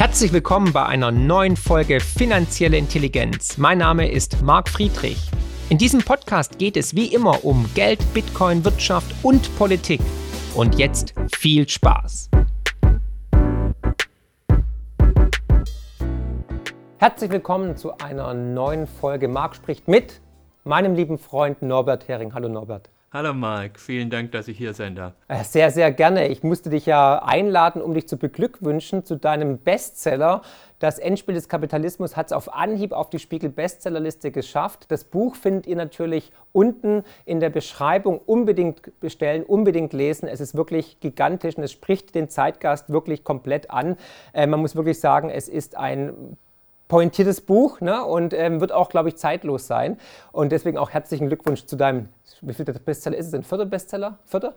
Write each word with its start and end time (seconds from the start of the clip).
Herzlich 0.00 0.32
willkommen 0.32 0.72
bei 0.72 0.86
einer 0.86 1.10
neuen 1.10 1.58
Folge 1.58 2.00
Finanzielle 2.00 2.78
Intelligenz. 2.78 3.58
Mein 3.58 3.76
Name 3.76 4.10
ist 4.10 4.40
Marc 4.40 4.70
Friedrich. 4.70 5.18
In 5.68 5.76
diesem 5.76 6.00
Podcast 6.00 6.58
geht 6.58 6.78
es 6.78 6.96
wie 6.96 7.12
immer 7.12 7.44
um 7.44 7.68
Geld, 7.74 7.98
Bitcoin, 8.14 8.64
Wirtschaft 8.64 9.14
und 9.22 9.54
Politik. 9.58 10.00
Und 10.54 10.78
jetzt 10.78 11.12
viel 11.36 11.68
Spaß. 11.68 12.30
Herzlich 16.96 17.30
willkommen 17.30 17.76
zu 17.76 17.98
einer 17.98 18.32
neuen 18.32 18.86
Folge 18.86 19.28
Marc 19.28 19.54
spricht 19.54 19.86
mit 19.86 20.22
meinem 20.64 20.94
lieben 20.94 21.18
Freund 21.18 21.60
Norbert 21.60 22.08
Hering. 22.08 22.32
Hallo 22.32 22.48
Norbert. 22.48 22.88
Hallo 23.12 23.34
Marc, 23.34 23.80
vielen 23.80 24.08
Dank, 24.08 24.30
dass 24.30 24.46
ich 24.46 24.56
hier 24.56 24.72
sein 24.72 24.94
darf. 24.94 25.14
Äh, 25.26 25.42
sehr, 25.42 25.72
sehr 25.72 25.90
gerne. 25.90 26.28
Ich 26.28 26.44
musste 26.44 26.70
dich 26.70 26.86
ja 26.86 27.20
einladen, 27.24 27.82
um 27.82 27.92
dich 27.92 28.06
zu 28.06 28.16
beglückwünschen 28.16 29.04
zu 29.04 29.16
deinem 29.16 29.58
Bestseller. 29.58 30.42
Das 30.78 31.00
Endspiel 31.00 31.34
des 31.34 31.48
Kapitalismus 31.48 32.16
hat 32.16 32.26
es 32.26 32.32
auf 32.32 32.54
Anhieb 32.54 32.92
auf 32.92 33.10
die 33.10 33.18
Spiegel 33.18 33.50
Bestsellerliste 33.50 34.30
geschafft. 34.30 34.86
Das 34.92 35.02
Buch 35.02 35.34
findet 35.34 35.66
ihr 35.66 35.74
natürlich 35.74 36.30
unten 36.52 37.02
in 37.24 37.40
der 37.40 37.50
Beschreibung. 37.50 38.20
Unbedingt 38.20 39.00
bestellen, 39.00 39.42
unbedingt 39.42 39.92
lesen. 39.92 40.28
Es 40.28 40.40
ist 40.40 40.54
wirklich 40.54 41.00
gigantisch 41.00 41.56
und 41.56 41.64
es 41.64 41.72
spricht 41.72 42.14
den 42.14 42.28
Zeitgast 42.28 42.90
wirklich 42.90 43.24
komplett 43.24 43.72
an. 43.72 43.96
Äh, 44.32 44.46
man 44.46 44.60
muss 44.60 44.76
wirklich 44.76 45.00
sagen, 45.00 45.30
es 45.30 45.48
ist 45.48 45.76
ein 45.76 46.36
pointiertes 46.90 47.40
Buch 47.40 47.80
ne? 47.80 48.04
und 48.04 48.34
ähm, 48.34 48.60
wird 48.60 48.72
auch, 48.72 48.90
glaube 48.90 49.08
ich, 49.08 49.16
zeitlos 49.16 49.66
sein. 49.66 49.96
Und 50.32 50.52
deswegen 50.52 50.76
auch 50.76 50.90
herzlichen 50.90 51.28
Glückwunsch 51.28 51.64
zu 51.64 51.76
deinem, 51.76 52.10
wie 52.42 52.52
viel 52.52 52.66
Bestseller 52.66 53.16
ist 53.16 53.26
es 53.26 53.32
denn? 53.32 53.44
Vierter 53.44 53.64
Bestseller? 53.64 54.18
Vierter? 54.26 54.54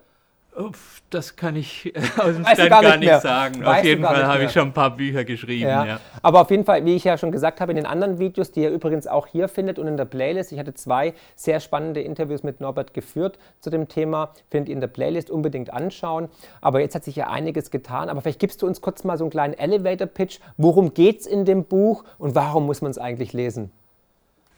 Das 1.09 1.35
kann 1.35 1.55
ich 1.55 1.93
aus 2.17 2.35
dem 2.35 2.45
Stand 2.45 2.69
gar 2.69 2.81
nicht, 2.81 2.91
gar 2.91 2.97
nicht 2.97 3.21
sagen. 3.21 3.65
Weißt 3.65 3.79
auf 3.79 3.85
jeden 3.85 4.03
Fall 4.03 4.25
habe 4.25 4.43
ich 4.43 4.51
schon 4.51 4.67
ein 4.67 4.73
paar 4.73 4.95
Bücher 4.95 5.23
geschrieben. 5.23 5.69
Ja. 5.69 5.85
Ja. 5.85 5.99
Aber 6.21 6.41
auf 6.41 6.51
jeden 6.51 6.65
Fall, 6.65 6.85
wie 6.85 6.95
ich 6.95 7.03
ja 7.03 7.17
schon 7.17 7.31
gesagt 7.31 7.61
habe, 7.61 7.71
in 7.71 7.75
den 7.75 7.85
anderen 7.85 8.19
Videos, 8.19 8.51
die 8.51 8.61
ihr 8.61 8.69
übrigens 8.69 9.07
auch 9.07 9.27
hier 9.27 9.47
findet 9.47 9.79
und 9.79 9.87
in 9.87 9.97
der 9.97 10.05
Playlist, 10.05 10.51
ich 10.51 10.59
hatte 10.59 10.73
zwei 10.73 11.13
sehr 11.35 11.59
spannende 11.59 12.01
Interviews 12.01 12.43
mit 12.43 12.61
Norbert 12.61 12.93
geführt 12.93 13.37
zu 13.59 13.69
dem 13.69 13.87
Thema, 13.87 14.31
findet 14.49 14.69
ihr 14.69 14.75
in 14.75 14.81
der 14.81 14.87
Playlist 14.87 15.29
unbedingt 15.29 15.71
anschauen. 15.71 16.29
Aber 16.61 16.79
jetzt 16.79 16.95
hat 16.95 17.03
sich 17.03 17.15
ja 17.15 17.27
einiges 17.29 17.71
getan. 17.71 18.09
Aber 18.09 18.21
vielleicht 18.21 18.39
gibst 18.39 18.61
du 18.61 18.67
uns 18.67 18.81
kurz 18.81 19.03
mal 19.03 19.17
so 19.17 19.23
einen 19.23 19.31
kleinen 19.31 19.53
Elevator-Pitch. 19.53 20.39
Worum 20.57 20.93
geht 20.93 21.21
es 21.21 21.25
in 21.25 21.45
dem 21.45 21.65
Buch 21.65 22.03
und 22.17 22.35
warum 22.35 22.65
muss 22.65 22.81
man 22.81 22.91
es 22.91 22.97
eigentlich 22.97 23.33
lesen? 23.33 23.71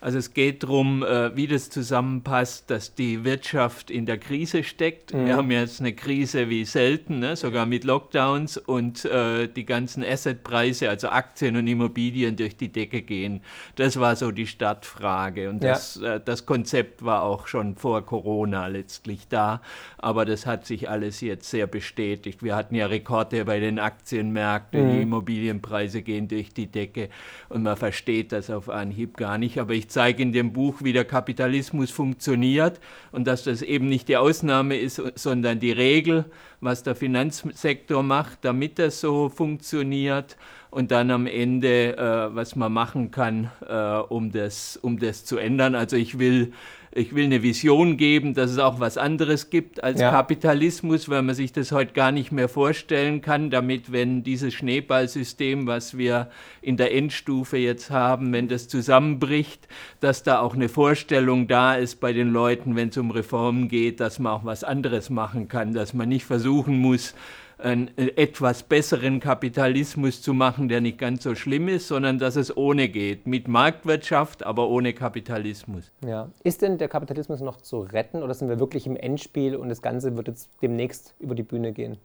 Also 0.01 0.19
es 0.19 0.35
geht 0.35 0.61
darum, 0.61 1.03
äh, 1.03 1.35
wie 1.35 1.47
das 1.47 1.71
zusammenpasst, 1.71 2.69
dass 2.69 2.93
die 2.93 3.23
Wirtschaft 3.23 3.89
in 3.89 4.05
der 4.05 4.19
Krise 4.19 4.63
steckt. 4.63 5.13
Mhm. 5.13 5.25
Wir 5.25 5.35
haben 5.37 5.49
jetzt 5.49 5.79
eine 5.79 5.93
Krise 5.93 6.47
wie 6.47 6.63
selten, 6.65 7.19
ne? 7.19 7.35
sogar 7.35 7.65
mit 7.65 7.85
Lockdowns 7.85 8.57
und 8.57 9.05
äh, 9.05 9.47
die 9.47 9.65
ganzen 9.65 10.03
Assetpreise, 10.03 10.89
also 10.89 11.09
Aktien 11.09 11.55
und 11.55 11.67
Immobilien 11.67 12.35
durch 12.35 12.55
die 12.55 12.71
Decke 12.71 13.01
gehen. 13.01 13.41
Das 13.77 13.99
war 13.99 14.15
so 14.15 14.29
die 14.29 14.45
Startfrage 14.45 15.49
und 15.49 15.63
ja. 15.63 15.71
das, 15.71 15.97
äh, 15.97 16.19
das 16.23 16.45
Konzept 16.45 17.03
war 17.03 17.23
auch 17.23 17.47
schon 17.47 17.75
vor 17.75 18.05
Corona 18.05 18.67
letztlich 18.67 19.27
da, 19.27 19.59
aber 19.97 20.25
das 20.25 20.45
hat 20.45 20.67
sich 20.67 20.87
alles 20.87 21.21
jetzt 21.21 21.49
sehr 21.49 21.65
bestätigt. 21.65 22.43
Wir 22.43 22.55
hatten 22.55 22.75
ja 22.75 22.85
Rekorde 22.85 23.43
bei 23.45 23.59
den 23.59 23.79
Aktienmärkten, 23.79 24.87
mhm. 24.87 24.91
die 24.91 25.01
Immobilienpreise 25.01 26.03
gehen 26.03 26.27
durch 26.27 26.53
die 26.53 26.67
Decke 26.67 27.09
und 27.49 27.63
man 27.63 27.75
versteht 27.75 28.33
das 28.33 28.51
auf 28.51 28.69
Anhieb 28.69 29.17
gar 29.17 29.39
nicht, 29.39 29.57
aber 29.57 29.73
ich 29.73 29.94
zeige 29.95 30.23
in 30.23 30.33
dem 30.33 30.51
Buch, 30.51 30.81
wie 30.83 30.91
der 30.91 31.05
Kapitalismus 31.05 31.89
funktioniert 31.89 32.81
und 33.13 33.25
dass 33.27 33.45
das 33.45 33.61
eben 33.61 33.87
nicht 33.87 34.09
die 34.09 34.17
Ausnahme 34.17 34.77
ist, 34.77 35.01
sondern 35.15 35.61
die 35.61 35.71
Regel, 35.71 36.25
was 36.59 36.83
der 36.83 36.95
Finanzsektor 36.95 38.03
macht, 38.03 38.39
damit 38.41 38.77
das 38.77 38.99
so 38.99 39.29
funktioniert 39.29 40.35
und 40.69 40.91
dann 40.91 41.11
am 41.11 41.27
Ende, 41.27 41.97
äh, 41.97 42.35
was 42.35 42.57
man 42.57 42.73
machen 42.73 43.11
kann, 43.11 43.49
äh, 43.65 43.73
um, 44.09 44.33
das, 44.33 44.75
um 44.75 44.99
das 44.99 45.23
zu 45.23 45.37
ändern. 45.37 45.75
Also 45.75 45.95
ich 45.95 46.19
will 46.19 46.51
ich 46.95 47.13
will 47.13 47.25
eine 47.25 47.43
Vision 47.43 47.97
geben, 47.97 48.33
dass 48.33 48.51
es 48.51 48.57
auch 48.57 48.79
was 48.79 48.97
anderes 48.97 49.49
gibt 49.49 49.83
als 49.83 49.99
ja. 49.99 50.11
Kapitalismus, 50.11 51.09
weil 51.09 51.23
man 51.23 51.35
sich 51.35 51.51
das 51.51 51.73
heute 51.73 51.91
gar 51.91 52.13
nicht 52.13 52.31
mehr 52.31 52.47
vorstellen 52.47 53.21
kann, 53.21 53.49
damit, 53.49 53.91
wenn 53.91 54.23
dieses 54.23 54.53
Schneeballsystem, 54.53 55.67
was 55.67 55.97
wir 55.97 56.29
in 56.61 56.77
der 56.77 56.95
Endstufe 56.95 57.57
jetzt 57.57 57.91
haben, 57.91 58.31
wenn 58.31 58.47
das 58.47 58.69
zusammenbricht, 58.69 59.67
dass 59.99 60.23
da 60.23 60.39
auch 60.39 60.55
eine 60.55 60.69
Vorstellung 60.69 61.49
da 61.49 61.75
ist 61.75 61.99
bei 61.99 62.13
den 62.13 62.31
Leuten, 62.31 62.77
wenn 62.77 62.87
es 62.87 62.97
um 62.97 63.11
Reformen 63.11 63.67
geht, 63.67 63.99
dass 63.99 64.17
man 64.17 64.31
auch 64.31 64.45
was 64.45 64.63
anderes 64.63 65.09
machen 65.09 65.49
kann, 65.49 65.73
dass 65.73 65.93
man 65.93 66.07
nicht 66.07 66.25
versuchen 66.25 66.79
muss, 66.79 67.13
einen 67.57 67.89
äh, 67.97 68.07
etwas 68.15 68.63
besseren 68.63 69.19
Kapitalismus 69.19 70.21
zu 70.21 70.33
machen, 70.33 70.69
der 70.69 70.81
nicht 70.81 70.97
ganz 70.97 71.23
so 71.23 71.35
schlimm 71.35 71.67
ist, 71.67 71.87
sondern 71.87 72.19
dass 72.19 72.35
es 72.35 72.55
ohne 72.55 72.89
geht. 72.89 73.27
Mit 73.27 73.47
Marktwirtschaft, 73.47 74.43
aber 74.43 74.69
ohne 74.69 74.93
Kapitalismus. 74.93 75.91
Ja. 76.05 76.29
Ist 76.43 76.61
denn 76.61 76.77
der 76.77 76.87
Kapitalismus 76.87 77.41
noch 77.41 77.57
zu 77.57 77.81
retten 77.81 78.23
oder 78.23 78.33
sind 78.33 78.49
wir 78.49 78.59
wirklich 78.59 78.87
im 78.87 78.97
Endspiel 78.97 79.55
und 79.55 79.69
das 79.69 79.81
Ganze 79.81 80.15
wird 80.15 80.27
jetzt 80.27 80.49
demnächst 80.61 81.15
über 81.19 81.35
die 81.35 81.43
Bühne 81.43 81.71
gehen? 81.71 81.97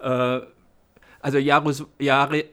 Äh, 0.00 0.40
also 1.20 1.38
Jarus, 1.38 1.84
Jare, 1.98 2.38
äh, 2.38 2.44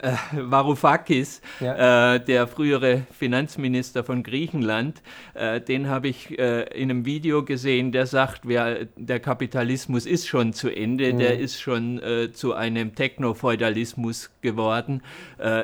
äh, 0.00 0.16
Varoufakis, 0.32 1.40
ja. 1.60 2.14
äh, 2.14 2.24
der 2.24 2.46
frühere 2.46 3.02
Finanzminister 3.16 4.04
von 4.04 4.22
Griechenland, 4.22 5.02
äh, 5.34 5.60
den 5.60 5.88
habe 5.88 6.08
ich 6.08 6.38
äh, 6.38 6.62
in 6.74 6.90
einem 6.90 7.04
Video 7.04 7.44
gesehen, 7.44 7.92
der 7.92 8.06
sagt, 8.06 8.42
wer, 8.44 8.86
der 8.96 9.20
Kapitalismus 9.20 10.06
ist 10.06 10.28
schon 10.28 10.52
zu 10.52 10.70
Ende, 10.70 11.12
mhm. 11.12 11.18
der 11.18 11.38
ist 11.38 11.60
schon 11.60 12.00
äh, 12.02 12.32
zu 12.32 12.54
einem 12.54 12.94
Technofeudalismus 12.94 14.30
geworden. 14.40 15.02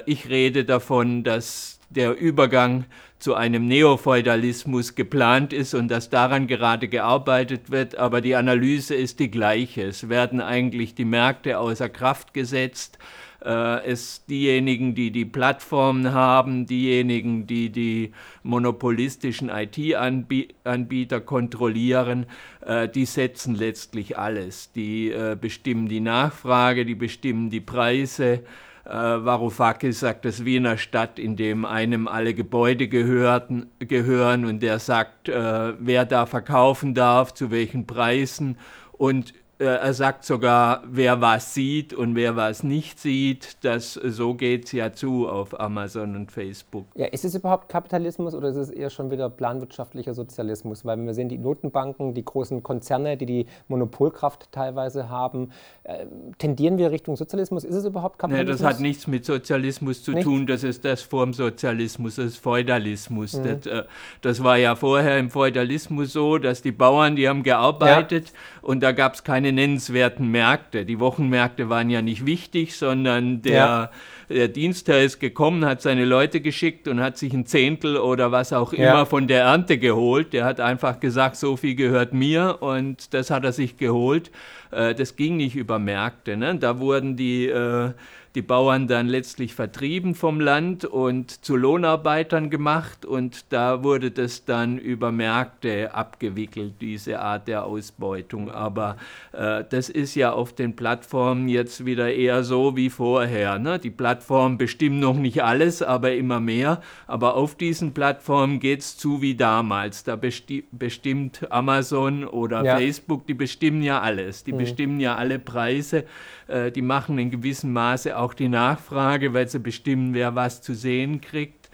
ich 0.07 0.29
rede 0.29 0.65
davon, 0.65 1.25
dass 1.25 1.79
der 1.91 2.17
Übergang 2.19 2.85
zu 3.19 3.35
einem 3.35 3.67
Neofeudalismus 3.67 4.95
geplant 4.95 5.53
ist 5.53 5.75
und 5.75 5.89
dass 5.89 6.09
daran 6.09 6.47
gerade 6.47 6.89
gearbeitet 6.89 7.71
wird, 7.71 7.97
aber 7.97 8.21
die 8.21 8.37
Analyse 8.37 8.95
ist 8.95 9.19
die 9.19 9.31
gleiche. 9.31 9.83
Es 9.83 10.09
werden 10.09 10.41
eigentlich 10.41 10.95
die 10.95 11.05
Märkte 11.05 11.59
außer 11.59 11.89
Kraft 11.89 12.33
gesetzt. 12.33 12.99
Äh, 13.45 13.85
es 13.87 14.25
diejenigen, 14.27 14.95
die 14.95 15.11
die 15.11 15.25
Plattformen 15.25 16.13
haben, 16.13 16.67
diejenigen, 16.67 17.47
die 17.47 17.71
die 17.71 18.13
monopolistischen 18.43 19.49
IT-Anbieter 19.49 21.21
kontrollieren, 21.21 22.27
äh, 22.65 22.89
die 22.89 23.05
setzen 23.05 23.55
letztlich 23.55 24.19
alles. 24.19 24.73
Die 24.73 25.11
äh, 25.11 25.37
bestimmen 25.41 25.89
die 25.89 26.01
Nachfrage, 26.01 26.85
die 26.85 26.97
bestimmen 26.97 27.51
die 27.51 27.61
Preise, 27.61 28.45
äh, 28.89 28.93
Varoufakis 28.93 30.01
sagt, 30.01 30.25
das 30.25 30.45
Wiener 30.45 30.79
Stadt, 30.79 31.19
in 31.19 31.37
dem 31.37 31.65
einem 31.65 32.09
alle 32.09 32.35
Gebäude 32.35 32.89
gehörten, 32.89 33.67
gehören 33.79 34.45
und 34.45 34.63
der 34.63 34.79
sagt, 34.79 35.29
äh, 35.29 35.75
wer 35.79 36.05
da 36.07 36.27
verkaufen 36.27 36.95
darf, 36.95 37.35
zu 37.35 37.51
welchen 37.51 37.87
Preisen. 37.87 38.57
Und 38.93 39.35
er 39.59 39.93
sagt 39.93 40.25
sogar, 40.25 40.83
wer 40.87 41.21
was 41.21 41.53
sieht 41.53 41.93
und 41.93 42.15
wer 42.15 42.37
was 42.37 42.63
nicht 42.63 43.01
sieht. 43.01 43.57
Das, 43.63 43.95
so 43.95 44.35
geht 44.35 44.67
es 44.67 44.73
ja 44.73 44.93
zu 44.93 45.29
auf 45.29 45.59
Amazon 45.59 46.15
und 46.15 46.31
Facebook. 46.31 46.87
Ja, 46.95 47.07
ist 47.07 47.25
es 47.25 47.35
überhaupt 47.35 47.69
Kapitalismus 47.69 48.35
oder 48.35 48.51
ist 48.51 48.57
es 48.57 48.71
eher 48.71 48.89
schon 48.89 49.11
wieder 49.11 49.29
planwirtschaftlicher 49.29 50.15
Sozialismus? 50.15 50.85
Weil 50.85 50.99
wir 51.05 51.13
sehen 51.13 51.29
die 51.29 51.39
Notenbanken, 51.39 52.15
die 52.15 52.25
großen 52.25 52.63
Konzerne, 52.63 53.17
die 53.17 53.27
die 53.27 53.47
Monopolkraft 53.67 54.53
teilweise 54.53 55.09
haben. 55.09 55.51
Äh, 55.83 56.07
tendieren 56.39 56.79
wir 56.79 56.93
Richtung 56.93 57.17
Sozialismus? 57.17 57.65
Ist 57.65 57.75
es 57.75 57.85
überhaupt 57.85 58.19
Kapitalismus? 58.19 58.61
Nee, 58.61 58.65
das 58.65 58.75
hat 58.75 58.81
nichts 58.81 59.07
mit 59.09 59.25
Sozialismus 59.25 60.05
zu 60.05 60.13
nicht? 60.13 60.23
tun. 60.23 60.47
Das 60.47 60.63
ist 60.63 60.85
das 60.85 61.03
Form 61.03 61.33
Sozialismus, 61.33 62.15
das 62.15 62.27
ist 62.27 62.37
Feudalismus. 62.37 63.33
Mhm. 63.33 63.45
Das, 63.45 63.67
äh, 63.67 63.85
das, 64.21 64.45
war 64.45 64.57
ja 64.57 64.77
vorher 64.77 65.19
im 65.19 65.31
Feudalismus 65.31 66.13
so, 66.13 66.39
dass 66.39 66.63
die 66.63 66.71
Bauern, 66.71 67.17
die 67.17 67.29
haben 67.29 67.43
gearbeitet 67.43 68.29
ja. 68.29 68.33
und 68.63 68.81
da 68.85 68.93
gab 68.93 69.15
es 69.15 69.25
keine 69.25 69.48
keine 69.49 69.53
nennenswerten 69.53 70.31
Märkte. 70.31 70.85
Die 70.85 71.01
Wochenmärkte 71.01 71.69
waren 71.69 71.91
ja 71.91 72.03
nicht 72.03 72.27
wichtig, 72.27 72.77
sondern 72.77 73.41
der, 73.43 73.55
ja. 73.55 73.91
der 74.29 74.49
Dienstherr 74.49 75.03
ist 75.03 75.21
gekommen, 75.21 75.65
hat 75.65 75.81
seine 75.81 76.05
Leute 76.05 76.41
geschickt 76.41 76.87
und 76.87 77.01
hat 77.01 77.17
sich 77.17 77.33
ein 77.33 77.47
Zehntel 77.47 77.97
oder 77.97 78.31
was 78.31 78.53
auch 78.53 78.73
immer 78.73 78.85
ja. 78.85 79.05
von 79.05 79.27
der 79.27 79.43
Ernte 79.43 79.79
geholt. 79.79 80.33
Der 80.33 80.45
hat 80.45 80.61
einfach 80.61 81.01
gesagt, 81.01 81.37
so 81.37 81.57
viel 81.57 81.75
gehört 81.75 82.13
mir 82.13 82.59
und 82.61 83.15
das 83.15 83.31
hat 83.31 83.45
er 83.45 83.53
sich 83.53 83.79
geholt. 83.79 84.31
Äh, 84.71 84.95
das 84.95 85.17
ging 85.17 85.39
nicht 85.39 85.57
über 85.57 85.79
Märkte. 85.79 86.37
Ne? 86.37 86.57
Da 86.57 86.79
wurden 86.79 87.17
die 87.17 87.47
äh, 87.47 87.93
die 88.35 88.43
Bauern 88.43 88.89
dann 88.89 89.09
letztlich 89.09 89.55
vertrieben 89.55 90.15
vom 90.15 90.41
Land 90.41 90.85
und 90.85 91.45
zu 91.45 91.57
Lohnarbeitern 91.57 92.51
gemacht 92.51 93.05
und 93.05 93.53
da 93.53 93.83
wurde 93.83 94.11
das 94.11 94.45
dann 94.45 94.79
über 94.79 95.13
Märkte 95.13 95.95
abgewickelt, 95.95 96.75
diese 96.81 97.21
Art 97.21 97.49
der 97.49 97.65
Ausbeutung. 97.65 98.51
Aber 98.51 98.97
äh, 99.33 99.65
das 99.69 99.89
ist 99.89 100.15
ja 100.15 100.33
auf 100.33 100.53
den 100.53 100.77
Plattformen 100.77 101.49
jetzt 101.49 101.85
wieder 101.85 102.13
eher 102.13 102.45
so 102.45 102.77
wie 102.77 102.91
vorher. 102.91 103.59
Ne? 103.59 103.79
Die 103.79 103.91
Plattformen 103.91 104.59
bestimmen 104.59 105.01
noch 105.01 105.17
nicht 105.17 105.43
alles, 105.43 105.83
aber 105.83 106.13
immer 106.13 106.41
mehr. 106.41 106.83
Aber 107.07 107.35
auf 107.35 107.55
diesen 107.55 107.95
Plattformen 107.95 108.61
geht 108.61 108.81
es 108.81 108.97
zu 108.97 109.23
wie 109.23 109.35
damals. 109.35 110.05
Da 110.05 110.17
besti 110.17 110.65
bestimmt 110.71 111.51
Amazon 111.51 112.25
oder 112.25 112.65
ja. 112.65 112.77
Facebook, 112.77 113.27
die 113.27 113.35
bestimmen 113.35 113.83
ja 113.83 114.01
alles. 114.01 114.45
Die 114.45 114.53
mhm. 114.53 114.59
bestimmen 114.59 115.01
ja 115.01 115.17
alle 115.17 115.39
Preise. 115.39 116.05
Äh, 116.49 116.73
die 116.73 116.83
machen 116.83 117.19
in 117.19 117.31
gewissem 117.31 117.73
Maße 117.73 118.17
auch 118.17 118.35
die 118.35 118.49
Nachfrage, 118.49 119.35
weil 119.35 119.49
sie 119.49 119.61
bestimmen, 119.61 120.15
wer 120.15 120.35
was 120.35 120.63
zu 120.63 120.75
sehen 120.75 121.21
kriegt. 121.21 121.68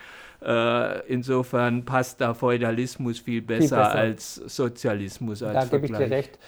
Äh, 0.44 1.00
insofern 1.08 1.84
passt 1.86 2.20
da 2.20 2.34
Feudalismus 2.34 3.18
viel 3.18 3.40
besser, 3.40 3.60
viel 3.60 3.76
besser. 3.76 3.94
als 3.94 4.34
Sozialismus. 4.34 5.42
Als 5.42 5.70
da 5.70 5.76
gebe 5.76 5.86
ich 5.86 5.92
dir 5.92 6.10
recht. 6.10 6.38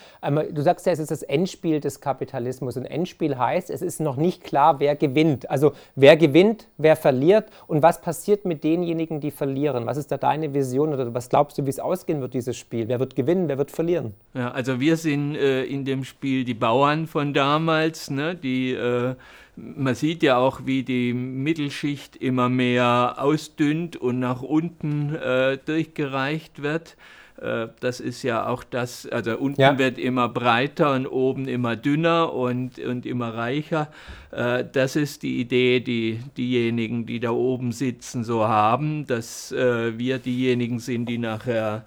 Du 0.52 0.60
sagst 0.60 0.84
ja, 0.84 0.92
es 0.92 0.98
ist 0.98 1.10
das 1.10 1.22
Endspiel 1.22 1.80
des 1.80 2.00
Kapitalismus. 2.00 2.76
Und 2.76 2.84
Endspiel 2.84 3.38
heißt, 3.38 3.70
es 3.70 3.80
ist 3.80 4.00
noch 4.00 4.16
nicht 4.16 4.44
klar, 4.44 4.80
wer 4.80 4.96
gewinnt. 4.96 5.48
Also 5.48 5.72
wer 5.94 6.18
gewinnt, 6.18 6.68
wer 6.76 6.94
verliert 6.94 7.48
und 7.68 7.82
was 7.82 8.02
passiert 8.02 8.44
mit 8.44 8.64
denjenigen, 8.64 9.20
die 9.20 9.30
verlieren. 9.30 9.86
Was 9.86 9.96
ist 9.96 10.12
da 10.12 10.18
deine 10.18 10.52
Vision 10.52 10.92
oder 10.92 11.14
was 11.14 11.30
glaubst 11.30 11.56
du, 11.56 11.64
wie 11.64 11.70
es 11.70 11.80
ausgehen 11.80 12.20
wird, 12.20 12.34
dieses 12.34 12.56
Spiel? 12.56 12.88
Wer 12.88 13.00
wird 13.00 13.16
gewinnen, 13.16 13.48
wer 13.48 13.56
wird 13.56 13.70
verlieren? 13.70 14.12
Ja, 14.34 14.50
also 14.50 14.78
wir 14.78 14.98
sind 14.98 15.36
äh, 15.36 15.64
in 15.64 15.86
dem 15.86 16.04
Spiel 16.04 16.44
die 16.44 16.54
Bauern 16.54 17.06
von 17.06 17.32
damals, 17.32 18.10
ne, 18.10 18.34
die 18.34 18.72
äh, 18.72 19.14
man 19.56 19.94
sieht 19.94 20.22
ja 20.22 20.36
auch, 20.36 20.66
wie 20.66 20.82
die 20.82 21.12
Mittelschicht 21.14 22.16
immer 22.16 22.48
mehr 22.48 23.16
ausdünnt 23.18 23.96
und 23.96 24.18
nach 24.18 24.42
unten 24.42 25.14
äh, 25.14 25.58
durchgereicht 25.58 26.62
wird. 26.62 26.96
Äh, 27.40 27.68
das 27.80 28.00
ist 28.00 28.22
ja 28.22 28.46
auch 28.46 28.64
das, 28.64 29.06
also 29.06 29.36
unten 29.36 29.60
ja. 29.60 29.78
wird 29.78 29.98
immer 29.98 30.28
breiter 30.28 30.92
und 30.92 31.06
oben 31.06 31.48
immer 31.48 31.76
dünner 31.76 32.32
und, 32.32 32.78
und 32.78 33.06
immer 33.06 33.34
reicher. 33.34 33.88
Äh, 34.30 34.64
das 34.70 34.96
ist 34.96 35.22
die 35.22 35.40
Idee, 35.40 35.80
die 35.80 36.20
diejenigen, 36.36 37.06
die 37.06 37.20
da 37.20 37.30
oben 37.30 37.72
sitzen, 37.72 38.24
so 38.24 38.46
haben, 38.46 39.06
dass 39.06 39.52
äh, 39.52 39.98
wir 39.98 40.18
diejenigen 40.18 40.78
sind, 40.78 41.06
die 41.06 41.18
nachher 41.18 41.84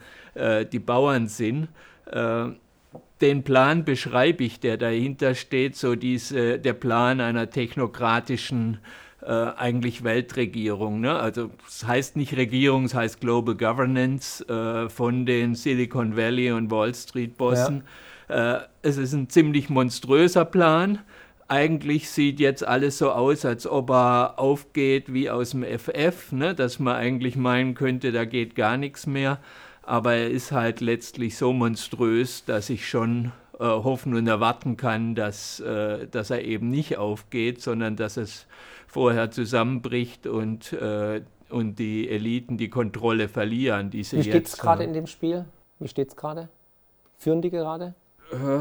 die 0.71 0.80
Bauern 0.80 1.27
sind. 1.27 1.68
Den 3.21 3.44
Plan 3.44 3.83
beschreibe 3.83 4.44
ich, 4.44 4.60
der 4.60 4.77
dahinter 4.77 5.36
steht, 5.36 5.75
so 5.75 5.95
diese, 5.95 6.57
der 6.57 6.74
Plan 6.74 7.19
einer 7.19 7.50
technokratischen 7.50 8.80
äh, 9.21 9.31
eigentlich 9.31 10.04
Weltregierung. 10.04 11.01
Ne? 11.01 11.13
Also 11.13 11.50
es 11.68 11.86
heißt 11.86 12.16
nicht 12.16 12.38
Regierung, 12.38 12.86
es 12.86 12.94
heißt 12.94 13.19
Global 13.19 13.56
Governance 13.56 14.48
äh, 14.48 14.89
von 14.89 15.25
den 15.25 15.56
Silicon 15.56 16.16
Valley 16.16 16.51
und 16.51 16.71
Wall 16.71 16.95
Street 16.95 17.38
Bossen. 17.38 17.83
Ja. 18.30 18.57
Äh, 18.57 18.62
es 18.81 18.98
ist 18.98 19.13
ein 19.13 19.30
ziemlich 19.30 19.69
monströser 19.69 20.45
Plan. 20.45 21.00
Eigentlich 21.50 22.10
sieht 22.10 22.39
jetzt 22.39 22.66
alles 22.66 23.00
so 23.00 23.12
aus, 23.12 23.44
als 23.44 23.68
ob 23.68 23.89
er 23.89 24.39
aufgeht 24.39 25.12
wie 25.12 25.30
aus 25.30 25.51
dem 25.51 25.63
FF, 25.63 26.31
ne? 26.31 26.56
dass 26.56 26.80
man 26.80 26.95
eigentlich 26.95 27.36
meinen 27.36 27.74
könnte, 27.74 28.12
da 28.12 28.24
geht 28.24 28.56
gar 28.56 28.77
nichts 28.77 29.06
mehr 29.07 29.39
aber 29.89 30.13
er 30.13 30.30
ist 30.30 30.51
halt 30.51 30.81
letztlich 30.81 31.36
so 31.36 31.51
monströs, 31.51 32.45
dass 32.45 32.69
ich 32.69 32.88
schon 32.88 33.31
äh, 33.59 33.63
hoffen 33.63 34.13
und 34.13 34.27
erwarten 34.27 34.77
kann, 34.77 35.15
dass, 35.15 35.59
äh, 35.62 36.07
dass 36.07 36.30
er 36.30 36.44
eben 36.45 36.69
nicht 36.69 36.97
aufgeht, 36.97 37.59
sondern 37.59 37.95
dass 37.95 38.15
es 38.15 38.45
vorher 38.88 39.31
zusammenbricht 39.31 40.27
und, 40.27 40.74
äh, 40.74 41.21
und 41.50 41.80
die 41.80 42.07
Eliten 42.07 42.57
die 42.57 42.69
Kontrolle 42.69 43.30
verlieren. 43.30 43.91
Wie 43.91 44.03
steht 44.03 44.45
es 44.45 44.57
gerade 44.57 44.83
in 44.83 44.94
dem 44.94 45.07
Spiel? 45.07 45.45
Wie 45.80 45.88
steht 45.88 46.09
es 46.09 46.15
gerade? 46.15 46.50
Führen 47.18 47.42
die 47.42 47.50
gerade? 47.50 47.95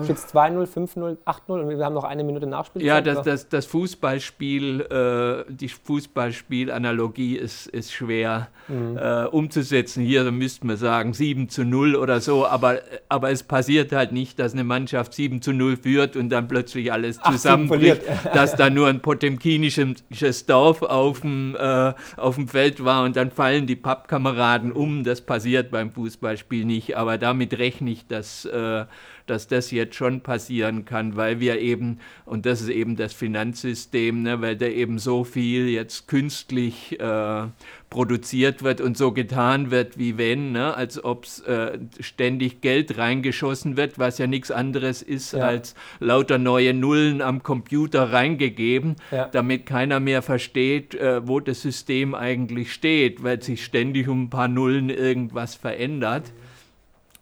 Steht 0.05 0.17
es 0.17 0.35
2-0, 0.35 0.67
5-0, 0.67 1.17
8-0 1.26 1.61
und 1.61 1.69
wir 1.69 1.85
haben 1.85 1.94
noch 1.94 2.05
eine 2.05 2.25
Minute 2.25 2.47
Nachspielzeit? 2.47 2.87
Ja, 2.87 3.00
das, 3.00 3.23
das, 3.23 3.49
das 3.49 3.67
Fußballspiel, 3.67 4.81
äh, 4.81 5.53
die 5.53 5.69
Fußballspielanalogie 5.69 7.37
ist, 7.37 7.67
ist 7.67 7.93
schwer 7.93 8.49
mhm. 8.69 8.97
äh, 8.97 9.25
umzusetzen. 9.25 10.03
Hier 10.03 10.31
müsste 10.32 10.67
man 10.67 10.79
sagen 10.79 11.12
7 11.12 11.50
zu 11.50 11.65
0 11.65 11.97
oder 11.97 12.20
so, 12.20 12.47
aber, 12.47 12.79
aber 13.11 13.31
es 13.31 13.43
passiert 13.43 13.93
halt 13.93 14.12
nicht, 14.12 14.38
dass 14.38 14.55
eine 14.55 14.65
Mannschaft 14.65 15.12
7 15.12 15.43
zu 15.43 15.53
0 15.53 15.76
führt 15.76 16.17
und 16.17 16.31
dann 16.31 16.49
plötzlich 16.49 16.91
alles 16.91 17.19
zusammenbricht, 17.20 18.03
dass 18.32 18.56
da 18.56 18.70
nur 18.70 18.88
ein 18.88 19.00
potemkinisches 19.00 20.47
Dorf 20.47 20.81
auf 20.81 21.20
dem, 21.20 21.55
äh, 21.56 21.93
auf 22.17 22.37
dem 22.37 22.49
Feld 22.49 22.82
war 22.82 23.05
und 23.05 23.17
dann 23.17 23.31
fallen 23.31 23.67
die 23.67 23.76
Pappkameraden 23.76 24.73
um. 24.73 25.05
Das 25.05 25.20
passiert 25.20 25.70
beim 25.70 25.93
Fußballspiel 25.93 26.65
nicht, 26.65 26.97
aber 26.97 27.19
damit 27.19 27.59
rechne 27.59 27.91
ich, 27.91 28.06
dass 28.06 28.47
äh, 28.47 28.87
dass 29.30 29.46
das 29.46 29.70
jetzt 29.70 29.94
schon 29.94 30.20
passieren 30.20 30.84
kann, 30.84 31.16
weil 31.16 31.40
wir 31.40 31.60
eben, 31.60 31.98
und 32.25 32.46
das 32.46 32.60
ist 32.60 32.69
eben 32.69 32.96
das 32.96 33.12
Finanzsystem, 33.12 34.22
ne, 34.22 34.40
weil 34.40 34.56
da 34.56 34.66
eben 34.66 34.98
so 34.98 35.25
viel 35.25 35.69
jetzt 35.69 36.08
künstlich 36.08 36.98
äh, 37.00 37.46
produziert 37.90 38.62
wird 38.62 38.80
und 38.80 38.96
so 38.96 39.12
getan 39.12 39.70
wird, 39.70 39.98
wie 39.98 40.19
wenn, 40.19 40.52
ne, 40.52 40.75
als 40.75 41.02
ob 41.02 41.26
äh, 41.46 41.78
ständig 42.00 42.60
Geld 42.60 42.98
reingeschossen 42.98 43.76
wird, 43.76 43.98
was 43.98 44.19
ja 44.19 44.26
nichts 44.26 44.50
anderes 44.50 45.02
ist 45.02 45.32
ja. 45.32 45.40
als 45.40 45.74
lauter 45.98 46.38
neue 46.38 46.74
Nullen 46.74 47.22
am 47.22 47.42
Computer 47.42 48.12
reingegeben, 48.12 48.96
ja. 49.10 49.26
damit 49.26 49.66
keiner 49.66 50.00
mehr 50.00 50.22
versteht, 50.22 50.94
äh, 50.94 51.26
wo 51.26 51.40
das 51.40 51.62
System 51.62 52.14
eigentlich 52.14 52.72
steht, 52.72 53.22
weil 53.22 53.42
sich 53.42 53.64
ständig 53.64 54.08
um 54.08 54.24
ein 54.24 54.31
paar 54.31 54.48
Nullen 54.48 54.90
irgendwas 54.90 55.54
verändert. 55.54 56.24
Mhm. 56.28 56.47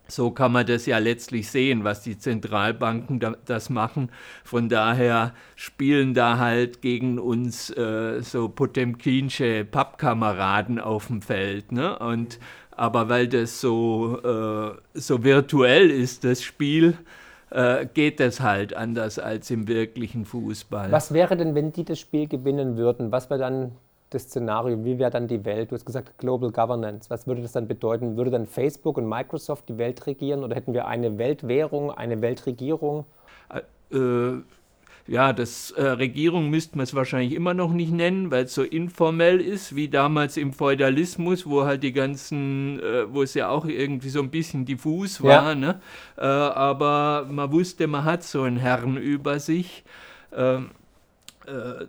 So 0.09 0.31
kann 0.31 0.53
man 0.53 0.67
das 0.67 0.87
ja 0.87 0.99
letztlich 0.99 1.51
sehen, 1.51 1.85
was 1.85 2.03
die 2.03 2.17
Zentralbanken 2.17 3.19
da, 3.19 3.35
das 3.45 3.71
machen. 3.71 4.11
Von 4.45 4.69
daher 4.69 5.33
spielen 5.57 6.15
da 6.15 6.39
halt 6.39 6.81
gegen 6.81 7.19
uns 7.19 7.71
äh, 7.71 8.23
so 8.23 8.49
Potemkinsche 8.49 9.65
Pappkameraden 9.65 10.79
auf 10.79 11.09
dem 11.09 11.23
Feld. 11.23 11.73
Ne? 11.73 11.99
Und, 11.99 12.39
aber 12.71 13.09
weil 13.09 13.27
das 13.27 13.61
so, 13.61 14.21
äh, 14.23 14.99
so 14.99 15.25
virtuell 15.25 15.91
ist, 15.91 16.25
das 16.25 16.43
Spiel, 16.43 16.97
äh, 17.51 17.87
geht 17.87 18.21
das 18.21 18.41
halt 18.41 18.75
anders 18.75 19.19
als 19.19 19.51
im 19.51 19.69
wirklichen 19.69 20.25
Fußball. 20.25 20.93
Was 20.93 21.13
wäre 21.13 21.37
denn, 21.37 21.55
wenn 21.55 21.73
die 21.73 21.85
das 21.85 21.99
Spiel 21.99 22.29
gewinnen 22.29 22.77
würden? 22.77 23.13
Was 23.13 23.31
wäre 23.31 23.41
dann 23.41 23.73
das 24.11 24.25
Szenario, 24.25 24.85
wie 24.85 24.99
wäre 24.99 25.11
dann 25.11 25.27
die 25.27 25.45
Welt? 25.45 25.71
Du 25.71 25.75
hast 25.75 25.85
gesagt 25.85 26.19
Global 26.19 26.51
Governance. 26.51 27.11
Was 27.11 27.27
würde 27.27 27.43
das 27.43 27.53
dann 27.53 27.67
bedeuten? 27.67 28.17
Würde 28.17 28.31
dann 28.31 28.47
Facebook 28.47 28.99
und 28.99 29.09
Microsoft 29.09 29.69
die 29.69 29.79
Welt 29.79 30.07
regieren 30.07 30.45
oder 30.45 30.55
hätten 30.55 30.75
wir 30.75 30.87
eine 30.87 31.19
Weltwährung, 31.19 31.91
eine 31.91 32.21
Weltregierung? 32.21 33.05
Äh, 33.49 33.97
äh 33.97 34.43
ja, 35.09 35.33
das 35.33 35.71
äh, 35.71 35.85
Regierung 35.85 36.51
müsste 36.51 36.77
man 36.77 36.83
es 36.83 36.95
wahrscheinlich 36.95 37.33
immer 37.33 37.55
noch 37.55 37.73
nicht 37.73 37.93
nennen, 37.93 38.33
weil 38.33 38.47
es 38.47 38.55
so 38.55 38.65
informell 38.65 39.41
ist, 39.41 39.77
wie 39.77 39.89
damals 39.89 40.37
im 40.37 40.53
Feudalismus, 40.53 41.47
wo 41.47 41.65
halt 41.65 41.85
die 41.85 41.93
ganzen, 41.93 42.81
äh, 42.81 43.13
wo 43.13 43.23
es 43.23 43.35
ja 43.35 43.49
auch 43.49 43.67
irgendwie 43.67 44.09
so 44.09 44.21
ein 44.21 44.31
bisschen 44.31 44.65
diffus 44.65 45.23
war, 45.23 45.51
ja. 45.51 45.55
ne? 45.55 45.81
Äh, 46.17 46.25
aber 46.25 47.27
man 47.31 47.53
wusste, 47.53 47.87
man 47.87 48.05
hat 48.05 48.25
so 48.25 48.43
einen 48.43 48.57
Herrn 48.57 48.97
über 48.97 49.39
sich. 49.39 49.85
Ähm, 50.35 50.71
äh, 51.47 51.87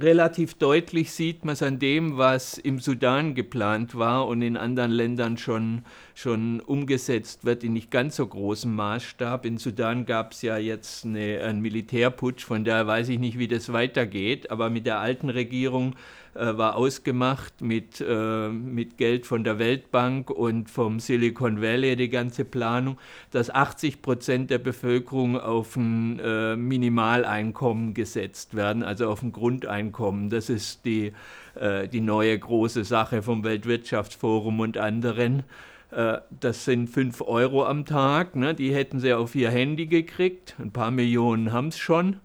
relativ 0.00 0.54
deutlich 0.54 1.12
sieht 1.12 1.44
man 1.44 1.52
es 1.52 1.62
an 1.62 1.78
dem, 1.78 2.16
was 2.16 2.58
im 2.58 2.80
Sudan 2.80 3.34
geplant 3.34 3.96
war 3.96 4.26
und 4.26 4.42
in 4.42 4.56
anderen 4.56 4.90
Ländern 4.90 5.36
schon, 5.38 5.84
schon 6.14 6.60
umgesetzt 6.60 7.44
wird, 7.44 7.62
in 7.62 7.72
nicht 7.72 7.90
ganz 7.90 8.16
so 8.16 8.26
großem 8.26 8.74
Maßstab. 8.74 9.46
In 9.46 9.58
Sudan 9.58 10.06
gab 10.06 10.32
es 10.32 10.42
ja 10.42 10.58
jetzt 10.58 11.04
eine, 11.04 11.40
einen 11.40 11.60
Militärputsch, 11.60 12.44
von 12.44 12.64
daher 12.64 12.86
weiß 12.86 13.08
ich 13.08 13.18
nicht, 13.18 13.38
wie 13.38 13.48
das 13.48 13.72
weitergeht, 13.72 14.50
aber 14.50 14.70
mit 14.70 14.86
der 14.86 14.98
alten 14.98 15.30
Regierung 15.30 15.94
äh, 16.36 16.56
war 16.56 16.76
ausgemacht 16.76 17.60
mit, 17.60 18.00
äh, 18.00 18.48
mit 18.48 18.98
Geld 18.98 19.26
von 19.26 19.44
der 19.44 19.58
Weltbank 19.58 20.30
und 20.30 20.70
vom 20.70 21.00
Silicon 21.00 21.60
Valley, 21.60 21.96
die 21.96 22.08
ganze 22.08 22.44
Planung, 22.44 22.98
dass 23.30 23.50
80 23.50 24.02
Prozent 24.02 24.50
der 24.50 24.58
Bevölkerung 24.58 25.38
auf 25.38 25.76
ein 25.76 26.18
äh, 26.18 26.56
Minimaleinkommen 26.56 27.94
gesetzt 27.94 28.54
werden, 28.54 28.82
also 28.82 29.08
auf 29.08 29.22
ein 29.22 29.32
Grundeinkommen. 29.32 30.30
Das 30.30 30.50
ist 30.50 30.84
die, 30.84 31.12
äh, 31.54 31.88
die 31.88 32.00
neue 32.00 32.38
große 32.38 32.84
Sache 32.84 33.22
vom 33.22 33.42
Weltwirtschaftsforum 33.44 34.60
und 34.60 34.78
anderen 34.78 35.44
äh, 35.90 36.18
das 36.40 36.64
sind 36.64 36.88
5 36.90 37.22
Euro 37.22 37.64
am 37.64 37.84
Tag, 37.84 38.36
ne? 38.36 38.54
die 38.54 38.74
hätten 38.74 39.00
sie 39.00 39.14
auf 39.14 39.34
ihr 39.34 39.50
Handy 39.50 39.86
gekriegt. 39.86 40.56
Ein 40.58 40.72
paar 40.72 40.90
Millionen 40.90 41.52
haben 41.52 41.68
es 41.68 41.78
schon. 41.78 42.16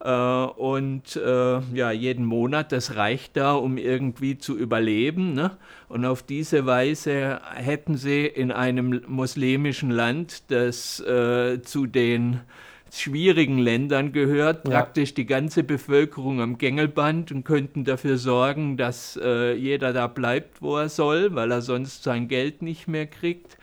Äh, 0.00 0.10
und 0.10 1.16
äh, 1.16 1.60
ja, 1.74 1.90
jeden 1.90 2.24
Monat, 2.24 2.72
das 2.72 2.96
reicht 2.96 3.36
da, 3.36 3.54
um 3.54 3.78
irgendwie 3.78 4.38
zu 4.38 4.56
überleben. 4.56 5.34
Ne? 5.34 5.52
Und 5.88 6.04
auf 6.04 6.22
diese 6.22 6.66
Weise 6.66 7.40
hätten 7.54 7.96
sie 7.96 8.26
in 8.26 8.52
einem 8.52 9.02
muslimischen 9.06 9.90
Land, 9.90 10.50
das 10.50 11.00
äh, 11.00 11.60
zu 11.62 11.86
den 11.86 12.40
schwierigen 12.92 13.58
Ländern 13.58 14.12
gehört, 14.12 14.66
ja. 14.66 14.78
praktisch 14.80 15.14
die 15.14 15.26
ganze 15.26 15.62
Bevölkerung 15.62 16.40
am 16.40 16.58
Gängelband 16.58 17.32
und 17.32 17.44
könnten 17.44 17.84
dafür 17.84 18.16
sorgen, 18.16 18.76
dass 18.76 19.18
äh, 19.22 19.52
jeder 19.54 19.92
da 19.92 20.06
bleibt, 20.06 20.62
wo 20.62 20.76
er 20.76 20.88
soll, 20.88 21.34
weil 21.34 21.50
er 21.50 21.60
sonst 21.60 22.02
sein 22.02 22.28
Geld 22.28 22.62
nicht 22.62 22.88
mehr 22.88 23.06
kriegt. 23.06 23.58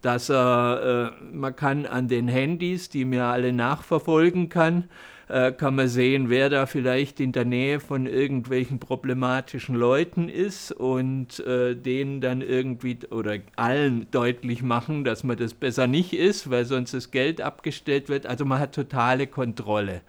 Dass 0.00 0.30
er, 0.30 1.12
äh, 1.20 1.34
man 1.34 1.54
kann 1.54 1.84
an 1.84 2.08
den 2.08 2.26
Handys, 2.26 2.88
die 2.88 3.04
mir 3.04 3.24
alle 3.24 3.52
nachverfolgen 3.52 4.48
kann, 4.48 4.84
äh, 5.30 5.52
kann 5.52 5.76
man 5.76 5.86
sehen, 5.86 6.28
wer 6.28 6.50
da 6.50 6.66
vielleicht 6.66 7.20
in 7.20 7.30
der 7.30 7.44
Nähe 7.44 7.78
von 7.78 8.06
irgendwelchen 8.06 8.80
problematischen 8.80 9.76
Leuten 9.76 10.28
ist 10.28 10.72
und 10.72 11.38
äh, 11.40 11.76
denen 11.76 12.20
dann 12.20 12.42
irgendwie 12.42 12.98
oder 13.10 13.36
allen 13.54 14.08
deutlich 14.10 14.62
machen, 14.62 15.04
dass 15.04 15.22
man 15.22 15.36
das 15.36 15.54
besser 15.54 15.86
nicht 15.86 16.12
ist, 16.14 16.50
weil 16.50 16.64
sonst 16.64 16.94
das 16.94 17.12
Geld 17.12 17.40
abgestellt 17.40 18.08
wird. 18.08 18.26
Also 18.26 18.44
man 18.44 18.58
hat 18.58 18.74
totale 18.74 19.28
Kontrolle. 19.28 20.00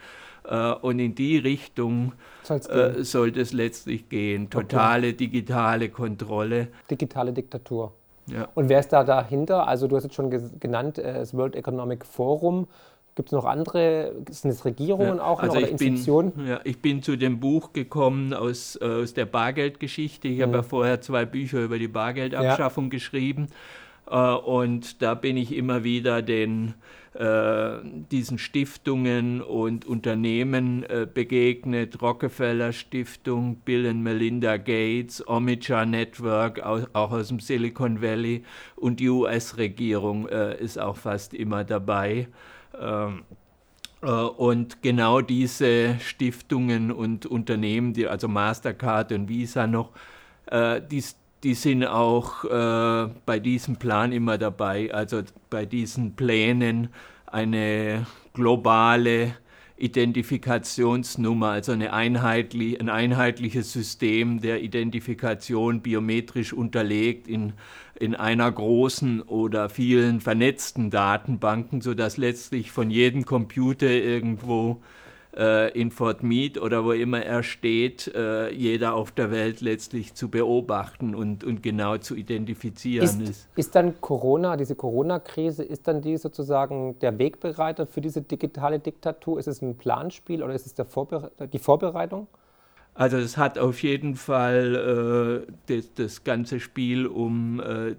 Äh, 0.44 0.72
und 0.74 0.98
in 0.98 1.14
die 1.14 1.38
Richtung 1.38 2.14
äh, 2.50 3.04
soll 3.04 3.38
es 3.38 3.54
letztlich 3.54 4.10
gehen. 4.10 4.50
Totale 4.50 5.10
okay. 5.10 5.18
digitale 5.18 5.90
Kontrolle. 5.90 6.70
Digitale 6.90 7.32
Diktatur. 7.32 7.94
Ja. 8.28 8.48
Und 8.56 8.70
wer 8.70 8.80
ist 8.80 8.90
da 8.90 9.04
dahinter? 9.04 9.68
Also 9.68 9.88
du 9.88 9.96
hast 9.96 10.04
jetzt 10.04 10.16
schon 10.16 10.30
genannt, 10.60 10.98
äh, 10.98 11.14
das 11.14 11.36
World 11.36 11.56
Economic 11.56 12.06
Forum. 12.06 12.68
Gibt 13.16 13.28
es 13.30 13.34
noch 13.34 13.46
andere, 13.46 14.16
sind 14.30 14.52
es 14.52 14.64
Regierungen 14.64 15.18
ja, 15.18 15.24
auch 15.24 15.42
also 15.42 15.56
noch, 15.56 15.62
oder 15.62 15.70
Institutionen? 15.70 16.32
Bin, 16.32 16.48
ja, 16.48 16.62
ich 16.64 16.82
bin 16.82 17.04
zu 17.04 17.18
dem 17.18 17.42
Buch 17.42 17.74
gekommen 17.74 18.34
aus, 18.34 18.80
äh, 18.82 18.86
aus 18.86 19.14
der 19.14 19.26
Bargeldgeschichte. 19.26 20.30
Ich 20.30 20.38
mhm. 20.38 20.44
habe 20.44 20.58
ja 20.58 20.64
vorher 20.64 21.02
zwei 21.02 21.26
Bücher 21.26 21.62
über 21.62 21.78
die 21.78 21.90
Bargeldabschaffung 21.90 22.86
ja. 22.86 22.90
geschrieben. 22.92 23.50
Äh, 24.10 24.16
und 24.16 25.02
da 25.02 25.14
bin 25.14 25.36
ich 25.36 25.54
immer 25.54 25.84
wieder 25.84 26.22
den, 26.22 26.76
äh, 27.14 27.80
diesen 27.84 28.38
Stiftungen 28.38 29.42
und 29.42 29.86
Unternehmen 29.86 30.84
äh, 30.84 31.06
begegnet. 31.12 32.02
Rockefeller 32.02 32.72
Stiftung, 32.72 33.58
Bill 33.58 33.88
und 33.88 34.04
Melinda 34.04 34.56
Gates, 34.56 35.28
Omidyar 35.28 35.86
Network, 35.86 36.62
auch, 36.62 36.88
auch 36.94 37.12
aus 37.12 37.28
dem 37.28 37.42
Silicon 37.42 38.02
Valley 38.02 38.44
und 38.78 39.02
die 39.02 39.10
US-Regierung 39.10 40.30
äh, 40.30 40.58
ist 40.62 40.80
auch 40.80 40.96
fast 40.96 41.34
immer 41.34 41.66
dabei. 41.66 42.30
Ähm, 42.80 43.24
äh, 44.02 44.08
und 44.08 44.82
genau 44.82 45.22
diese 45.22 45.98
Stiftungen 46.00 46.92
und 46.92 47.26
Unternehmen, 47.26 47.94
die, 47.94 48.08
also 48.08 48.28
Mastercard 48.28 49.12
und 49.12 49.30
Visa 49.30 49.68
noch, 49.68 49.92
äh, 50.48 50.82
die, 50.82 51.04
die 51.44 51.54
sind 51.54 51.86
auch 51.86 52.44
äh, 52.46 53.10
bei 53.26 53.40
diesem 53.40 53.78
Plan 53.78 54.12
immer 54.12 54.38
dabei, 54.38 54.94
also 54.94 55.22
bei 55.50 55.66
diesen 55.66 56.16
Plänen 56.16 56.90
eine 57.26 58.06
globale 58.34 59.36
Identifikationsnummer, 59.78 61.50
also 61.50 61.72
eine 61.72 61.92
einheitli 61.92 62.78
ein 62.78 62.90
einheitliches 62.90 63.74
System 63.74 64.40
der 64.40 64.62
Identifikation 64.62 65.82
biometrisch 65.82 66.54
unterlegt 66.54 67.28
in, 67.28 67.54
in 68.02 68.16
einer 68.16 68.52
großen 68.52 69.22
oder 69.22 69.70
vielen 69.70 70.22
vernetzten 70.22 70.90
Datenbanken, 70.90 71.82
sodass 71.82 72.18
letztlich 72.18 72.72
von 72.72 72.90
jedem 72.90 73.26
Computer 73.26 73.88
irgendwo 73.88 74.82
äh, 75.38 75.72
in 75.80 75.92
Fort 75.92 76.24
Meade 76.24 76.60
oder 76.62 76.84
wo 76.84 76.94
immer 76.94 77.22
er 77.24 77.44
steht, 77.44 78.12
äh, 78.16 78.52
jeder 78.52 78.96
auf 78.96 79.12
der 79.12 79.30
Welt 79.30 79.62
letztlich 79.62 80.16
zu 80.16 80.30
beobachten 80.30 81.14
und, 81.14 81.44
und 81.44 81.62
genau 81.62 81.98
zu 81.98 82.16
identifizieren 82.16 83.06
ist, 83.06 83.22
ist. 83.22 83.50
Ist 83.56 83.76
dann 83.76 84.02
Corona, 84.02 84.58
diese 84.58 84.76
Corona-Krise, 84.76 85.64
ist 85.64 85.88
dann 85.88 86.02
die 86.02 86.18
sozusagen 86.18 86.98
der 87.00 87.20
Wegbereiter 87.20 87.86
für 87.86 88.02
diese 88.02 88.24
digitale 88.24 88.80
Diktatur? 88.80 89.38
Ist 89.38 89.48
es 89.48 89.62
ein 89.62 89.78
Planspiel 89.78 90.42
oder 90.42 90.56
ist 90.56 90.66
es 90.66 90.88
Vorbere 90.88 91.32
die 91.54 91.60
Vorbereitung? 91.60 92.28
Also 93.02 93.18
es 93.18 93.36
hat 93.36 93.58
auf 93.58 93.82
jeden 93.82 94.16
Fall 94.16 95.46
äh, 95.48 95.52
das, 95.66 95.92
das, 95.96 96.24
ganze 96.24 96.60
Spiel 96.60 97.08
um 97.08 97.60
äh, 97.60 97.96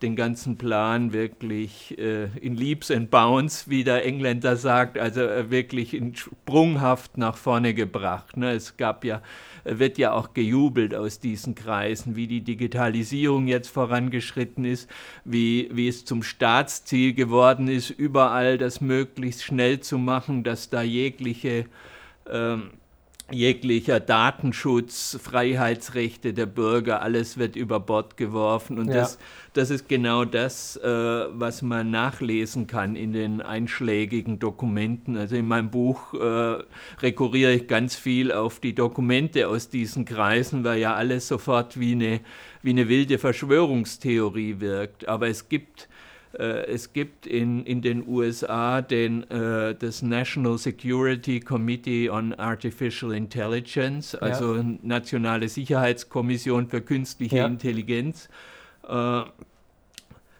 den 0.00 0.14
ganzen 0.14 0.56
Plan 0.56 1.12
wirklich 1.12 1.98
äh, 1.98 2.26
in 2.40 2.54
Leaps 2.54 2.92
and 2.92 3.10
Bounds, 3.10 3.68
wie 3.68 3.82
der 3.82 4.06
Engländer 4.06 4.54
sagt, 4.54 4.96
also 4.96 5.22
äh, 5.22 5.50
wirklich 5.50 5.92
in 5.92 6.14
sprunghaft 6.14 7.18
nach 7.18 7.36
vorne 7.36 7.74
gebracht. 7.74 8.36
Ne? 8.36 8.52
Es 8.52 8.76
gab 8.76 9.04
ja, 9.04 9.22
wird 9.64 9.98
ja 9.98 10.12
auch 10.12 10.34
gejubelt 10.34 10.94
aus 10.94 11.18
diesen 11.18 11.56
Kreisen, 11.56 12.14
wie 12.14 12.28
die 12.28 12.42
Digitalisierung 12.42 13.48
jetzt 13.48 13.70
vorangeschritten 13.70 14.64
ist, 14.66 14.88
wie, 15.24 15.68
wie 15.72 15.88
es 15.88 16.04
zum 16.04 16.22
Staatsziel 16.22 17.12
geworden 17.12 17.66
ist, 17.66 17.90
überall 17.90 18.56
das 18.56 18.80
möglichst 18.80 19.42
schnell 19.42 19.80
zu 19.80 19.98
machen, 19.98 20.44
dass 20.44 20.70
da 20.70 20.80
jegliche 20.80 21.64
ähm, 22.30 22.70
jeglicher 23.32 24.00
Datenschutz, 24.00 25.18
Freiheitsrechte 25.22 26.32
der 26.32 26.46
Bürger, 26.46 27.02
alles 27.02 27.38
wird 27.38 27.56
über 27.56 27.80
Bord 27.80 28.16
geworfen. 28.16 28.78
Und 28.78 28.88
ja. 28.88 28.94
das, 28.94 29.18
das 29.52 29.70
ist 29.70 29.88
genau 29.88 30.24
das, 30.24 30.76
äh, 30.76 30.88
was 30.88 31.62
man 31.62 31.90
nachlesen 31.90 32.66
kann 32.66 32.96
in 32.96 33.12
den 33.12 33.40
einschlägigen 33.40 34.38
Dokumenten. 34.38 35.16
Also 35.16 35.36
in 35.36 35.46
meinem 35.46 35.70
Buch 35.70 36.14
äh, 36.14 36.62
rekurriere 37.02 37.52
ich 37.52 37.68
ganz 37.68 37.96
viel 37.96 38.32
auf 38.32 38.60
die 38.60 38.74
Dokumente 38.74 39.48
aus 39.48 39.68
diesen 39.68 40.04
Kreisen, 40.04 40.64
weil 40.64 40.80
ja 40.80 40.94
alles 40.94 41.28
sofort 41.28 41.78
wie 41.78 41.92
eine, 41.92 42.20
wie 42.62 42.70
eine 42.70 42.88
wilde 42.88 43.18
Verschwörungstheorie 43.18 44.60
wirkt. 44.60 45.08
Aber 45.08 45.28
es 45.28 45.48
gibt 45.48 45.89
es 46.38 46.92
gibt 46.92 47.26
in, 47.26 47.64
in 47.64 47.82
den 47.82 48.06
USA 48.06 48.82
den, 48.82 49.28
äh, 49.30 49.74
das 49.74 50.02
National 50.02 50.58
Security 50.58 51.40
Committee 51.40 52.08
on 52.08 52.34
Artificial 52.34 53.12
Intelligence, 53.12 54.14
also 54.14 54.56
ja. 54.56 54.64
Nationale 54.82 55.48
Sicherheitskommission 55.48 56.68
für 56.68 56.82
künstliche 56.82 57.38
ja. 57.38 57.46
Intelligenz, 57.46 58.28
äh, 58.88 59.22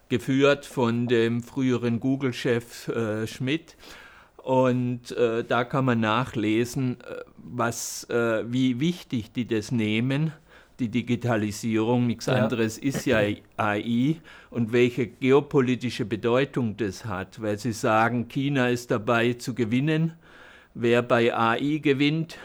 geführt 0.07 0.65
von 0.65 1.07
dem 1.07 1.43
früheren 1.43 1.99
Google-Chef 1.99 2.87
äh, 2.87 3.27
Schmidt. 3.27 3.75
Und 4.37 5.11
äh, 5.11 5.43
da 5.43 5.63
kann 5.65 5.85
man 5.85 5.99
nachlesen, 5.99 6.97
äh, 7.01 7.15
was, 7.37 8.07
wie 8.09 8.79
wichtig 8.79 9.33
die 9.33 9.47
das 9.47 9.71
nehmen 9.71 10.31
die 10.81 10.89
Digitalisierung, 10.89 12.07
nichts 12.07 12.25
ja. 12.25 12.33
anderes 12.33 12.77
ist 12.77 13.05
ja 13.05 13.19
AI 13.55 14.15
und 14.49 14.73
welche 14.73 15.07
geopolitische 15.07 16.05
Bedeutung 16.05 16.75
das 16.75 17.05
hat, 17.05 17.41
weil 17.41 17.59
sie 17.59 17.71
sagen, 17.71 18.27
China 18.27 18.69
ist 18.69 18.89
dabei 18.89 19.33
zu 19.33 19.53
gewinnen. 19.53 20.13
Wer 20.73 21.03
bei 21.03 21.35
AI 21.35 21.79
gewinnt, 21.83 22.37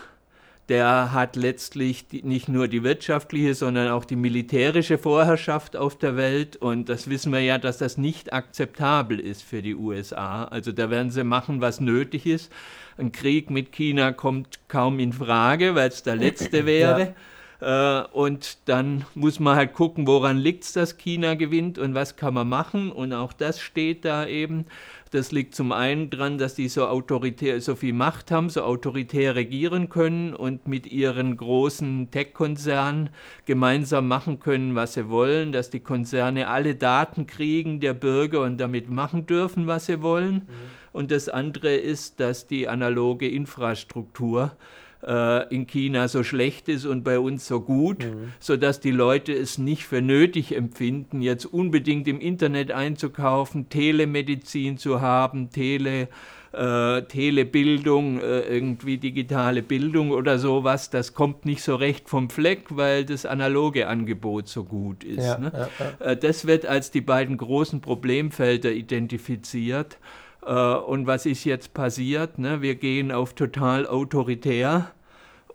der 0.69 1.13
hat 1.13 1.37
letztlich 1.37 2.09
die, 2.09 2.23
nicht 2.23 2.49
nur 2.49 2.69
die 2.69 2.83
wirtschaftliche, 2.83 3.55
sondern 3.55 3.89
auch 3.89 4.05
die 4.05 4.17
militärische 4.17 4.99
Vorherrschaft 4.99 5.77
auf 5.77 5.97
der 5.97 6.17
Welt. 6.17 6.57
Und 6.57 6.89
das 6.89 7.09
wissen 7.09 7.33
wir 7.33 7.41
ja, 7.41 7.57
dass 7.59 7.79
das 7.79 7.97
nicht 7.97 8.33
akzeptabel 8.33 9.19
ist 9.21 9.43
für 9.43 9.63
die 9.63 9.77
USA. 9.77 10.45
Also 10.45 10.73
da 10.73 10.91
werden 10.91 11.11
sie 11.11 11.25
machen, 11.25 11.61
was 11.61 11.81
nötig 11.81 12.27
ist. 12.27 12.53
Ein 12.99 13.13
Krieg 13.13 13.49
mit 13.49 13.73
China 13.73 14.13
kommt 14.13 14.59
kaum 14.69 14.99
in 14.99 15.13
Frage, 15.13 15.75
weil 15.75 15.89
es 15.89 16.03
der 16.03 16.17
letzte 16.17 16.67
wäre. 16.67 17.01
Ja. 17.01 17.15
Äh, 17.61 18.03
und 18.13 18.59
dann 18.67 19.05
muss 19.15 19.41
man 19.41 19.57
halt 19.57 19.75
gucken, 19.75 20.07
woran 20.07 20.39
liegt 20.39 20.65
es, 20.65 20.73
dass 20.73 20.99
China 20.99 21.35
gewinnt 21.35 21.79
und 21.79 21.95
was 21.95 22.17
kann 22.17 22.35
man 22.35 22.49
machen. 22.49 22.93
Und 22.93 23.13
auch 23.13 23.33
das 23.33 23.61
steht 23.61 24.05
da 24.05 24.27
eben. 24.27 24.67
Das 25.13 25.31
liegt 25.31 25.55
zum 25.55 25.71
einen 25.73 26.11
daran, 26.11 26.37
dass 26.37 26.57
die 26.57 26.69
so 26.69 26.87
autoritär, 26.87 27.61
so 27.61 27.77
viel 27.77 27.93
Macht 27.93 28.31
haben, 28.31 28.51
so 28.51 28.63
autoritär 28.63 29.37
regieren 29.37 29.89
können 29.89 30.35
und 30.35 30.67
mit 30.67 30.87
ihren 30.87 31.37
großen 31.37 32.11
Tech-Konzernen 32.11 33.11
gemeinsam 33.47 34.09
machen 34.09 34.41
können, 34.41 34.75
was 34.75 34.95
sie 34.95 35.09
wollen, 35.09 35.53
dass 35.53 35.71
die 35.71 35.81
Konzerne 35.81 36.49
alle 36.49 36.75
Daten 36.75 37.27
kriegen 37.27 37.79
der 37.79 37.95
Bürger 37.95 38.43
und 38.43 38.59
damit 38.59 38.91
machen 38.91 39.27
dürfen, 39.27 39.67
was 39.69 39.87
sie 39.87 40.03
wollen. 40.03 40.35
Mhm. 40.35 40.43
Und 40.93 41.11
das 41.11 41.29
andere 41.29 41.77
ist, 41.77 42.21
dass 42.21 42.47
die 42.47 42.69
analoge 42.69 43.29
Infrastruktur 43.29 44.57
äh, 45.07 45.55
in 45.55 45.67
China 45.67 46.09
so 46.09 46.23
schlecht 46.23 46.69
ist 46.69 46.85
und 46.85 47.05
bei 47.05 47.19
uns 47.19 47.47
so 47.47 47.61
gut, 47.61 48.05
mhm. 48.05 48.33
sodass 48.41 48.81
die 48.81 48.91
Leute 48.91 49.33
es 49.33 49.59
nicht 49.59 49.85
für 49.85 50.03
nötig 50.03 50.55
empfinden, 50.57 51.23
jetzt 51.23 51.47
unbedingt 51.47 52.09
im 52.09 52.21
Internet 52.21 52.73
einzukaufen, 52.73 53.69
Telemedizin 53.69 54.79
zu 54.79 55.01
haben, 55.01 55.51
Tele, 55.51 56.09
äh, 56.53 57.03
Telebildung, 57.03 58.21
äh, 58.21 58.41
irgendwie 58.41 58.99
digitale 58.99 59.63
Bildung 59.63 60.11
oder 60.11 60.39
sowas, 60.39 60.91
das 60.91 61.15
kommt 61.15 61.45
nicht 61.45 61.63
so 61.63 61.77
recht 61.77 62.09
vom 62.09 62.31
Fleck, 62.31 62.65
weil 62.71 63.05
das 63.05 63.27
analoge 63.27 63.89
Angebot 63.89 64.49
so 64.49 64.65
gut 64.65 65.05
ist. 65.05 65.25
Ja, 65.25 65.39
ne? 65.39 65.53
ja, 65.55 65.69
ja. 65.79 66.07
Äh, 66.13 66.17
das 66.17 66.47
wird 66.47 66.67
als 66.67 66.91
die 66.91 67.01
beiden 67.01 67.37
großen 67.37 67.81
Problemfelder 67.81 68.73
identifiziert. 68.73 69.99
Äh, 70.45 70.53
und 70.53 71.07
was 71.07 71.27
ist 71.27 71.45
jetzt 71.45 71.75
passiert? 71.75 72.39
Ne? 72.39 72.63
Wir 72.63 72.75
gehen 72.77 73.13
auf 73.13 73.35
total 73.35 73.87
autoritär 73.87 74.93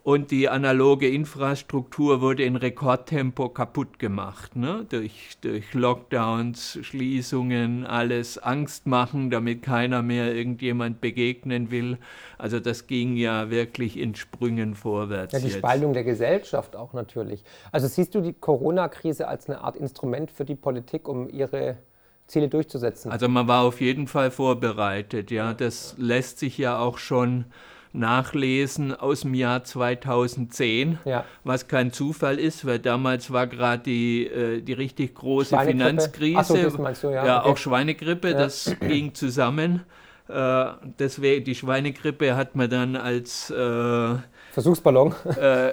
und 0.04 0.32
die 0.32 0.50
analoge 0.50 1.08
Infrastruktur 1.08 2.22
wurde 2.22 2.44
in 2.44 2.56
Rekordtempo 2.56 3.50
kaputt 3.50 4.00
gemacht. 4.00 4.56
Ne? 4.56 4.86
Durch, 4.90 5.38
durch 5.42 5.74
Lockdowns, 5.74 6.80
Schließungen, 6.82 7.86
alles 7.86 8.40
Angst 8.40 8.88
machen, 8.88 9.30
damit 9.30 9.62
keiner 9.62 10.02
mehr 10.02 10.34
irgendjemand 10.34 11.02
begegnen 11.02 11.70
will. 11.70 12.00
Also 12.40 12.60
das 12.60 12.88
ging 12.88 13.16
ja 13.16 13.52
wirklich 13.52 13.98
in 13.98 14.16
Sprüngen 14.16 14.74
vorwärts. 14.74 15.34
Ja, 15.34 15.40
die 15.40 15.48
jetzt. 15.48 15.58
Spaltung 15.58 15.94
der 15.94 16.04
Gesellschaft 16.04 16.76
auch 16.76 16.94
natürlich. 16.94 17.44
Also 17.72 17.88
siehst 17.88 18.16
du 18.16 18.22
die 18.22 18.34
Corona-Krise 18.34 19.28
als 19.28 19.48
eine 19.48 19.62
Art 19.62 19.76
Instrument 19.76 20.32
für 20.32 20.46
die 20.46 20.56
Politik, 20.56 21.08
um 21.08 21.30
ihre 21.30 21.78
Ziele 22.26 22.48
durchzusetzen? 22.48 23.12
Also 23.12 23.28
man 23.28 23.48
war 23.48 23.64
auf 23.64 23.80
jeden 23.82 24.08
Fall 24.08 24.32
vorbereitet. 24.32 25.30
Ja, 25.30 25.54
das 25.54 25.94
lässt 26.00 26.40
sich 26.40 26.58
ja 26.58 26.80
auch 26.80 26.98
schon 26.98 27.46
nachlesen 27.94 28.94
aus 28.94 29.22
dem 29.22 29.34
Jahr 29.34 29.64
2010, 29.64 31.00
ja. 31.06 31.26
was 31.44 31.68
kein 31.68 31.92
Zufall 31.92 32.40
ist, 32.40 32.66
weil 32.66 32.80
damals 32.80 33.32
war 33.32 33.48
gerade 33.48 33.84
die, 33.84 34.28
äh, 34.28 34.62
die 34.62 34.74
richtig 34.74 35.16
große 35.16 35.58
Finanzkrise. 35.60 36.70
So, 36.72 36.78
du, 36.78 37.14
ja. 37.14 37.26
ja 37.26 37.40
okay. 37.42 37.50
auch 37.50 37.58
Schweinegrippe, 37.58 38.34
das 38.34 38.76
ging 38.80 39.14
zusammen. 39.14 39.84
Äh, 40.30 40.66
deswegen, 41.00 41.44
die 41.44 41.56
Schweinegrippe 41.56 42.36
hat 42.36 42.56
man 42.56 42.70
dann 42.70 42.96
als 42.96 43.50
äh, 43.50 44.16
Versuchsballon 44.52 45.16
äh, 45.40 45.72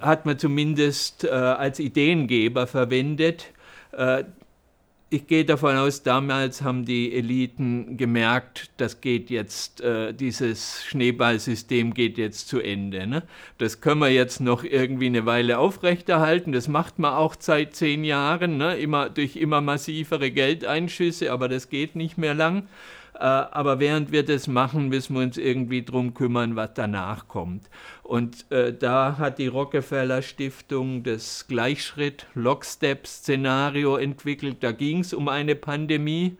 hat 0.00 0.26
man 0.26 0.38
zumindest 0.38 1.24
äh, 1.24 1.30
als 1.30 1.78
Ideengeber 1.78 2.66
verwendet. 2.66 3.46
Ich 5.14 5.26
gehe 5.26 5.44
davon 5.44 5.76
aus, 5.76 6.02
damals 6.02 6.62
haben 6.62 6.86
die 6.86 7.12
Eliten 7.12 7.98
gemerkt, 7.98 8.70
das 8.78 9.02
geht 9.02 9.28
jetzt, 9.28 9.82
äh, 9.82 10.14
dieses 10.14 10.86
Schneeballsystem 10.86 11.92
geht 11.92 12.16
jetzt 12.16 12.48
zu 12.48 12.60
Ende. 12.60 13.06
Ne? 13.06 13.22
Das 13.58 13.82
können 13.82 14.00
wir 14.00 14.08
jetzt 14.08 14.40
noch 14.40 14.64
irgendwie 14.64 15.08
eine 15.08 15.26
Weile 15.26 15.58
aufrechterhalten. 15.58 16.52
Das 16.52 16.66
macht 16.66 16.98
man 16.98 17.12
auch 17.12 17.34
seit 17.38 17.76
zehn 17.76 18.04
Jahren, 18.04 18.56
ne? 18.56 18.78
immer, 18.78 19.10
durch 19.10 19.36
immer 19.36 19.60
massivere 19.60 20.30
Geldeinschüsse, 20.30 21.30
aber 21.30 21.50
das 21.50 21.68
geht 21.68 21.94
nicht 21.94 22.16
mehr 22.16 22.32
lang. 22.32 22.66
Äh, 23.22 23.24
aber 23.24 23.78
während 23.78 24.10
wir 24.10 24.24
das 24.24 24.48
machen, 24.48 24.88
müssen 24.88 25.14
wir 25.14 25.22
uns 25.22 25.38
irgendwie 25.38 25.82
darum 25.82 26.12
kümmern, 26.12 26.56
was 26.56 26.70
danach 26.74 27.28
kommt. 27.28 27.70
Und 28.02 28.50
äh, 28.50 28.76
da 28.76 29.16
hat 29.16 29.38
die 29.38 29.46
Rockefeller 29.46 30.22
Stiftung 30.22 31.04
das 31.04 31.46
Gleichschritt-Lockstep-Szenario 31.46 33.96
entwickelt. 33.96 34.64
Da 34.64 34.72
ging 34.72 34.98
es 34.98 35.14
um 35.14 35.28
eine 35.28 35.54
Pandemie 35.54 36.36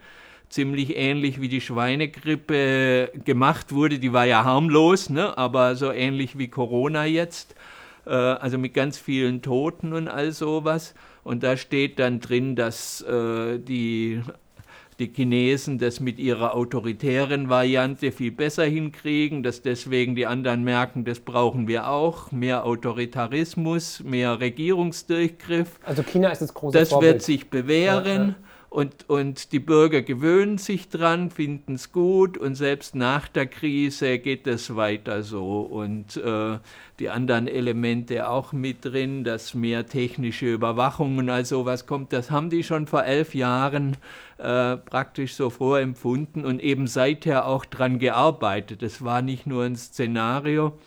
ziemlich 0.48 0.96
ähnlich 0.96 1.40
wie 1.40 1.48
die 1.48 1.60
Schweinegrippe 1.60 3.12
gemacht 3.24 3.70
wurde. 3.70 4.00
Die 4.00 4.12
war 4.12 4.24
ja 4.24 4.42
harmlos, 4.42 5.08
ne? 5.08 5.38
aber 5.38 5.76
so 5.76 5.92
ähnlich 5.92 6.36
wie 6.36 6.48
Corona 6.48 7.04
jetzt. 7.04 7.54
Äh, 8.06 8.10
also 8.10 8.58
mit 8.58 8.74
ganz 8.74 8.98
vielen 8.98 9.40
Toten 9.40 9.92
und 9.92 10.08
all 10.08 10.32
sowas. 10.32 10.96
Und 11.22 11.44
da 11.44 11.56
steht 11.56 12.00
dann 12.00 12.18
drin, 12.18 12.56
dass 12.56 13.02
äh, 13.02 13.60
die 13.60 14.20
die 15.02 15.12
Chinesen 15.12 15.78
das 15.78 16.00
mit 16.00 16.18
ihrer 16.18 16.54
autoritären 16.54 17.48
Variante 17.48 18.12
viel 18.12 18.30
besser 18.30 18.64
hinkriegen, 18.64 19.42
dass 19.42 19.62
deswegen 19.62 20.14
die 20.14 20.26
anderen 20.26 20.62
merken, 20.62 21.04
das 21.04 21.20
brauchen 21.20 21.66
wir 21.66 21.88
auch, 21.88 22.30
mehr 22.30 22.64
Autoritarismus, 22.64 24.02
mehr 24.04 24.38
Regierungsdurchgriff. 24.40 25.80
Also 25.84 26.02
China 26.02 26.30
ist 26.30 26.42
das 26.42 26.54
große 26.54 26.78
Das 26.78 26.90
Vorbild. 26.90 27.14
wird 27.14 27.22
sich 27.22 27.50
bewähren. 27.50 28.04
Ja, 28.06 28.26
ja. 28.26 28.34
Und, 28.70 29.10
und 29.10 29.52
die 29.52 29.58
Bürger 29.58 30.00
gewöhnen 30.00 30.56
sich 30.56 30.88
dran, 30.88 31.30
finden 31.30 31.74
es 31.74 31.92
gut 31.92 32.38
und 32.38 32.54
selbst 32.54 32.94
nach 32.94 33.28
der 33.28 33.44
Krise 33.44 34.18
geht 34.18 34.46
es 34.46 34.74
weiter 34.74 35.22
so. 35.22 35.60
Und 35.60 36.16
äh, 36.16 36.58
die 36.98 37.10
anderen 37.10 37.48
Elemente 37.48 38.30
auch 38.30 38.54
mit 38.54 38.82
drin, 38.82 39.24
dass 39.24 39.52
mehr 39.52 39.86
technische 39.86 40.54
Überwachung 40.54 41.18
und 41.18 41.28
all 41.28 41.44
sowas 41.44 41.84
kommt, 41.86 42.14
das 42.14 42.30
haben 42.30 42.48
die 42.48 42.64
schon 42.64 42.86
vor 42.86 43.04
elf 43.04 43.34
Jahren 43.34 43.98
äh, 44.42 44.76
praktisch 44.76 45.34
so 45.34 45.50
vorempfunden 45.50 46.44
und 46.44 46.60
eben 46.60 46.86
seither 46.86 47.46
auch 47.46 47.64
dran 47.64 47.98
gearbeitet. 47.98 48.82
Es 48.82 49.04
war 49.04 49.22
nicht 49.22 49.46
nur 49.46 49.64
ein 49.64 49.76
Szenario, 49.76 50.78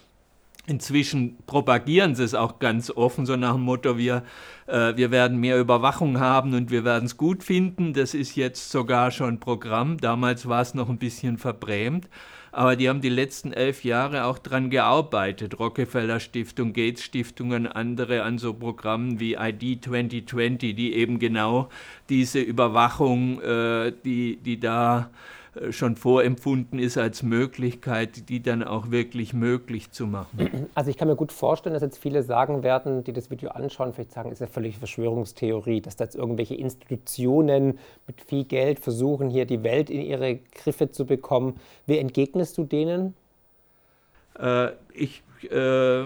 Inzwischen 0.67 1.37
propagieren 1.45 2.15
sie 2.15 2.23
es 2.23 2.33
auch 2.33 2.57
ganz 2.57 2.89
offen, 2.89 3.27
so 3.27 3.35
nach 3.35 3.53
dem 3.53 3.61
Motto, 3.61 3.99
wir, 3.99 4.23
äh, 4.65 4.95
wir 4.95 5.11
werden 5.11 5.39
mehr 5.39 5.59
Überwachung 5.59 6.19
haben 6.19 6.55
und 6.55 6.71
wir 6.71 6.83
werden 6.83 7.05
es 7.05 7.17
gut 7.17 7.43
finden. 7.43 7.93
Das 7.93 8.15
ist 8.15 8.35
jetzt 8.35 8.71
sogar 8.71 9.11
schon 9.11 9.39
Programm. 9.39 9.97
Damals 9.97 10.47
war 10.47 10.61
es 10.61 10.73
noch 10.73 10.89
ein 10.89 10.97
bisschen 10.97 11.37
verbrämt. 11.37 12.09
Aber 12.55 12.77
die 12.77 12.87
haben 12.87 13.01
die 13.01 13.09
letzten 13.09 13.51
elf 13.51 13.83
Jahre 13.83 14.23
auch 14.23 14.37
daran 14.37 14.69
gearbeitet. 14.69 15.59
Rockefeller 15.59 16.21
Stiftung, 16.21 16.71
Gates 16.71 17.03
Stiftungen, 17.03 17.67
andere 17.67 18.23
an 18.23 18.37
so 18.37 18.53
Programmen 18.53 19.19
wie 19.19 19.33
ID 19.33 19.83
2020, 19.83 20.73
die 20.73 20.93
eben 20.93 21.19
genau 21.19 21.67
diese 22.07 22.39
Überwachung, 22.39 23.41
äh, 23.41 23.91
die, 24.05 24.37
die 24.37 24.57
da 24.57 25.09
schon 25.71 25.95
vorempfunden 25.95 26.79
ist 26.79 26.97
als 26.97 27.23
Möglichkeit, 27.23 28.29
die 28.29 28.41
dann 28.41 28.63
auch 28.63 28.91
wirklich 28.91 29.33
möglich 29.33 29.91
zu 29.91 30.07
machen. 30.07 30.67
Also 30.75 30.89
ich 30.89 30.97
kann 30.97 31.07
mir 31.07 31.15
gut 31.15 31.31
vorstellen, 31.31 31.73
dass 31.73 31.83
jetzt 31.83 31.97
viele 31.97 32.23
sagen 32.23 32.63
werden, 32.63 33.03
die 33.03 33.13
das 33.13 33.29
Video 33.29 33.49
anschauen, 33.49 33.93
vielleicht 33.93 34.11
sagen, 34.11 34.31
ist 34.31 34.41
ja 34.41 34.47
völlig 34.47 34.77
Verschwörungstheorie, 34.77 35.81
dass 35.81 35.95
da 35.95 36.03
jetzt 36.03 36.15
irgendwelche 36.15 36.55
Institutionen 36.55 37.79
mit 38.07 38.21
viel 38.21 38.43
Geld 38.43 38.79
versuchen, 38.79 39.29
hier 39.29 39.45
die 39.45 39.63
Welt 39.63 39.89
in 39.89 40.01
ihre 40.01 40.35
Griffe 40.35 40.91
zu 40.91 41.05
bekommen. 41.05 41.59
Wie 41.85 41.97
entgegnest 41.97 42.57
du 42.57 42.63
denen? 42.63 43.13
Äh, 44.39 44.71
ich 44.93 45.23
äh, 45.49 46.05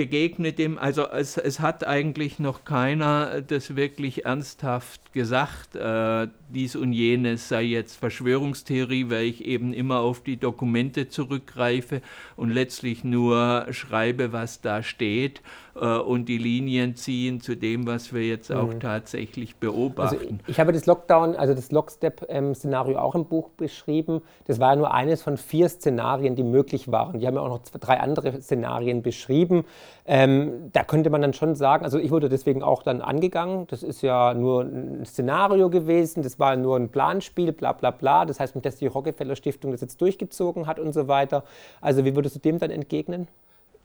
begegne 0.00 0.54
dem, 0.54 0.78
also 0.78 1.06
es, 1.10 1.36
es, 1.36 1.60
hat 1.60 1.86
eigentlich 1.86 2.38
noch 2.38 2.64
keiner 2.64 3.42
das 3.42 3.76
wirklich 3.76 4.24
ernsthaft 4.24 5.12
gesagt, 5.12 5.76
äh, 5.76 6.26
dies 6.48 6.74
und 6.74 6.94
jenes 6.94 7.50
sei 7.50 7.64
jetzt 7.64 7.98
Verschwörungstheorie, 7.98 9.10
weil 9.10 9.26
ich 9.26 9.44
eben 9.44 9.74
immer 9.74 10.00
auf 10.00 10.22
die 10.22 10.38
Dokumente 10.38 11.10
zurückgreife 11.10 12.00
und 12.34 12.48
letztlich 12.48 13.04
nur 13.04 13.66
schreibe, 13.72 14.32
was 14.32 14.62
da 14.62 14.82
steht 14.82 15.42
äh, 15.74 15.98
und 15.98 16.26
die 16.26 16.38
Linien 16.38 16.96
ziehen 16.96 17.40
zu 17.40 17.56
dem, 17.56 17.86
was 17.86 18.12
wir 18.12 18.22
jetzt 18.22 18.52
auch 18.52 18.74
mhm. 18.74 18.80
tatsächlich 18.80 19.56
beobachten. 19.56 20.16
Also 20.16 20.30
ich, 20.46 20.48
ich 20.48 20.60
habe 20.60 20.72
das 20.72 20.86
Lockdown, 20.86 21.36
also 21.36 21.54
das 21.54 21.72
Lockstep-Szenario 21.72 22.98
auch 22.98 23.14
im 23.14 23.26
Buch 23.26 23.50
beschrieben. 23.50 24.22
Das 24.46 24.60
war 24.60 24.70
ja 24.70 24.76
nur 24.76 24.92
eines 24.92 25.22
von 25.22 25.36
vier 25.36 25.68
Szenarien, 25.68 26.36
die 26.36 26.42
möglich 26.42 26.90
waren. 26.90 27.18
Die 27.20 27.26
haben 27.26 27.34
ja 27.34 27.40
auch 27.40 27.48
noch 27.48 27.62
zwei, 27.62 27.78
drei 27.78 28.00
andere 28.00 28.40
Szenarien 28.40 29.02
beschrieben. 29.02 29.64
Ähm, 30.06 30.70
da 30.72 30.82
könnte 30.82 31.10
man 31.10 31.22
dann 31.22 31.34
schon 31.34 31.54
sagen, 31.54 31.84
also 31.84 31.98
ich 31.98 32.10
wurde 32.10 32.28
deswegen 32.28 32.62
auch 32.62 32.82
dann 32.82 33.00
angegangen. 33.00 33.66
Das 33.68 33.82
ist 33.82 34.02
ja 34.02 34.34
nur 34.34 34.62
ein 34.62 35.04
Szenario 35.04 35.70
gewesen, 35.70 36.22
das 36.22 36.38
war 36.38 36.56
nur 36.56 36.76
ein 36.76 36.88
Planspiel, 36.88 37.52
bla 37.52 37.72
bla 37.72 37.90
bla. 37.90 38.24
Das 38.24 38.40
heißt 38.40 38.54
nicht, 38.54 38.66
dass 38.66 38.76
die 38.76 38.86
Rockefeller 38.86 39.36
Stiftung 39.36 39.70
das 39.70 39.80
jetzt 39.80 40.00
durchgezogen 40.00 40.66
hat 40.66 40.78
und 40.78 40.92
so 40.92 41.08
weiter. 41.08 41.44
Also 41.80 42.04
wie 42.04 42.16
würdest 42.16 42.36
du 42.36 42.40
dem 42.40 42.58
dann 42.58 42.70
entgegnen? 42.70 43.28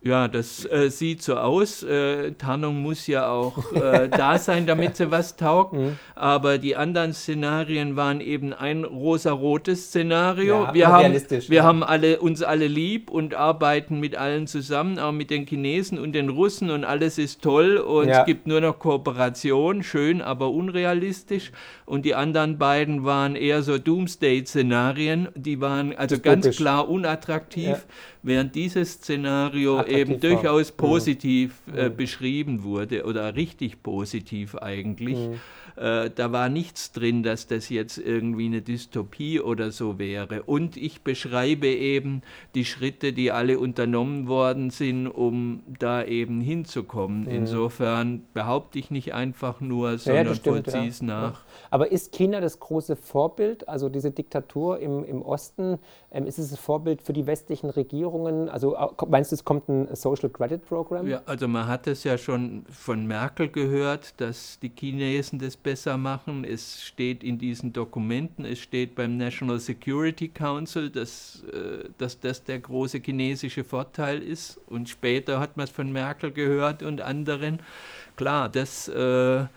Ja, 0.06 0.28
das 0.28 0.64
äh, 0.66 0.92
sieht 0.92 1.24
so 1.24 1.36
aus. 1.36 1.82
Äh, 1.82 2.34
Tarnung 2.34 2.80
muss 2.84 3.08
ja 3.08 3.28
auch 3.28 3.74
äh, 3.74 4.08
da 4.16 4.38
sein, 4.38 4.68
damit 4.68 4.98
sie 4.98 5.10
was 5.10 5.36
taugt. 5.36 5.74
Mhm. 5.74 5.98
Aber 6.14 6.60
die 6.60 6.76
anderen 6.76 7.12
Szenarien 7.12 7.96
waren 7.96 8.22
eben 8.22 8.54
ein 8.54 8.84
rosarotes 8.84 9.88
Szenario. 9.88 10.66
Ja, 10.66 10.74
wir 10.76 10.88
haben, 10.90 11.14
wir 11.14 11.42
ja. 11.50 11.64
haben 11.64 11.84
alle, 11.84 12.20
uns 12.20 12.44
alle 12.44 12.68
lieb 12.68 13.10
und 13.10 13.34
arbeiten 13.34 14.00
mit 14.00 14.16
allen 14.16 14.46
zusammen, 14.46 15.00
auch 15.00 15.12
mit 15.12 15.32
den 15.32 15.48
Chinesen 15.48 15.98
und 15.98 16.14
den 16.14 16.30
Russen 16.30 16.70
und 16.70 16.84
alles 16.84 17.18
ist 17.18 17.42
toll 17.42 17.78
und 17.78 18.08
ja. 18.08 18.20
es 18.20 18.26
gibt 18.28 18.46
nur 18.46 18.62
noch 18.62 18.78
Kooperation, 18.78 19.82
schön, 19.82 20.22
aber 20.22 20.52
unrealistisch. 20.52 21.52
Und 21.88 22.06
die 22.06 22.14
anderen 22.14 22.60
beiden 22.60 23.06
waren 23.06 23.36
eher 23.36 23.64
so 23.64 23.80
Doomsday-Szenarien. 23.80 25.30
Die 25.36 25.62
waren 25.62 25.96
also 25.96 26.20
ganz 26.20 26.56
klar 26.56 26.90
unattraktiv, 26.90 27.86
während 28.26 28.56
dieses 28.56 28.94
Szenario 28.94 29.84
eben 29.86 30.20
durchaus 30.20 30.70
war. 30.70 30.78
positiv 30.78 31.62
mhm. 31.68 31.78
äh, 31.78 31.90
beschrieben 31.90 32.64
wurde 32.64 33.06
oder 33.06 33.36
richtig 33.36 33.84
positiv 33.84 34.56
eigentlich. 34.56 35.18
Mhm. 35.18 35.40
Äh, 35.76 36.10
da 36.10 36.32
war 36.32 36.50
nichts 36.50 36.92
drin, 36.92 37.24
dass 37.24 37.48
das 37.48 37.70
jetzt 37.70 37.98
irgendwie 37.98 38.46
eine 38.46 38.62
Dystopie 38.62 39.42
oder 39.42 39.72
so 39.72 40.00
wäre. 40.00 40.44
Und 40.44 40.78
ich 40.78 41.02
beschreibe 41.02 41.68
eben 41.68 42.22
die 42.54 42.66
Schritte, 42.66 43.12
die 43.12 43.32
alle 43.32 43.60
unternommen 43.60 44.28
worden 44.28 44.70
sind, 44.70 45.08
um 45.08 45.64
da 45.80 46.04
eben 46.04 46.42
hinzukommen. 46.42 47.24
Mhm. 47.24 47.30
Insofern 47.30 48.24
behaupte 48.34 48.80
ich 48.80 48.92
nicht 48.92 49.14
einfach 49.14 49.60
nur, 49.60 49.98
sondern 49.98 50.28
ja, 50.28 50.34
vollziehe 50.36 50.88
es 50.88 51.02
ja. 51.02 51.08
nach. 51.08 51.44
Aber 51.72 51.92
ist 51.92 52.14
China 52.14 52.40
das 52.40 52.60
große 52.60 52.96
Vorbild, 52.96 53.68
also 53.68 53.90
diese 53.90 54.12
Diktatur 54.12 54.80
im, 54.80 55.04
im 55.04 55.22
Osten, 55.22 55.80
ähm, 56.12 56.26
ist 56.26 56.40
es 56.40 56.52
ein 56.52 56.58
Vorbild 56.58 57.02
für 57.02 57.14
die 57.14 57.28
westlichen 57.28 57.70
Regierungen? 57.70 58.48
Also 58.48 58.78
meinst 59.08 59.32
du, 59.32 59.36
es 59.36 59.44
kommt 59.44 59.68
ein 59.68 59.94
Social 59.96 60.30
Credit 60.30 60.66
Program? 60.66 61.08
Ja, 61.08 61.22
also 61.26 61.48
man 61.48 61.68
hat 61.68 61.88
es 61.88 62.04
ja 62.04 62.18
schon 62.18 62.66
von 62.70 63.06
Merkel 63.06 63.50
gehört, 63.50 64.20
dass 64.22 64.60
die 64.60 64.72
Chinesen 64.74 65.40
das 65.40 65.58
besser 65.66 65.98
machen. 65.98 66.46
Es 66.46 66.82
steht 66.82 67.24
in 67.24 67.38
diesen 67.38 67.74
Dokumenten, 67.74 68.46
es 68.46 68.60
steht 68.60 68.96
beim 68.96 69.18
National 69.18 69.60
Security 69.60 70.30
Council, 70.30 70.90
dass, 70.90 71.44
äh, 71.52 71.90
dass 71.98 72.22
das 72.22 72.46
der 72.46 72.60
große 72.60 73.00
chinesische 73.04 73.66
Vorteil 73.66 74.22
ist. 74.22 74.62
Und 74.68 74.88
später 74.88 75.42
hat 75.42 75.58
man 75.58 75.66
es 75.66 75.72
von 75.72 75.92
Merkel 75.92 76.32
gehört 76.32 76.82
und 76.82 77.02
anderen. 77.02 77.60
Klar, 78.16 78.48
das... 78.48 78.88
Äh, 78.88 79.48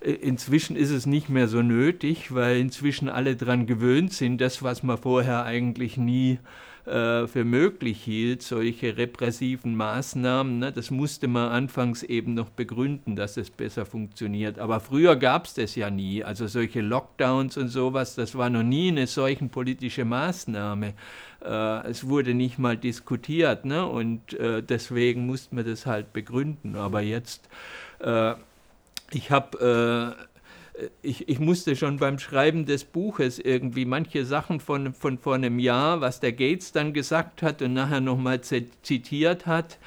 Inzwischen 0.00 0.74
ist 0.74 0.90
es 0.90 1.06
nicht 1.06 1.28
mehr 1.28 1.46
so 1.46 1.62
nötig, 1.62 2.34
weil 2.34 2.56
inzwischen 2.56 3.08
alle 3.08 3.36
daran 3.36 3.66
gewöhnt 3.66 4.12
sind, 4.12 4.40
das, 4.40 4.62
was 4.62 4.82
man 4.82 4.98
vorher 4.98 5.44
eigentlich 5.44 5.96
nie 5.96 6.32
äh, 6.32 6.38
für 6.84 7.44
möglich 7.44 8.02
hielt, 8.02 8.42
solche 8.42 8.96
repressiven 8.96 9.76
Maßnahmen. 9.76 10.58
Ne, 10.58 10.72
das 10.72 10.90
musste 10.90 11.28
man 11.28 11.50
anfangs 11.50 12.02
eben 12.02 12.34
noch 12.34 12.50
begründen, 12.50 13.14
dass 13.14 13.36
es 13.36 13.50
besser 13.50 13.86
funktioniert. 13.86 14.58
Aber 14.58 14.80
früher 14.80 15.14
gab 15.14 15.46
es 15.46 15.54
das 15.54 15.76
ja 15.76 15.90
nie. 15.90 16.24
Also 16.24 16.48
solche 16.48 16.80
Lockdowns 16.80 17.56
und 17.56 17.68
sowas, 17.68 18.16
das 18.16 18.36
war 18.36 18.50
noch 18.50 18.64
nie 18.64 18.88
eine 18.88 19.06
solchen 19.06 19.48
politische 19.48 20.04
Maßnahme. 20.04 20.94
Äh, 21.44 21.88
es 21.88 22.08
wurde 22.08 22.34
nicht 22.34 22.58
mal 22.58 22.76
diskutiert 22.76 23.64
ne? 23.64 23.86
und 23.86 24.34
äh, 24.34 24.62
deswegen 24.62 25.26
musste 25.26 25.54
man 25.54 25.64
das 25.64 25.86
halt 25.86 26.12
begründen. 26.12 26.76
Aber 26.76 27.00
jetzt, 27.00 27.48
äh, 28.00 28.34
ich 29.12 29.30
habe 29.30 30.16
ich, 31.02 31.28
ich 31.28 31.38
musste 31.38 31.76
schon 31.76 31.98
beim 31.98 32.18
Schreiben 32.18 32.64
des 32.64 32.84
Buches 32.84 33.38
irgendwie 33.38 33.84
manche 33.84 34.24
Sachen 34.24 34.60
von, 34.60 34.94
von 34.94 35.18
vor 35.18 35.34
einem 35.34 35.58
Jahr, 35.58 36.00
was 36.00 36.20
der 36.20 36.32
Gates 36.32 36.72
dann 36.72 36.92
gesagt 36.92 37.42
hat 37.42 37.62
und 37.62 37.74
nachher 37.74 38.00
nochmal 38.00 38.40
zitiert 38.40 39.46
hat, 39.46 39.78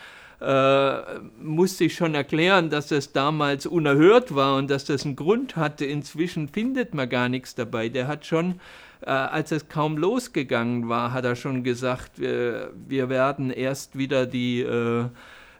äh, 0.42 1.20
musste 1.42 1.86
ich 1.86 1.96
schon 1.96 2.14
erklären, 2.14 2.70
dass 2.70 2.88
das 2.88 3.14
damals 3.14 3.66
unerhört 3.66 4.36
war 4.36 4.58
und 4.58 4.70
dass 4.70 4.86
das 4.86 5.06
einen 5.06 5.16
Grund 5.16 5.56
hatte. 5.56 5.86
Inzwischen 5.86 6.50
findet 6.50 6.94
man 6.94 7.10
gar 7.10 7.30
nichts 7.30 7.56
dabei. 7.56 7.90
Der 7.90 8.08
hat 8.08 8.26
schon, 8.26 8.60
äh, 9.02 9.10
als 9.10 9.52
es 9.52 9.70
kaum 9.70 9.98
losgegangen 9.98 10.88
war, 10.88 11.14
hat 11.14 11.26
er 11.26 11.36
schon 11.36 11.64
gesagt, 11.64 12.20
wir, 12.20 12.74
wir 12.88 13.10
werden 13.10 13.50
erst 13.50 13.98
wieder 13.98 14.28
die 14.28 14.62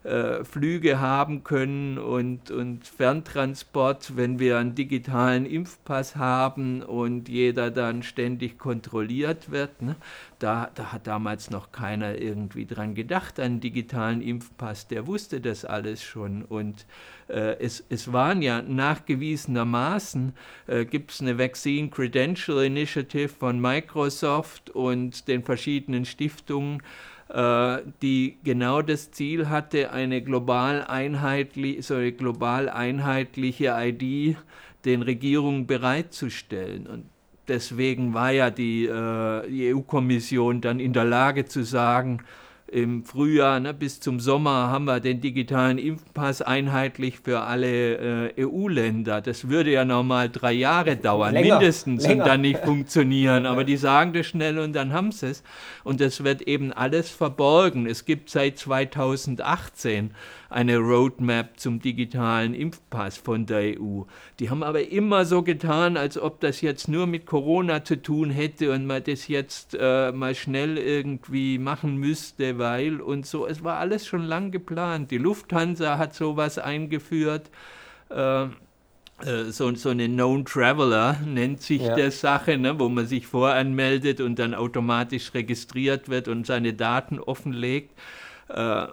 äh, 0.06 0.44
Flüge 0.44 1.00
haben 1.00 1.44
können 1.44 1.98
und, 1.98 2.52
und 2.52 2.86
Ferntransport, 2.86 4.16
wenn 4.16 4.38
wir 4.38 4.60
einen 4.60 4.76
digitalen 4.76 5.48
Impfpass 5.48 6.16
haben 6.16 6.84
und 6.84 7.28
jeder 7.28 7.72
dann 7.72 8.04
ständig 8.04 8.60
kontrolliert 8.60 9.50
wird. 9.50 9.82
Ne? 9.82 9.96
Da, 10.38 10.70
da 10.76 10.92
hat 10.92 11.08
damals 11.08 11.50
noch 11.50 11.72
keiner 11.72 12.20
irgendwie 12.20 12.68
dran 12.68 12.94
gedacht, 12.94 13.40
einen 13.40 13.62
digitalen 13.62 14.22
Impfpass, 14.22 14.88
der 14.88 15.08
wusste 15.08 15.42
das 15.42 15.66
alles 15.66 16.04
schon. 16.04 16.44
Und 16.44 16.86
äh, 17.28 17.58
es, 17.58 17.84
es 17.90 18.14
waren 18.14 18.44
ja 18.44 18.62
nachgewiesenermaßen, 18.62 20.34
äh, 20.68 20.86
gibt 20.86 21.12
es 21.12 21.22
eine 21.22 21.40
Vaccine 21.40 21.90
Credential 21.90 22.64
Initiative 22.64 23.30
von 23.30 23.60
Microsoft 23.60 24.70
und 24.70 25.28
den 25.28 25.42
verschiedenen 25.42 26.06
Stiftungen, 26.06 26.84
die 27.28 28.38
genau 28.44 28.82
das 28.84 29.12
Ziel 29.12 29.50
hatte, 29.50 29.92
eine 29.92 30.22
global, 30.22 30.84
einheitlich, 30.84 31.86
so 31.86 31.96
eine 31.96 32.12
global 32.12 32.70
einheitliche 32.70 33.76
ID 33.78 34.38
den 34.86 35.02
Regierungen 35.02 35.66
bereitzustellen. 35.66 36.88
Und 36.88 37.06
deswegen 37.48 38.14
war 38.14 38.32
ja 38.32 38.50
die, 38.52 38.86
äh, 38.86 39.50
die 39.50 39.74
EU-Kommission 39.74 40.62
dann 40.62 40.80
in 40.80 40.94
der 40.94 41.06
Lage 41.06 41.46
zu 41.46 41.64
sagen, 41.64 42.22
im 42.68 43.04
Frühjahr 43.04 43.60
ne, 43.60 43.74
bis 43.74 44.00
zum 44.00 44.20
Sommer 44.20 44.70
haben 44.70 44.86
wir 44.86 45.00
den 45.00 45.22
digitalen 45.22 45.78
Impfpass 45.78 46.42
einheitlich 46.42 47.20
für 47.20 47.42
alle 47.42 48.32
äh, 48.36 48.44
EU-Länder. 48.44 49.22
Das 49.22 49.50
würde 49.50 49.72
ja 49.72 49.86
normal 49.86 50.30
drei 50.30 50.54
Jahre 50.54 50.96
dauern, 50.96 51.34
länger, 51.34 51.60
mindestens, 51.60 52.04
länger. 52.08 52.24
und 52.24 52.30
dann 52.30 52.42
nicht 52.42 52.60
funktionieren. 52.66 53.46
Aber 53.46 53.64
die 53.64 53.78
sagen 53.78 54.14
das 54.14 54.26
schnell 54.26 54.58
und 54.58 54.74
dann 54.74 54.94
haben 54.94 55.12
sie 55.12 55.28
es. 55.28 55.44
Und 55.84 56.02
das 56.02 56.24
wird 56.24 56.42
eben 56.42 56.74
alles 56.74 57.12
verborgen. 57.12 57.86
Es 57.86 58.04
gibt 58.04 58.32
seit 58.32 58.58
2018 58.58 60.12
eine 60.56 60.78
Roadmap 60.78 61.60
zum 61.60 61.82
digitalen 61.82 62.54
Impfpass 62.54 63.18
von 63.18 63.46
der 63.46 63.78
EU. 63.78 64.04
Die 64.40 64.50
haben 64.50 64.64
aber 64.64 64.88
immer 64.88 65.26
so 65.26 65.44
getan, 65.44 65.98
als 65.98 66.18
ob 66.18 66.40
das 66.40 66.62
jetzt 66.62 66.88
nur 66.88 67.08
mit 67.08 67.26
Corona 67.26 67.84
zu 67.84 68.02
tun 68.02 68.30
hätte 68.30 68.72
und 68.72 68.88
man 68.88 69.04
das 69.04 69.28
jetzt 69.28 69.76
äh, 69.78 70.14
mal 70.14 70.34
schnell 70.34 70.78
irgendwie 70.78 71.58
machen 71.58 71.98
müsste, 71.98 72.58
weil 72.58 73.02
und 73.02 73.26
so. 73.26 73.46
Es 73.46 73.66
war 73.66 73.80
alles 73.80 74.08
schon 74.08 74.24
lang 74.24 74.52
geplant. 74.52 75.12
Die 75.12 75.18
Lufthansa 75.18 75.98
hat 75.98 76.16
sowas 76.16 76.58
eingeführt. 76.58 77.52
Äh, 78.10 78.44
äh 78.44 78.48
so, 79.50 79.76
so 79.76 79.90
eine 79.90 80.08
Known 80.08 80.46
Traveler 80.46 81.20
nennt 81.26 81.64
sich 81.64 81.82
ja. 81.82 81.96
der 81.96 82.12
Sache, 82.12 82.58
ne, 82.58 82.80
wo 82.80 82.88
man 82.88 83.08
sich 83.08 83.28
voranmeldet 83.28 84.22
und 84.22 84.40
dann 84.40 84.54
automatisch 84.54 85.34
registriert 85.34 86.08
wird 86.08 86.30
und 86.30 86.48
seine 86.48 86.74
Daten 86.74 87.20
offenlegt. 87.20 87.92
Äh, 88.48 88.88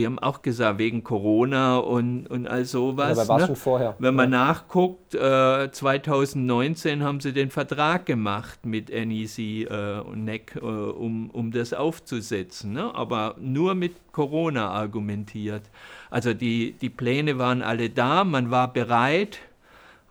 die 0.00 0.06
haben 0.06 0.18
auch 0.18 0.40
gesagt, 0.40 0.78
wegen 0.78 1.04
Corona 1.04 1.76
und, 1.76 2.26
und 2.28 2.46
all 2.46 2.64
sowas. 2.64 3.18
Ja, 3.18 3.22
aber 3.22 3.28
war 3.28 3.38
ne? 3.40 3.46
schon 3.48 3.56
vorher. 3.56 3.96
Wenn 3.98 4.14
man 4.14 4.32
ja. 4.32 4.46
nachguckt, 4.46 5.14
äh, 5.14 5.70
2019 5.70 7.02
haben 7.02 7.20
sie 7.20 7.34
den 7.34 7.50
Vertrag 7.50 8.06
gemacht 8.06 8.64
mit 8.64 8.88
NEC 8.88 9.38
äh, 9.38 10.00
und 10.00 10.24
NEC, 10.24 10.56
äh, 10.56 10.58
um, 10.60 11.28
um 11.30 11.50
das 11.50 11.74
aufzusetzen. 11.74 12.72
Ne? 12.72 12.94
Aber 12.94 13.36
nur 13.38 13.74
mit 13.74 13.92
Corona 14.12 14.70
argumentiert. 14.70 15.64
Also 16.08 16.32
die, 16.32 16.72
die 16.80 16.88
Pläne 16.88 17.38
waren 17.38 17.60
alle 17.60 17.90
da, 17.90 18.24
man 18.24 18.50
war 18.50 18.72
bereit 18.72 19.38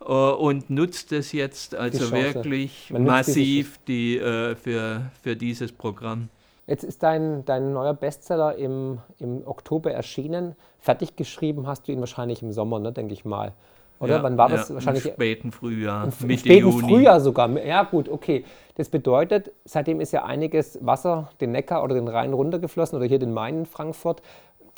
äh, 0.00 0.04
und 0.04 0.70
nutzt 0.70 1.10
es 1.10 1.32
jetzt 1.32 1.74
also 1.74 2.12
wirklich 2.12 2.92
massiv 2.96 3.80
die, 3.88 4.18
äh, 4.18 4.54
für, 4.54 5.10
für 5.20 5.34
dieses 5.34 5.72
Programm. 5.72 6.28
Jetzt 6.70 6.84
ist 6.84 7.02
dein, 7.02 7.44
dein 7.46 7.72
neuer 7.72 7.94
Bestseller 7.94 8.54
im, 8.54 8.98
im 9.18 9.42
Oktober 9.44 9.90
erschienen. 9.90 10.54
Fertig 10.78 11.16
geschrieben 11.16 11.66
hast 11.66 11.88
du 11.88 11.92
ihn 11.92 11.98
wahrscheinlich 11.98 12.42
im 12.42 12.52
Sommer, 12.52 12.78
ne, 12.78 12.92
denke 12.92 13.12
ich 13.12 13.24
mal. 13.24 13.54
Oder 13.98 14.18
ja, 14.18 14.22
wann 14.22 14.38
war 14.38 14.48
das? 14.48 14.68
Ja, 14.68 14.76
wahrscheinlich 14.76 15.04
im 15.04 15.12
späten 15.14 15.50
Frühjahr. 15.50 16.04
Im, 16.04 16.28
Mitte 16.28 16.38
späten 16.38 16.68
Juni. 16.68 16.88
Frühjahr 16.88 17.20
sogar. 17.20 17.50
Ja, 17.58 17.82
gut, 17.82 18.08
okay. 18.08 18.44
Das 18.76 18.88
bedeutet, 18.88 19.50
seitdem 19.64 20.00
ist 20.00 20.12
ja 20.12 20.24
einiges 20.24 20.78
Wasser 20.80 21.30
den 21.40 21.50
Neckar 21.50 21.82
oder 21.82 21.96
den 21.96 22.06
Rhein 22.06 22.32
runtergeflossen 22.32 22.96
oder 22.96 23.06
hier 23.06 23.18
den 23.18 23.34
Main 23.34 23.58
in 23.58 23.66
Frankfurt. 23.66 24.22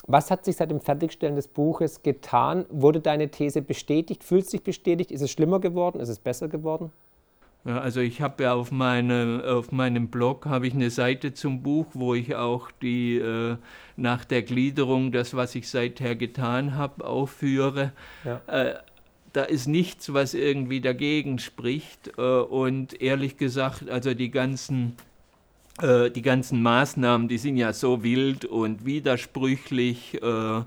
Was 0.07 0.31
hat 0.31 0.47
sich 0.47 0.57
seit 0.57 0.71
dem 0.71 0.81
Fertigstellen 0.81 1.37
des 1.37 1.47
Buches 1.47 2.03
getan? 2.03 2.65
Wurde 2.71 3.01
deine 3.01 3.29
These 3.29 3.61
bestätigt? 3.61 4.25
Fühlst 4.25 4.51
du 4.51 4.57
dich 4.57 4.65
bestätigt? 4.65 5.13
Ist 5.13 5.21
es 5.21 5.31
schlimmer 5.31 5.61
geworden? 5.61 6.01
Ist 6.01 6.09
es 6.09 6.19
besser 6.19 6.49
geworden? 6.49 6.91
Also 7.65 8.01
ich 8.01 8.21
habe 8.21 8.43
ja 8.43 8.55
auf, 8.55 8.73
meine, 8.73 9.45
auf 9.47 9.71
meinem 9.71 10.09
Blog 10.09 10.47
habe 10.47 10.67
ich 10.67 10.75
eine 10.75 10.91
Seite 10.91 11.33
zum 11.33 11.63
Buch, 11.63 11.87
wo 11.95 12.15
ich 12.15 12.35
auch 12.35 12.71
die 12.83 13.19
äh, 13.19 13.57
nach 13.97 14.25
der 14.25 14.43
Gliederung 14.43 15.13
das, 15.13 15.35
was 15.35 15.55
ich 15.55 15.69
seither 15.69 16.17
getan 16.17 16.75
habe, 16.75 17.05
aufführe. 17.05 17.93
Ja. 18.25 18.41
Äh, 18.49 18.75
da 19.33 19.45
ist 19.45 19.67
nichts, 19.67 20.13
was 20.13 20.35
irgendwie 20.35 20.81
dagegen 20.81 21.39
spricht. 21.39 22.19
Äh, 22.19 22.23
und 22.23 23.01
ehrlich 23.01 23.37
gesagt, 23.37 23.89
also 23.89 24.13
die 24.13 24.31
ganzen 24.31 24.97
äh, 25.81 26.11
die 26.11 26.23
ganzen 26.23 26.63
Maßnahmen, 26.63 27.29
die 27.29 27.39
sind 27.39 27.57
ja 27.57 27.73
so 27.73 28.03
wild 28.03 28.45
und 28.45 28.85
widersprüchlich 28.85 30.23
äh, 30.23 30.63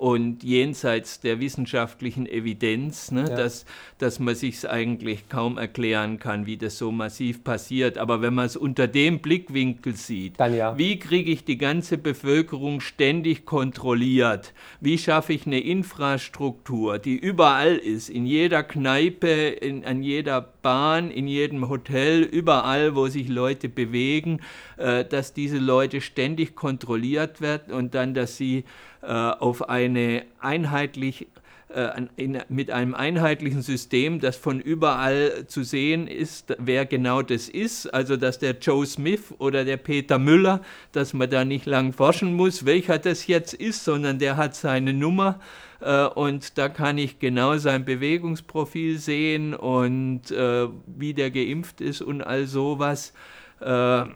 und 0.00 0.42
jenseits 0.42 1.20
der 1.20 1.40
wissenschaftlichen 1.40 2.24
Evidenz, 2.24 3.10
ne, 3.10 3.26
ja. 3.28 3.36
dass, 3.36 3.66
dass 3.98 4.18
man 4.18 4.34
sich 4.34 4.66
eigentlich 4.66 5.28
kaum 5.28 5.58
erklären 5.58 6.18
kann, 6.18 6.46
wie 6.46 6.56
das 6.56 6.78
so 6.78 6.90
massiv 6.90 7.44
passiert. 7.44 7.98
Aber 7.98 8.22
wenn 8.22 8.32
man 8.32 8.46
es 8.46 8.56
unter 8.56 8.88
dem 8.88 9.18
Blickwinkel 9.18 9.94
sieht, 9.94 10.38
ja. 10.38 10.78
wie 10.78 10.98
kriege 10.98 11.30
ich 11.30 11.44
die 11.44 11.58
ganze 11.58 11.98
Bevölkerung 11.98 12.80
ständig 12.80 13.44
kontrolliert? 13.44 14.54
Wie 14.80 14.96
schaffe 14.96 15.34
ich 15.34 15.46
eine 15.46 15.60
Infrastruktur, 15.60 16.98
die 16.98 17.16
überall 17.16 17.76
ist, 17.76 18.08
in 18.08 18.24
jeder 18.24 18.62
Kneipe, 18.62 19.28
in, 19.28 19.84
an 19.84 20.02
jeder 20.02 20.40
Bahn, 20.62 21.10
in 21.10 21.28
jedem 21.28 21.68
Hotel, 21.68 22.22
überall, 22.22 22.94
wo 22.96 23.08
sich 23.08 23.28
Leute 23.28 23.68
bewegen, 23.68 24.40
äh, 24.78 25.04
dass 25.04 25.34
diese 25.34 25.58
Leute 25.58 26.00
ständig 26.00 26.56
kontrolliert 26.56 27.42
werden 27.42 27.74
und 27.74 27.94
dann, 27.94 28.14
dass 28.14 28.38
sie 28.38 28.64
auf 29.02 29.68
eine 29.68 30.24
einheitlich 30.40 31.26
äh, 31.72 32.02
in, 32.16 32.38
mit 32.48 32.70
einem 32.72 32.94
einheitlichen 32.94 33.62
System, 33.62 34.18
das 34.18 34.36
von 34.36 34.60
überall 34.60 35.46
zu 35.46 35.62
sehen 35.62 36.08
ist, 36.08 36.56
wer 36.58 36.84
genau 36.84 37.22
das 37.22 37.48
ist, 37.48 37.86
also 37.94 38.16
dass 38.16 38.40
der 38.40 38.56
Joe 38.60 38.84
Smith 38.84 39.32
oder 39.38 39.64
der 39.64 39.76
Peter 39.76 40.18
Müller, 40.18 40.62
dass 40.90 41.12
man 41.12 41.30
da 41.30 41.44
nicht 41.44 41.66
lang 41.66 41.92
forschen 41.92 42.34
muss, 42.34 42.66
welcher 42.66 42.98
das 42.98 43.28
jetzt 43.28 43.54
ist, 43.54 43.84
sondern 43.84 44.18
der 44.18 44.36
hat 44.36 44.56
seine 44.56 44.92
Nummer 44.92 45.38
äh, 45.80 46.06
und 46.06 46.58
da 46.58 46.68
kann 46.68 46.98
ich 46.98 47.20
genau 47.20 47.56
sein 47.56 47.84
Bewegungsprofil 47.84 48.98
sehen 48.98 49.54
und 49.54 50.30
äh, 50.32 50.66
wie 50.86 51.14
der 51.14 51.30
geimpft 51.30 51.80
ist 51.80 52.02
und 52.02 52.20
all 52.22 52.46
sowas. 52.46 53.12
Äh, 53.60 54.06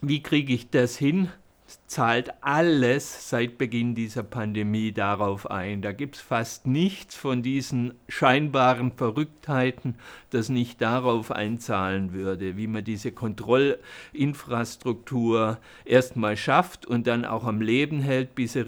wie 0.00 0.22
kriege 0.22 0.52
ich 0.52 0.70
das 0.70 0.96
hin? 0.96 1.28
Zahlt 1.86 2.32
alles 2.40 3.30
seit 3.30 3.58
Beginn 3.58 3.94
dieser 3.94 4.22
Pandemie 4.22 4.92
darauf 4.92 5.50
ein. 5.50 5.82
Da 5.82 5.92
gibt 5.92 6.16
es 6.16 6.22
fast 6.22 6.66
nichts 6.66 7.14
von 7.14 7.42
diesen 7.42 7.94
scheinbaren 8.08 8.92
Verrücktheiten, 8.92 9.96
das 10.30 10.48
nicht 10.48 10.80
darauf 10.80 11.30
einzahlen 11.30 12.12
würde, 12.12 12.56
wie 12.56 12.66
man 12.66 12.82
diese 12.84 13.12
Kontrollinfrastruktur 13.12 15.58
erstmal 15.84 16.36
schafft 16.36 16.86
und 16.86 17.06
dann 17.06 17.24
auch 17.24 17.44
am 17.44 17.60
Leben 17.60 18.00
hält, 18.00 18.34
bis 18.34 18.56
er 18.56 18.64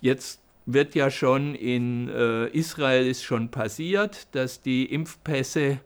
jetzt 0.00 0.40
wird 0.66 0.94
ja 0.94 1.10
schon 1.10 1.54
in 1.54 2.08
äh, 2.08 2.46
Israel 2.48 3.06
ist 3.06 3.24
schon 3.24 3.50
passiert, 3.50 4.28
dass 4.32 4.60
die 4.60 4.84
Impfpässe 4.84 5.80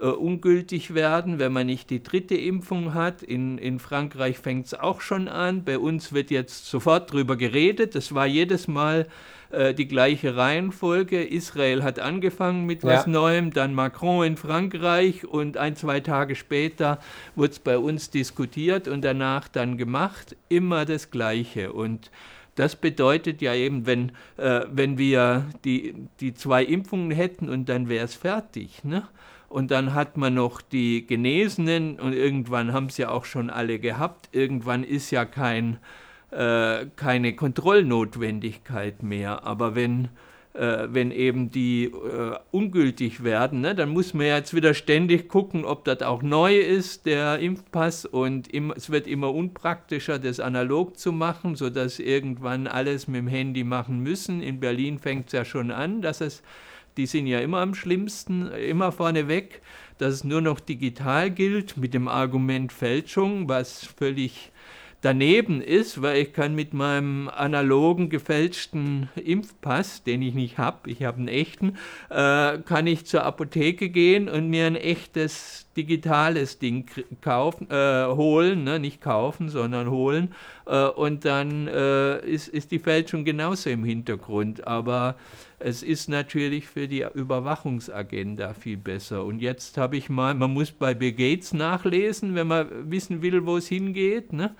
äh, 0.00 0.06
ungültig 0.06 0.94
werden, 0.94 1.38
wenn 1.38 1.52
man 1.52 1.66
nicht 1.66 1.90
die 1.90 2.02
dritte 2.02 2.34
Impfung 2.34 2.94
hat. 2.94 3.22
In, 3.22 3.58
in 3.58 3.78
Frankreich 3.78 4.38
fängt 4.38 4.66
es 4.66 4.74
auch 4.74 5.00
schon 5.00 5.28
an. 5.28 5.64
Bei 5.64 5.78
uns 5.78 6.12
wird 6.12 6.30
jetzt 6.30 6.66
sofort 6.66 7.10
darüber 7.10 7.36
geredet. 7.36 7.94
Das 7.94 8.14
war 8.14 8.26
jedes 8.26 8.68
Mal 8.68 9.06
äh, 9.50 9.74
die 9.74 9.88
gleiche 9.88 10.36
Reihenfolge. 10.36 11.24
Israel 11.24 11.82
hat 11.82 11.98
angefangen 11.98 12.66
mit 12.66 12.82
ja. 12.82 12.90
was 12.90 13.06
Neuem, 13.06 13.52
dann 13.52 13.74
Macron 13.74 14.26
in 14.26 14.36
Frankreich 14.36 15.26
und 15.26 15.56
ein, 15.56 15.74
zwei 15.74 16.00
Tage 16.00 16.34
später 16.34 16.98
wurde 17.34 17.52
es 17.52 17.58
bei 17.58 17.78
uns 17.78 18.10
diskutiert 18.10 18.88
und 18.88 19.02
danach 19.02 19.48
dann 19.48 19.78
gemacht. 19.78 20.36
Immer 20.48 20.84
das 20.84 21.10
Gleiche. 21.10 21.72
Und 21.72 22.10
das 22.56 22.76
bedeutet 22.76 23.40
ja 23.40 23.54
eben, 23.54 23.86
wenn, 23.86 24.12
äh, 24.36 24.62
wenn 24.70 24.98
wir 24.98 25.46
die, 25.64 25.94
die 26.20 26.34
zwei 26.34 26.64
Impfungen 26.64 27.12
hätten 27.12 27.48
und 27.48 27.68
dann 27.68 27.88
wäre 27.88 28.04
es 28.04 28.14
fertig. 28.14 28.84
Ne? 28.84 29.08
Und 29.48 29.70
dann 29.70 29.94
hat 29.94 30.16
man 30.16 30.34
noch 30.34 30.60
die 30.60 31.06
Genesenen 31.06 31.98
und 31.98 32.12
irgendwann 32.12 32.72
haben 32.72 32.90
sie 32.90 33.02
ja 33.02 33.10
auch 33.10 33.24
schon 33.24 33.48
alle 33.50 33.78
gehabt. 33.78 34.28
Irgendwann 34.32 34.84
ist 34.84 35.10
ja 35.10 35.24
kein, 35.24 35.78
äh, 36.30 36.86
keine 36.96 37.34
Kontrollnotwendigkeit 37.34 39.02
mehr. 39.02 39.44
Aber 39.44 39.74
wenn 39.74 40.08
äh, 40.58 40.88
wenn 40.92 41.12
eben 41.12 41.50
die 41.50 41.84
äh, 41.84 42.36
ungültig 42.50 43.22
werden, 43.22 43.60
ne, 43.60 43.76
dann 43.76 43.90
muss 43.90 44.12
man 44.12 44.26
jetzt 44.26 44.54
wieder 44.54 44.74
ständig 44.74 45.28
gucken, 45.28 45.64
ob 45.64 45.84
das 45.84 46.02
auch 46.02 46.22
neu 46.22 46.56
ist, 46.56 47.06
der 47.06 47.38
Impfpass. 47.38 48.04
Und 48.04 48.48
im, 48.52 48.72
es 48.72 48.90
wird 48.90 49.06
immer 49.06 49.32
unpraktischer, 49.32 50.18
das 50.18 50.40
analog 50.40 50.98
zu 50.98 51.12
machen, 51.12 51.54
sodass 51.54 52.00
irgendwann 52.00 52.66
alles 52.66 53.06
mit 53.06 53.18
dem 53.18 53.28
Handy 53.28 53.62
machen 53.62 54.00
müssen. 54.00 54.42
In 54.42 54.58
Berlin 54.58 54.98
fängt 54.98 55.28
es 55.28 55.32
ja 55.32 55.44
schon 55.44 55.70
an, 55.70 56.02
dass 56.02 56.20
es, 56.20 56.42
die 56.98 57.06
sind 57.06 57.28
ja 57.28 57.38
immer 57.38 57.58
am 57.58 57.74
schlimmsten, 57.74 58.48
immer 58.48 58.92
vorneweg, 58.92 59.62
dass 59.98 60.14
es 60.14 60.24
nur 60.24 60.40
noch 60.40 60.60
digital 60.60 61.30
gilt, 61.30 61.76
mit 61.76 61.94
dem 61.94 62.08
Argument 62.08 62.72
Fälschung, 62.72 63.48
was 63.48 63.84
völlig 63.84 64.50
daneben 65.00 65.60
ist, 65.60 66.02
weil 66.02 66.22
ich 66.22 66.32
kann 66.32 66.56
mit 66.56 66.74
meinem 66.74 67.28
analogen 67.28 68.08
gefälschten 68.08 69.08
Impfpass, 69.14 70.02
den 70.02 70.22
ich 70.22 70.34
nicht 70.34 70.58
habe, 70.58 70.90
ich 70.90 71.04
habe 71.04 71.18
einen 71.18 71.28
echten, 71.28 71.76
äh, 72.10 72.58
kann 72.58 72.86
ich 72.86 73.06
zur 73.06 73.22
Apotheke 73.22 73.90
gehen 73.90 74.28
und 74.28 74.48
mir 74.48 74.66
ein 74.66 74.74
echtes 74.74 75.68
digitales 75.76 76.58
Ding 76.58 76.90
kaufen, 77.20 77.70
äh, 77.70 78.06
holen, 78.06 78.64
ne? 78.64 78.80
nicht 78.80 79.00
kaufen, 79.00 79.48
sondern 79.48 79.88
holen. 79.88 80.34
Äh, 80.66 80.86
und 80.86 81.24
dann 81.24 81.68
äh, 81.68 82.18
ist, 82.26 82.48
ist 82.48 82.72
die 82.72 82.80
Fälschung 82.80 83.24
genauso 83.24 83.70
im 83.70 83.84
Hintergrund. 83.84 84.66
Aber 84.66 85.14
es 85.60 85.82
ist 85.82 86.08
natürlich 86.08 86.68
für 86.68 86.86
die 86.86 87.04
Überwachungsagenda 87.14 88.54
viel 88.54 88.76
besser. 88.76 89.24
Und 89.24 89.40
jetzt 89.40 89.76
habe 89.76 89.96
ich 89.96 90.08
mal, 90.08 90.34
man 90.34 90.52
muss 90.52 90.70
bei 90.70 90.94
Bill 90.94 91.12
Gates 91.12 91.52
nachlesen, 91.52 92.34
wenn 92.34 92.46
man 92.46 92.90
wissen 92.90 93.22
will, 93.22 93.44
wo 93.44 93.56
es 93.56 93.66
hingeht. 93.66 94.32
Ne? 94.32 94.54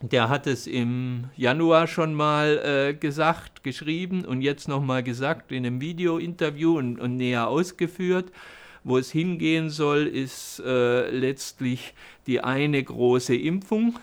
Der 0.00 0.28
hat 0.28 0.46
es 0.46 0.68
im 0.68 1.24
Januar 1.36 1.88
schon 1.88 2.14
mal 2.14 2.58
äh, 2.58 2.94
gesagt, 2.94 3.64
geschrieben 3.64 4.24
und 4.24 4.42
jetzt 4.42 4.68
nochmal 4.68 5.02
gesagt 5.02 5.50
in 5.50 5.66
einem 5.66 5.80
Video-Interview 5.80 6.78
und, 6.78 7.00
und, 7.00 7.16
näher 7.16 7.48
ausgeführt. 7.48 8.30
Wo 8.84 8.96
es 8.96 9.10
hingehen 9.10 9.70
soll, 9.70 10.06
ist 10.06 10.62
äh, 10.64 11.10
letztlich 11.10 11.94
die 12.28 12.40
eine 12.40 12.80
große 12.82 13.34
Impfung, 13.34 13.98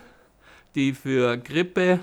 die 0.76 0.92
für 0.92 1.38
Grippe, 1.38 2.02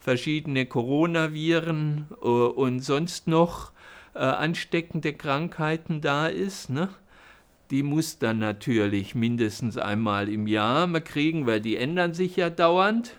verschiedene 0.00 0.66
Coronaviren 0.66 2.08
äh, 2.20 2.26
und 2.26 2.80
sonst 2.80 3.28
noch 3.28 3.72
äh, 4.14 4.18
ansteckende 4.18 5.12
Krankheiten 5.12 6.00
da 6.00 6.26
ist. 6.26 6.70
Ne? 6.70 6.88
die 7.70 7.82
muss 7.82 8.18
dann 8.18 8.38
natürlich 8.38 9.14
mindestens 9.14 9.76
einmal 9.76 10.28
im 10.28 10.46
Jahr 10.46 10.86
mal 10.86 11.00
kriegen, 11.00 11.46
weil 11.46 11.60
die 11.60 11.76
ändern 11.76 12.14
sich 12.14 12.36
ja 12.36 12.50
dauernd. 12.50 13.16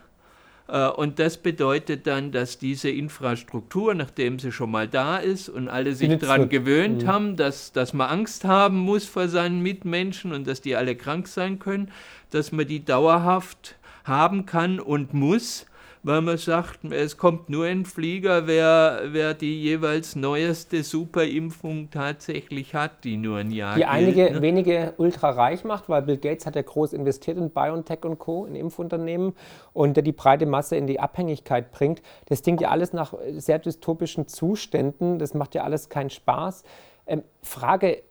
Äh, 0.67 0.89
und 0.89 1.19
das 1.19 1.37
bedeutet 1.37 2.05
dann, 2.05 2.31
dass 2.31 2.57
diese 2.57 2.89
Infrastruktur, 2.89 3.93
nachdem 3.93 4.39
sie 4.39 4.51
schon 4.51 4.71
mal 4.71 4.87
da 4.87 5.17
ist 5.17 5.47
und 5.47 5.69
alle 5.69 5.95
sich 5.95 6.17
daran 6.17 6.49
gewöhnt 6.49 7.03
mhm. 7.03 7.07
haben, 7.07 7.35
dass, 7.37 7.71
dass 7.71 7.93
man 7.93 8.09
Angst 8.09 8.43
haben 8.43 8.77
muss 8.77 9.05
vor 9.05 9.29
seinen 9.29 9.61
Mitmenschen 9.61 10.33
und 10.33 10.45
dass 10.47 10.61
die 10.61 10.75
alle 10.75 10.95
krank 10.95 11.27
sein 11.27 11.59
können, 11.59 11.89
dass 12.29 12.51
man 12.51 12.67
die 12.67 12.83
dauerhaft 12.83 13.75
haben 14.03 14.45
kann 14.45 14.79
und 14.79 15.13
muss 15.13 15.65
weil 16.03 16.21
man 16.21 16.37
sagt, 16.37 16.79
es 16.91 17.17
kommt 17.17 17.49
nur 17.49 17.65
ein 17.65 17.85
Flieger, 17.85 18.47
wer, 18.47 19.01
wer 19.07 19.33
die 19.33 19.61
jeweils 19.61 20.15
neueste 20.15 20.83
Superimpfung 20.83 21.89
tatsächlich 21.91 22.73
hat, 22.73 23.03
die 23.03 23.17
nur 23.17 23.37
ein 23.37 23.51
Jahr 23.51 23.75
Die 23.75 23.81
gilt, 23.81 23.91
einige 23.91 24.31
ne? 24.31 24.41
wenige 24.41 24.93
ultra 24.97 25.29
reich 25.29 25.63
macht, 25.63 25.89
weil 25.89 26.01
Bill 26.01 26.17
Gates 26.17 26.45
hat 26.45 26.55
ja 26.55 26.63
groß 26.63 26.93
investiert 26.93 27.37
in 27.37 27.51
BioNTech 27.51 28.03
und 28.03 28.17
Co., 28.17 28.45
in 28.45 28.55
Impfunternehmen 28.55 29.33
und 29.73 29.95
der 29.95 30.03
die 30.03 30.11
breite 30.11 30.45
Masse 30.45 30.75
in 30.75 30.87
die 30.87 30.99
Abhängigkeit 30.99 31.71
bringt. 31.71 32.01
Das 32.25 32.41
klingt 32.41 32.61
ja 32.61 32.69
alles 32.69 32.93
nach 32.93 33.13
sehr 33.37 33.59
dystopischen 33.59 34.27
Zuständen, 34.27 35.19
das 35.19 35.33
macht 35.33 35.53
ja 35.53 35.63
alles 35.63 35.89
keinen 35.89 36.09
Spaß. 36.09 36.63
Ähm, 37.05 37.23
Frage, 37.41 38.03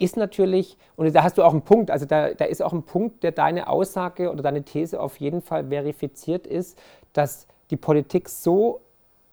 ist 0.00 0.16
natürlich, 0.16 0.76
und 0.96 1.14
da 1.14 1.22
hast 1.22 1.38
du 1.38 1.42
auch 1.42 1.52
einen 1.52 1.62
Punkt, 1.62 1.90
also 1.90 2.06
da, 2.06 2.32
da 2.34 2.46
ist 2.46 2.62
auch 2.62 2.72
ein 2.72 2.82
Punkt, 2.82 3.22
der 3.22 3.32
deine 3.32 3.68
Aussage 3.68 4.32
oder 4.32 4.42
deine 4.42 4.64
These 4.64 5.00
auf 5.00 5.20
jeden 5.20 5.42
Fall 5.42 5.68
verifiziert 5.68 6.46
ist, 6.46 6.78
dass 7.12 7.46
die 7.70 7.76
Politik 7.76 8.28
so 8.28 8.80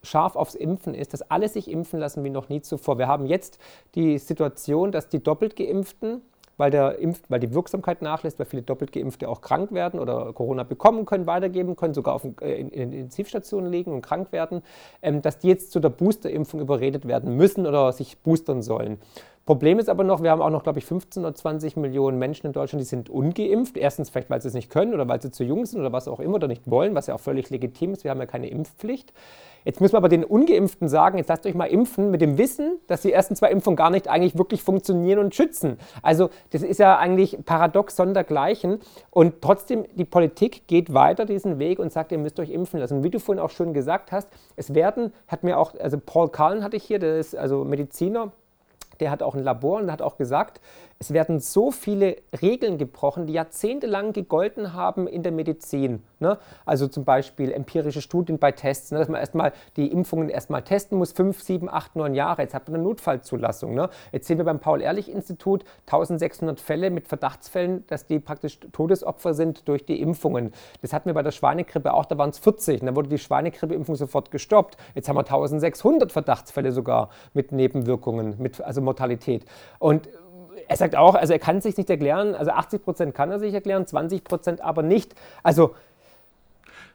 scharf 0.03 0.35
aufs 0.35 0.55
Impfen 0.55 0.93
ist, 0.93 1.13
dass 1.13 1.23
alle 1.23 1.47
sich 1.49 1.71
impfen 1.71 1.99
lassen 1.99 2.23
wie 2.23 2.29
noch 2.29 2.49
nie 2.49 2.61
zuvor. 2.61 2.97
Wir 2.97 3.07
haben 3.07 3.25
jetzt 3.25 3.59
die 3.95 4.17
Situation, 4.19 4.91
dass 4.91 5.09
die 5.09 5.23
doppelt 5.23 5.55
geimpften, 5.55 6.21
weil, 6.57 6.71
der 6.71 6.99
Impf, 6.99 7.21
weil 7.29 7.39
die 7.39 7.53
Wirksamkeit 7.53 8.01
nachlässt, 8.01 8.39
weil 8.39 8.45
viele 8.45 8.63
doppelt 8.63 8.91
geimpfte 8.91 9.29
auch 9.29 9.41
krank 9.41 9.71
werden 9.71 9.99
oder 9.99 10.33
Corona 10.33 10.63
bekommen 10.63 11.05
können, 11.05 11.27
weitergeben 11.27 11.75
können, 11.75 11.93
sogar 11.93 12.15
auf, 12.15 12.25
äh, 12.41 12.59
in, 12.59 12.69
in 12.69 12.91
Intensivstationen 12.93 13.71
liegen 13.71 13.93
und 13.93 14.01
krank 14.01 14.31
werden, 14.31 14.63
ähm, 15.01 15.21
dass 15.21 15.39
die 15.39 15.47
jetzt 15.47 15.71
zu 15.71 15.79
der 15.79 15.89
Boosterimpfung 15.89 16.59
überredet 16.59 17.07
werden 17.07 17.35
müssen 17.35 17.65
oder 17.65 17.91
sich 17.93 18.17
boostern 18.19 18.61
sollen. 18.61 18.99
Problem 19.47 19.79
ist 19.79 19.87
aber 19.87 20.03
noch, 20.03 20.21
wir 20.21 20.29
haben 20.29 20.41
auch 20.41 20.49
noch, 20.49 20.63
glaube 20.63 20.79
ich, 20.79 20.85
15 20.85 21.23
oder 21.23 21.33
20 21.33 21.77
Millionen 21.77 22.19
Menschen 22.19 22.47
in 22.47 22.51
Deutschland, 22.51 22.81
die 22.81 22.85
sind 22.85 23.09
ungeimpft. 23.09 23.77
Erstens 23.77 24.09
vielleicht, 24.09 24.29
weil 24.29 24.41
sie 24.41 24.49
es 24.49 24.53
nicht 24.53 24.69
können 24.69 24.93
oder 24.93 25.07
weil 25.07 25.21
sie 25.21 25.31
zu 25.31 25.45
jung 25.45 25.65
sind 25.65 25.79
oder 25.79 25.93
was 25.93 26.09
auch 26.09 26.19
immer 26.19 26.35
oder 26.35 26.49
nicht 26.49 26.69
wollen, 26.69 26.95
was 26.95 27.07
ja 27.07 27.15
auch 27.15 27.21
völlig 27.21 27.49
legitim 27.49 27.93
ist. 27.93 28.03
Wir 28.03 28.11
haben 28.11 28.19
ja 28.19 28.25
keine 28.25 28.49
Impfpflicht. 28.49 29.13
Jetzt 29.63 29.79
müssen 29.79 29.93
wir 29.93 29.99
aber 29.99 30.09
den 30.09 30.25
Ungeimpften 30.25 30.89
sagen, 30.89 31.17
jetzt 31.17 31.29
lasst 31.29 31.45
euch 31.45 31.53
mal 31.53 31.67
impfen 31.67 32.11
mit 32.11 32.19
dem 32.19 32.37
Wissen, 32.37 32.79
dass 32.87 33.03
die 33.03 33.13
ersten 33.13 33.37
zwei 33.37 33.49
Impfungen 33.49 33.77
gar 33.77 33.89
nicht 33.89 34.09
eigentlich 34.09 34.37
wirklich 34.37 34.61
funktionieren 34.61 35.19
und 35.19 35.33
schützen. 35.33 35.77
Also 36.01 36.29
das 36.49 36.61
ist 36.61 36.79
ja 36.79 36.97
eigentlich 36.97 37.37
paradox 37.45 37.95
sondergleichen. 37.95 38.79
Und 39.11 39.41
trotzdem, 39.41 39.85
die 39.95 40.03
Politik 40.03 40.67
geht 40.67 40.93
weiter 40.93 41.25
diesen 41.25 41.57
Weg 41.57 41.79
und 41.79 41.93
sagt, 41.93 42.11
ihr 42.11 42.17
müsst 42.17 42.37
euch 42.41 42.49
impfen 42.49 42.81
lassen. 42.81 42.97
Und 42.97 43.03
wie 43.05 43.11
du 43.11 43.21
vorhin 43.21 43.41
auch 43.41 43.51
schon 43.51 43.73
gesagt 43.73 44.11
hast, 44.11 44.27
es 44.57 44.75
werden, 44.75 45.13
hat 45.29 45.45
mir 45.45 45.57
auch, 45.57 45.73
also 45.79 45.97
Paul 46.05 46.27
Kahn 46.27 46.65
hatte 46.65 46.75
ich 46.75 46.83
hier, 46.83 46.99
der 46.99 47.17
ist 47.17 47.33
also 47.33 47.63
Mediziner, 47.63 48.33
der 48.99 49.11
hat 49.11 49.23
auch 49.23 49.35
ein 49.35 49.43
Labor 49.43 49.79
und 49.81 49.91
hat 49.91 50.01
auch 50.01 50.17
gesagt, 50.17 50.61
es 50.99 51.13
werden 51.13 51.39
so 51.39 51.71
viele 51.71 52.17
Regeln 52.41 52.77
gebrochen, 52.77 53.27
die 53.27 53.33
jahrzehntelang 53.33 54.13
gegolten 54.13 54.73
haben 54.73 55.07
in 55.07 55.21
der 55.21 55.31
Medizin. 55.31 56.03
Ne? 56.19 56.39
Also 56.65 56.87
zum 56.87 57.05
Beispiel 57.05 57.51
empirische 57.51 58.01
Studien 58.01 58.39
bei 58.39 58.51
Tests, 58.51 58.91
ne? 58.91 58.99
dass 58.99 59.07
man 59.07 59.19
erstmal 59.19 59.53
die 59.75 59.91
Impfungen 59.91 60.29
erstmal 60.29 60.63
testen 60.63 60.97
muss, 60.97 61.11
fünf, 61.11 61.41
sieben, 61.43 61.69
acht, 61.69 61.95
neun 61.95 62.15
Jahre. 62.15 62.41
Jetzt 62.41 62.55
hat 62.55 62.67
man 62.67 62.75
eine 62.75 62.83
Notfallzulassung. 62.83 63.75
Ne? 63.75 63.89
Jetzt 64.11 64.27
sehen 64.27 64.39
wir 64.39 64.45
beim 64.45 64.59
Paul-Ehrlich-Institut 64.59 65.63
1600 65.85 66.59
Fälle 66.59 66.89
mit 66.89 67.07
Verdachtsfällen, 67.07 67.85
dass 67.87 68.07
die 68.07 68.19
praktisch 68.19 68.59
Todesopfer 68.71 69.35
sind 69.35 69.67
durch 69.67 69.85
die 69.85 70.01
Impfungen. 70.01 70.51
Das 70.81 70.93
hatten 70.93 71.07
wir 71.07 71.13
bei 71.13 71.23
der 71.23 71.31
Schweinegrippe 71.31 71.93
auch, 71.93 72.05
da 72.05 72.17
waren 72.17 72.31
es 72.31 72.39
40. 72.39 72.81
Und 72.81 72.87
dann 72.87 72.95
wurde 72.95 73.09
die 73.09 73.19
Schweinegrippeimpfung 73.19 73.95
sofort 73.95 74.31
gestoppt. 74.31 74.77
Jetzt 74.95 75.09
haben 75.09 75.15
wir 75.15 75.21
1600 75.21 76.11
Verdachtsfälle 76.11 76.71
sogar 76.71 77.09
mit 77.33 77.51
Nebenwirkungen, 77.51 78.35
mit, 78.39 78.61
also 78.61 78.81
Mortalität. 78.81 79.45
Und 79.77 80.09
er 80.67 80.77
sagt 80.77 80.95
auch, 80.95 81.15
also 81.15 81.33
er 81.33 81.39
kann 81.39 81.57
es 81.57 81.63
sich 81.63 81.77
nicht 81.77 81.89
erklären, 81.89 82.35
also 82.35 82.51
80 82.51 82.83
Prozent 82.83 83.15
kann 83.15 83.31
er 83.31 83.39
sich 83.39 83.53
erklären, 83.53 83.85
20 83.85 84.23
Prozent 84.23 84.61
aber 84.61 84.83
nicht. 84.83 85.15
Also 85.43 85.75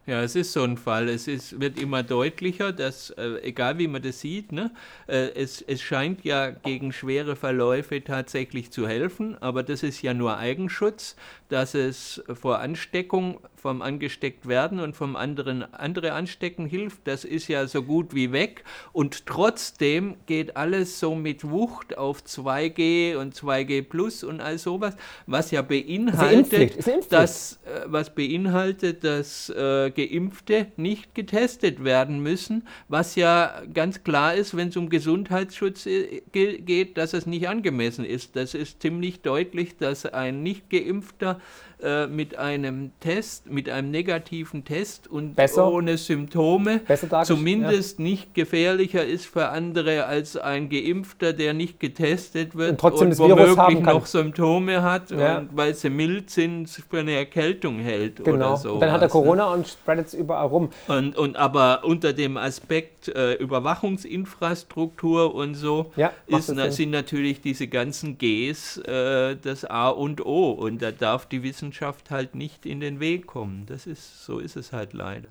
ja, 0.05 0.21
es 0.21 0.35
ist 0.35 0.51
so 0.51 0.63
ein 0.63 0.75
Fall. 0.75 1.07
Es 1.07 1.29
ist, 1.29 1.61
wird 1.61 1.79
immer 1.79 2.03
deutlicher, 2.03 2.73
dass, 2.73 3.11
äh, 3.11 3.39
egal 3.41 3.77
wie 3.77 3.87
man 3.87 4.01
das 4.01 4.19
sieht, 4.19 4.51
ne, 4.51 4.71
äh, 5.07 5.29
es, 5.29 5.61
es 5.61 5.81
scheint 5.81 6.25
ja 6.25 6.49
gegen 6.49 6.91
schwere 6.91 7.37
Verläufe 7.37 8.03
tatsächlich 8.03 8.69
zu 8.69 8.85
helfen, 8.85 9.41
aber 9.41 9.63
das 9.63 9.81
ist 9.81 10.01
ja 10.01 10.13
nur 10.13 10.37
Eigenschutz, 10.37 11.15
dass 11.47 11.73
es 11.73 12.21
vor 12.33 12.59
Ansteckung 12.59 13.39
vom 13.63 13.81
angesteckt 13.81 14.45
werden 14.45 14.81
und 14.81 14.93
vom 14.93 15.15
anderen 15.15 15.73
andere 15.73 16.11
anstecken 16.11 16.65
hilft. 16.65 17.07
Das 17.07 17.23
ist 17.23 17.47
ja 17.47 17.65
so 17.65 17.81
gut 17.81 18.13
wie 18.13 18.33
weg. 18.33 18.65
Und 18.91 19.25
trotzdem 19.25 20.15
geht 20.25 20.57
alles 20.57 20.99
so 20.99 21.15
mit 21.15 21.49
Wucht 21.49 21.97
auf 21.97 22.23
2G 22.23 23.15
und 23.15 23.33
2G 23.33 23.81
Plus 23.83 24.25
und 24.25 24.41
all 24.41 24.57
sowas, 24.57 24.97
was 25.27 25.51
ja 25.51 25.61
beinhaltet, 25.61 26.85
dass, 27.09 27.61
äh, 27.63 27.83
was 27.85 28.13
beinhaltet, 28.13 29.05
dass 29.05 29.47
äh, 29.49 29.91
Geimpfte 29.91 30.67
nicht 30.75 31.15
getestet 31.15 31.85
werden 31.85 32.21
müssen, 32.21 32.67
was 32.89 33.15
ja 33.15 33.61
ganz 33.73 34.03
klar 34.03 34.35
ist, 34.35 34.57
wenn 34.57 34.67
es 34.67 34.75
um 34.75 34.89
Gesundheitsschutz 34.89 35.85
äh, 35.85 36.21
geht, 36.33 36.97
dass 36.97 37.13
es 37.13 37.25
nicht 37.25 37.47
angemessen 37.47 38.03
ist. 38.03 38.35
Das 38.35 38.55
ist 38.55 38.81
ziemlich 38.81 39.21
deutlich, 39.21 39.77
dass 39.77 40.05
ein 40.05 40.43
nicht 40.43 40.69
geimpfter 40.69 41.39
äh, 41.83 42.07
mit 42.07 42.37
einem 42.37 42.91
Test, 43.01 43.51
mit 43.53 43.69
einem 43.69 43.91
negativen 43.91 44.65
Test 44.65 45.07
und 45.07 45.35
Besser. 45.35 45.71
ohne 45.71 45.97
Symptome 45.97 46.81
zumindest 47.23 47.99
ja. 47.99 48.03
nicht 48.03 48.33
gefährlicher 48.33 49.05
ist 49.05 49.25
für 49.25 49.49
andere 49.49 50.05
als 50.05 50.35
ein 50.35 50.69
Geimpfter, 50.69 51.33
der 51.33 51.53
nicht 51.53 51.79
getestet 51.79 52.55
wird 52.55 52.71
und, 52.71 52.79
trotzdem 52.79 53.09
und 53.09 53.19
womöglich 53.19 53.79
noch 53.81 54.05
Symptome 54.05 54.81
hat, 54.81 55.11
ja. 55.11 55.39
und 55.39 55.55
weil 55.55 55.75
sie 55.75 55.89
mild 55.89 56.29
sind, 56.29 56.69
für 56.69 56.99
eine 56.99 57.13
Erkältung 57.13 57.79
hält 57.79 58.23
genau. 58.23 58.53
oder 58.53 58.57
so. 58.57 58.79
Dann 58.79 58.91
hat 58.91 59.01
er 59.01 59.07
ne? 59.07 59.11
Corona 59.11 59.53
und 59.53 59.67
spreadet 59.67 60.07
es 60.07 60.13
überall 60.13 60.47
rum. 60.47 60.69
Und, 60.87 61.17
und 61.17 61.35
aber 61.35 61.81
unter 61.83 62.13
dem 62.13 62.37
Aspekt 62.37 63.09
äh, 63.09 63.33
Überwachungsinfrastruktur 63.33 65.33
und 65.33 65.55
so 65.55 65.91
Ja, 65.95 66.11
ist, 66.27 66.51
na, 66.53 66.71
sind 66.71 66.91
natürlich 66.91 67.41
diese 67.41 67.67
ganzen 67.67 68.17
Gs 68.17 68.77
äh, 68.77 69.35
das 69.35 69.65
A 69.65 69.89
und 69.89 70.25
O. 70.25 70.51
Und 70.51 70.81
da 70.81 70.91
darf 70.91 71.25
die 71.25 71.43
Wissenschaft 71.43 72.11
halt 72.11 72.35
nicht 72.35 72.65
in 72.65 72.79
den 72.79 72.99
Weg 72.99 73.27
kommen. 73.27 73.42
Das 73.65 73.87
ist, 73.87 74.25
so 74.25 74.39
ist 74.39 74.55
es 74.55 74.73
halt 74.73 74.93
leider. 74.93 75.29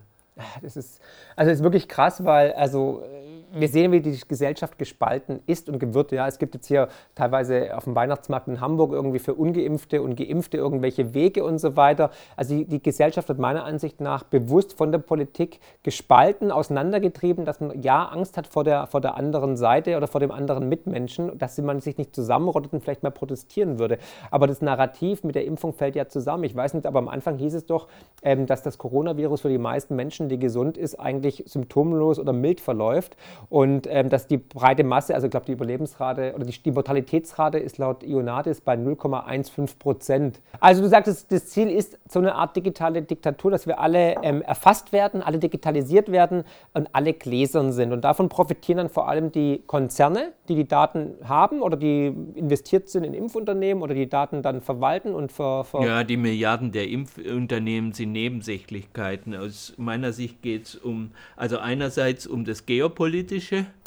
Das 0.63 0.77
ist, 0.77 1.01
also 1.37 1.51
das 1.51 1.59
ist 1.59 1.63
wirklich 1.63 1.89
krass, 1.89 2.25
weil 2.25 2.53
also 2.53 3.03
äh, 3.05 3.32
wir 3.55 3.69
sehen, 3.69 3.93
wie 3.93 4.01
die 4.01 4.19
Gesellschaft 4.27 4.79
gespalten 4.79 5.41
ist 5.47 5.69
und 5.69 5.95
wird. 5.95 6.13
Ja, 6.13 6.27
es 6.27 6.39
gibt 6.39 6.55
jetzt 6.55 6.67
hier 6.67 6.89
teilweise 7.15 7.77
auf 7.77 7.85
dem 7.85 7.95
Weihnachtsmarkt 7.95 8.49
in 8.49 8.61
Hamburg 8.61 8.93
irgendwie 8.93 9.19
für 9.19 9.35
Ungeimpfte 9.35 10.03
und 10.03 10.17
Geimpfte 10.17 10.57
irgendwelche 10.57 11.15
Wege 11.15 11.45
und 11.45 11.59
so 11.59 11.77
weiter. 11.77 12.11
Also 12.37 12.55
die, 12.55 12.65
die 12.65 12.83
Gesellschaft 12.83 13.29
wird 13.29 13.39
meiner 13.39 13.65
Ansicht 13.65 14.01
nach 14.01 14.25
bewusst 14.25 14.75
von 14.75 14.93
der 14.93 14.99
Politik 14.99 15.61
gespalten, 15.83 16.51
auseinandergetrieben, 16.51 17.45
dass 17.45 17.61
man 17.61 17.83
ja 17.83 18.05
Angst 18.07 18.37
hat 18.37 18.47
vor 18.47 18.65
der, 18.65 18.87
vor 18.87 19.01
der 19.01 19.17
anderen 19.17 19.57
Seite 19.57 19.97
oder 19.97 20.07
vor 20.07 20.21
dem 20.21 20.31
anderen 20.31 20.69
Mitmenschen, 20.69 21.37
dass 21.39 21.59
man 21.59 21.81
sich 21.81 21.99
nicht 21.99 22.15
zusammenrottet 22.15 22.73
und 22.73 22.83
vielleicht 22.83 23.03
mal 23.03 23.11
protestieren 23.11 23.79
würde. 23.79 23.99
Aber 24.31 24.47
das 24.47 24.63
Narrativ 24.63 25.25
mit 25.25 25.35
der 25.35 25.45
Impfung 25.45 25.73
fällt 25.73 25.97
ja 25.97 26.09
zusammen. 26.09 26.45
Ich 26.45 26.55
weiß 26.55 26.75
nicht, 26.75 26.87
aber 26.87 26.99
am 26.99 27.09
Anfang 27.09 27.39
hieß 27.39 27.55
es 27.55 27.67
doch, 27.67 27.89
ähm, 28.23 28.47
dass 28.47 28.63
das 28.63 28.79
Coronavirus 28.79 29.43
für 29.43 29.49
die 29.49 29.59
meisten 29.59 29.97
Menschen, 29.97 30.29
die 30.29 30.39
gesund 30.39 30.79
ist, 30.79 30.99
eigentlich 30.99 31.45
symptomlos 31.47 32.19
oder 32.19 32.33
mild 32.33 32.61
verläuft 32.61 33.17
und 33.49 33.87
ähm, 33.91 34.09
dass 34.09 34.27
die 34.27 34.39
breite 34.39 34.85
Masse, 34.85 35.15
also 35.15 35.27
ich 35.27 35.31
glaube 35.31 35.47
die 35.47 35.53
Überlebensrate 35.53 36.33
oder 36.35 36.45
die, 36.45 36.63
die 36.63 36.71
Mortalitätsrate 36.71 37.59
ist 37.59 37.79
laut 37.79 38.03
Ionatis 38.03 38.61
bei 38.61 38.75
0,15 38.75 39.79
Prozent. 39.79 40.41
Also 40.61 40.83
du 40.83 40.89
sagtest, 40.89 41.31
das 41.31 41.47
Ziel 41.47 41.71
ist 41.71 41.99
so 42.09 42.19
eine 42.19 42.35
Art 42.35 42.57
digitale 42.57 43.03
Diktatur, 43.03 43.51
dass 43.51 43.67
wir 43.67 43.81
alle 43.81 44.17
ähm, 44.23 44.43
erfasst 44.43 44.93
werden, 44.93 45.23
alle 45.23 45.39
digitalisiert 45.39 46.11
werden 46.11 46.45
und 46.73 46.89
alle 46.95 47.13
gläsern 47.13 47.73
sind. 47.73 47.93
Und 47.93 48.03
davon 48.05 48.29
profitieren 48.29 48.79
dann 48.79 48.89
vor 48.89 49.09
allem 49.09 49.33
die 49.33 49.63
Konzerne, 49.67 50.33
die 50.49 50.55
die 50.55 50.69
Daten 50.69 51.15
haben 51.25 51.63
oder 51.63 51.77
die 51.77 52.13
investiert 52.35 52.89
sind 52.89 53.05
in 53.05 53.15
Impfunternehmen 53.15 53.83
oder 53.83 53.95
die 53.95 54.09
Daten 54.09 54.43
dann 54.43 54.61
verwalten 54.61 55.15
und 55.15 55.33
ver, 55.33 55.65
ver 55.65 55.85
Ja, 55.85 56.05
die 56.05 56.17
Milliarden 56.17 56.73
der 56.73 56.89
Impfunternehmen 56.89 57.93
sind 57.93 58.13
Nebensächlichkeiten. 58.13 59.35
Aus 59.35 59.75
meiner 59.77 60.13
Sicht 60.13 60.43
geht 60.43 60.67
es 60.67 60.77
um, 60.77 61.11
also 61.37 61.59
einerseits 61.59 62.27
um 62.27 62.45
das 62.45 62.67
Geopolitische. 62.67 63.32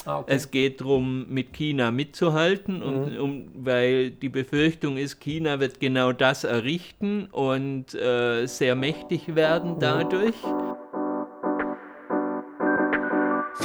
Ah, 0.06 0.20
okay. 0.20 0.34
Es 0.34 0.52
geht 0.52 0.82
darum, 0.82 1.26
mit 1.30 1.54
China 1.54 1.92
mitzuhalten, 1.92 2.84
und, 2.84 3.18
um, 3.18 3.48
weil 3.56 4.12
die 4.12 4.30
Befürchtung 4.30 4.98
ist, 4.98 5.20
China 5.20 5.60
wird 5.60 5.80
genau 5.80 6.12
das 6.12 6.44
errichten 6.44 7.26
und 7.32 7.94
äh, 7.96 8.46
sehr 8.46 8.76
mächtig 8.76 9.36
werden 9.36 9.78
dadurch. 9.80 10.36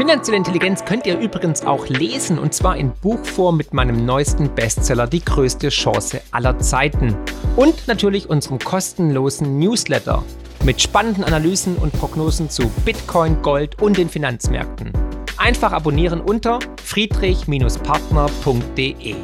Finanzielle 0.00 0.38
Intelligenz 0.38 0.84
könnt 0.84 1.04
ihr 1.04 1.18
übrigens 1.18 1.66
auch 1.66 1.86
lesen 1.88 2.38
und 2.38 2.54
zwar 2.54 2.76
in 2.76 2.92
Buchform 3.02 3.58
mit 3.58 3.74
meinem 3.74 4.06
neuesten 4.06 4.54
Bestseller 4.54 5.06
Die 5.06 5.22
größte 5.22 5.68
Chance 5.68 6.22
aller 6.30 6.58
Zeiten. 6.58 7.14
Und 7.56 7.86
natürlich 7.86 8.30
unserem 8.30 8.58
kostenlosen 8.60 9.58
Newsletter 9.58 10.24
mit 10.64 10.80
spannenden 10.80 11.24
Analysen 11.24 11.76
und 11.76 11.92
Prognosen 11.92 12.48
zu 12.48 12.70
Bitcoin, 12.84 13.42
Gold 13.42 13.82
und 13.82 13.98
den 13.98 14.08
Finanzmärkten. 14.08 14.92
Einfach 15.40 15.72
abonnieren 15.72 16.20
unter 16.20 16.60
friedrich-partner.de. 16.84 19.16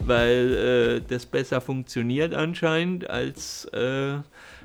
weil 0.00 0.54
äh, 0.54 1.02
das 1.06 1.26
besser 1.26 1.60
funktioniert 1.60 2.32
anscheinend 2.32 3.10
als, 3.10 3.66
äh, 3.66 4.14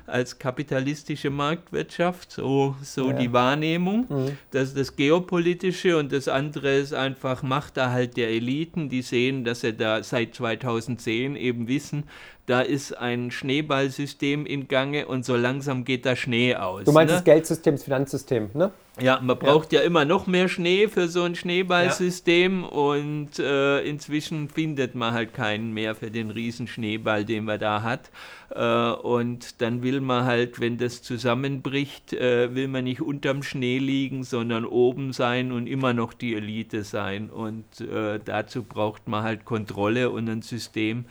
als 0.06 0.38
kapitalistische 0.38 1.30
Marktwirtschaft, 1.30 2.32
so, 2.32 2.76
so 2.82 3.10
Ja. 3.10 3.12
die 3.14 3.32
Wahrnehmung. 3.32 4.06
Mhm. 4.08 4.38
Das 4.50 4.68
ist 4.68 4.78
das 4.78 4.96
Geopolitische 4.96 5.96
und 5.98 6.12
das 6.12 6.28
andere 6.28 6.76
ist 6.76 6.94
einfach 6.94 7.42
Machterhalt 7.42 8.16
der 8.16 8.28
Eliten, 8.28 8.88
die 8.88 9.02
sehen, 9.02 9.44
dass 9.44 9.60
sie 9.60 9.72
da 9.72 10.02
seit 10.02 10.34
2010 10.34 11.36
eben 11.36 11.68
wissen, 11.68 12.04
da 12.46 12.60
ist 12.60 12.92
ein 12.98 13.30
Schneeballsystem 13.30 14.46
in 14.46 14.68
Gange 14.68 15.06
und 15.06 15.24
so 15.24 15.36
langsam 15.36 15.84
geht 15.84 16.04
der 16.04 16.16
Schnee 16.16 16.56
aus. 16.56 16.84
Du 16.84 16.92
meinst 16.92 17.10
ne? 17.10 17.16
das 17.16 17.24
Geldsystem, 17.24 17.74
das 17.74 17.84
Finanzsystem, 17.84 18.50
ne? 18.54 18.70
Ja, 19.00 19.20
man 19.22 19.38
braucht 19.38 19.72
ja. 19.72 19.80
immer 19.80 20.04
noch 20.04 20.26
mehr 20.26 20.48
Schnee 20.48 20.86
für 20.86 21.08
so 21.08 21.22
ein 21.22 21.34
Schneeballsystem 21.34 22.62
und 22.62 23.38
äh, 23.38 23.80
inzwischen 23.80 24.50
findet 24.50 24.94
man 24.94 25.14
halt 25.14 25.32
keinen 25.32 25.72
mehr 25.72 25.94
für 25.94 26.10
den 26.10 26.30
riesen 26.30 26.66
Schneeball, 26.66 27.24
den 27.24 27.46
man 27.46 27.58
da 27.58 27.82
hat. 27.82 28.10
Äh, 28.50 28.90
und 29.00 29.62
dann 29.62 29.82
will 29.82 30.02
man 30.02 30.26
halt, 30.26 30.60
wenn 30.60 30.76
das 30.76 31.00
zusammenbricht, 31.00 32.12
äh, 32.12 32.54
will 32.54 32.68
man 32.68 32.84
nicht 32.84 33.00
unterm 33.00 33.42
Schnee 33.42 33.78
liegen, 33.78 34.24
sondern 34.24 34.66
oben 34.66 35.14
sein 35.14 35.52
und 35.52 35.66
immer 35.66 35.94
noch 35.94 36.12
die 36.12 36.34
Elite 36.34 36.84
sein. 36.84 37.30
Und 37.30 37.80
äh, 37.80 38.20
dazu 38.22 38.62
braucht 38.62 39.08
man 39.08 39.22
halt 39.22 39.46
Kontrolle 39.46 40.10
und 40.10 40.28
ein 40.28 40.42
System, 40.42 41.06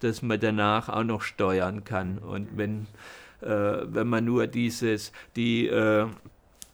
das 0.00 0.20
man 0.20 0.38
danach 0.38 0.90
auch 0.90 1.04
noch 1.04 1.22
steuern 1.22 1.84
kann. 1.84 2.18
Und 2.18 2.58
wenn, 2.58 2.88
äh, 3.40 3.46
wenn 3.48 4.08
man 4.08 4.26
nur 4.26 4.46
dieses, 4.48 5.12
die 5.34 5.66
äh, 5.68 6.08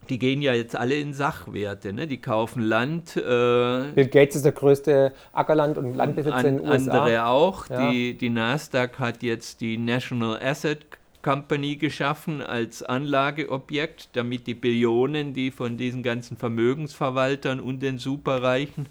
die 0.08 0.18
gehen 0.18 0.42
ja 0.42 0.54
jetzt 0.54 0.76
alle 0.76 0.96
in 0.96 1.12
Sachwerte, 1.12 1.92
ne? 1.92 2.06
die 2.06 2.20
kaufen 2.20 2.62
Land, 2.62 3.16
äh, 3.16 3.20
Bill 3.20 4.08
Gates 4.10 4.36
ist 4.36 4.44
der 4.44 4.52
größte 4.52 5.12
Ackerland- 5.32 5.78
und 5.78 5.94
Landbesitzer 5.94 6.40
in 6.40 6.46
an, 6.46 6.56
den 6.56 6.68
USA. 6.68 6.92
andere 6.92 7.26
auch. 7.26 7.68
Ja. 7.68 7.90
Die, 7.90 8.16
die 8.16 8.30
Nasdaq 8.30 8.98
hat 8.98 9.22
jetzt 9.22 9.60
die 9.60 9.78
National 9.78 10.38
Asset 10.42 10.86
Company 11.22 11.76
geschaffen 11.76 12.42
als 12.42 12.82
Anlageobjekt, 12.82 14.10
damit 14.14 14.46
die 14.46 14.54
Billionen, 14.54 15.34
die 15.34 15.50
von 15.50 15.76
diesen 15.76 16.02
ganzen 16.02 16.36
Vermögensverwaltern 16.36 17.60
und 17.60 17.80
den 17.80 17.98
Superreichen 17.98 18.86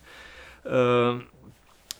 äh, 0.65 1.13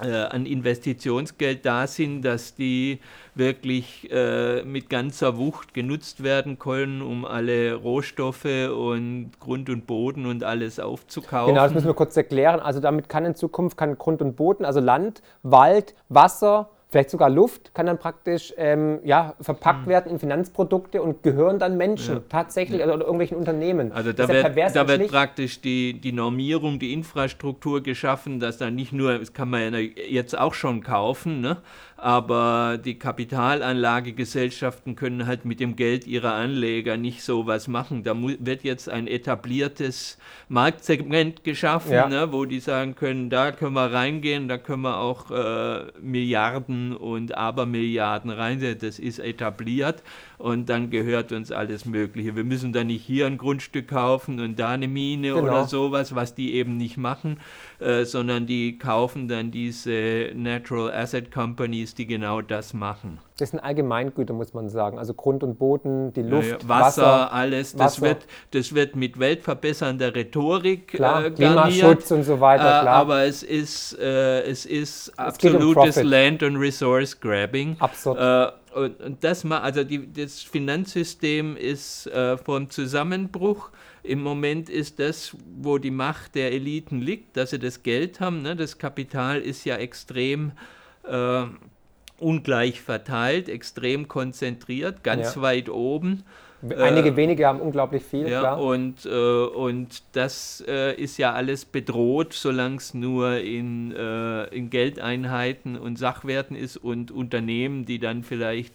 an 0.05 0.45
Investitionsgeld 0.45 1.65
da 1.65 1.87
sind, 1.87 2.21
dass 2.21 2.55
die 2.55 2.99
wirklich 3.35 4.09
äh, 4.11 4.63
mit 4.63 4.89
ganzer 4.89 5.37
Wucht 5.37 5.73
genutzt 5.73 6.23
werden 6.23 6.59
können, 6.59 7.01
um 7.01 7.25
alle 7.25 7.75
Rohstoffe 7.75 8.45
und 8.45 9.31
Grund 9.39 9.69
und 9.69 9.87
Boden 9.87 10.25
und 10.25 10.43
alles 10.43 10.79
aufzukaufen. 10.79 11.53
Genau, 11.53 11.63
das 11.63 11.73
müssen 11.73 11.87
wir 11.87 11.93
kurz 11.93 12.17
erklären. 12.17 12.59
Also 12.59 12.79
damit 12.79 13.09
kann 13.09 13.25
in 13.25 13.35
Zukunft 13.35 13.77
kann 13.77 13.97
Grund 13.97 14.21
und 14.21 14.35
Boden, 14.35 14.65
also 14.65 14.79
Land, 14.79 15.21
Wald, 15.43 15.95
Wasser, 16.09 16.69
vielleicht 16.89 17.09
sogar 17.09 17.29
Luft, 17.29 17.73
kann 17.73 17.85
dann 17.85 17.97
praktisch 17.97 18.53
ähm, 18.57 18.99
ja, 19.03 19.35
verpackt 19.41 19.87
werden 19.87 20.09
in 20.09 20.19
Finanzprodukte 20.19 21.01
und 21.01 21.21
gehören 21.21 21.59
dann 21.59 21.75
Menschen 21.75 22.15
Ja. 22.15 22.21
tatsächlich 22.29 22.81
also, 22.81 22.93
oder 22.93 23.03
irgendwelchen 23.03 23.35
Unternehmen. 23.37 23.91
Also 23.91 24.13
da 24.13 24.23
ja 24.23 24.29
wird, 24.29 24.41
pervers 24.43 24.73
da 24.73 24.87
wird 24.87 25.07
praktisch 25.09 25.59
die, 25.59 25.99
die 25.99 26.13
Normierung, 26.13 26.79
die 26.79 26.93
Infrastruktur 26.93 27.83
geschaffen, 27.83 28.39
dass 28.39 28.57
da 28.57 28.71
nicht 28.71 28.93
nur, 28.93 29.19
das 29.19 29.33
kann 29.33 29.49
man 29.49 29.73
ja 29.73 29.79
jetzt 29.79 30.37
auch 30.37 30.53
schon 30.53 30.81
kaufen, 30.81 31.41
ne? 31.41 31.57
aber 31.97 32.77
die 32.83 32.97
Kapitalanlagegesellschaften 32.99 34.95
können 34.95 35.25
halt 35.27 35.45
mit 35.45 35.59
dem 35.59 35.75
Geld 35.75 36.07
ihrer 36.07 36.33
Anleger 36.33 36.95
nicht 36.95 37.23
so 37.23 37.47
was 37.47 37.67
machen. 37.67 38.03
Da 38.03 38.15
wird 38.15 38.63
jetzt 38.63 38.87
ein 38.87 39.07
etabliertes 39.07 40.17
Marktsegment 40.47 41.43
geschaffen, 41.43 41.91
Ja. 41.91 42.07
ne? 42.07 42.31
wo 42.31 42.45
die 42.45 42.59
sagen 42.61 42.95
können, 42.95 43.29
da 43.29 43.51
können 43.51 43.73
wir 43.73 43.91
reingehen, 43.91 44.47
da 44.47 44.57
können 44.57 44.83
wir 44.83 44.99
auch 44.99 45.31
äh, 45.31 45.85
Milliarden 45.99 46.76
und 46.95 47.37
Abermilliarden 47.37 48.31
reinsetzen. 48.31 48.87
Das 48.87 48.99
ist 48.99 49.19
etabliert 49.19 50.03
und 50.37 50.69
dann 50.69 50.89
gehört 50.89 51.31
uns 51.31 51.51
alles 51.51 51.85
Mögliche. 51.85 52.35
Wir 52.35 52.43
müssen 52.43 52.73
da 52.73 52.83
nicht 52.83 53.03
hier 53.03 53.25
ein 53.27 53.37
Grundstück 53.37 53.87
kaufen 53.87 54.39
und 54.39 54.59
da 54.59 54.69
eine 54.69 54.87
Mine 54.87 55.29
Genau. 55.29 55.41
oder 55.41 55.63
sowas, 55.67 56.13
was 56.15 56.35
die 56.35 56.53
eben 56.53 56.77
nicht 56.77 56.97
machen, 56.97 57.39
äh, 57.79 58.03
sondern 58.05 58.45
die 58.45 58.77
kaufen 58.77 59.27
dann 59.27 59.51
diese 59.51 60.31
Natural 60.35 60.91
Asset 60.93 61.31
Companies, 61.31 61.95
die 61.95 62.05
genau 62.05 62.41
das 62.41 62.73
machen. 62.73 63.19
Das 63.39 63.51
sind 63.51 63.59
Allgemeingüter, 63.59 64.33
muss 64.33 64.53
man 64.55 64.67
sagen. 64.69 64.97
Also 64.97 65.13
Grund 65.13 65.43
und 65.43 65.59
Boden, 65.59 66.11
die 66.13 66.23
Luft, 66.23 66.63
ja, 66.63 66.69
Wasser, 66.69 67.31
alles, 67.31 67.73
das 67.73 67.97
Wasser. 67.97 68.01
wird, 68.01 68.25
das 68.51 68.73
wird 68.73 68.95
mit 68.95 69.19
weltverbessernder 69.19 70.15
Rhetorik 70.15 70.87
Klar, 70.87 71.25
äh, 71.25 71.31
garniert. 71.31 71.71
Klimaschutz 71.73 72.09
und 72.11 72.23
so 72.23 72.39
weiter, 72.39 72.79
Äh, 72.79 72.81
klar. 72.81 72.87
aber 72.95 73.23
es 73.25 73.43
ist, 73.43 73.97
äh, 73.99 74.41
es 74.41 74.65
ist 74.65 75.09
um 75.17 75.25
absolutes 75.25 75.73
Profit. 75.73 76.03
Land- 76.03 76.43
und 76.43 76.55
Resource-Grabbing. 76.57 77.75
Absurd. 77.79 78.17
Äh, 78.19 78.51
und, 78.77 79.01
und 79.01 79.23
das, 79.23 79.43
ma- 79.43 79.59
also 79.59 79.83
die, 79.83 80.11
das 80.11 80.41
Finanzsystem 80.41 81.57
ist 81.57 82.07
äh, 82.07 82.37
vom 82.37 82.69
Zusammenbruch. 82.69 83.71
Im 84.03 84.21
Moment 84.21 84.69
ist 84.69 84.99
das, 84.99 85.35
wo 85.61 85.77
die 85.79 85.91
Macht 85.91 86.35
der 86.35 86.51
Eliten 86.51 87.01
liegt, 87.01 87.35
dass 87.35 87.49
sie 87.49 87.59
das 87.59 87.83
Geld 87.83 88.19
haben. 88.19 88.41
Ne? 88.41 88.55
Das 88.55 88.77
Kapital 88.77 89.41
ist 89.41 89.65
ja 89.65 89.75
extrem 89.75 90.51
äh, 91.03 91.43
ungleich 92.19 92.81
verteilt, 92.81 93.49
extrem 93.49 94.07
konzentriert, 94.07 95.03
ganz 95.03 95.35
Ja. 95.35 95.41
weit 95.41 95.69
oben. 95.69 96.23
Einige 96.77 97.09
äh, 97.09 97.15
wenige 97.15 97.45
haben 97.45 97.59
unglaublich 97.59 98.03
viel, 98.03 98.27
Ja, 98.27 98.39
klar. 98.39 98.61
und, 98.61 99.05
äh, 99.05 99.09
und 99.09 100.03
das 100.13 100.63
äh, 100.67 100.95
ist 100.95 101.17
ja 101.17 101.33
alles 101.33 101.65
bedroht, 101.65 102.33
solange 102.33 102.77
es 102.77 102.93
nur 102.93 103.37
in, 103.37 103.95
äh, 103.95 104.45
in 104.45 104.69
Geldeinheiten 104.69 105.77
und 105.77 105.99
Sachwerten 105.99 106.55
ist 106.55 106.77
und 106.77 107.11
Unternehmen, 107.11 107.85
die 107.85 107.99
dann 107.99 108.23
vielleicht 108.23 108.73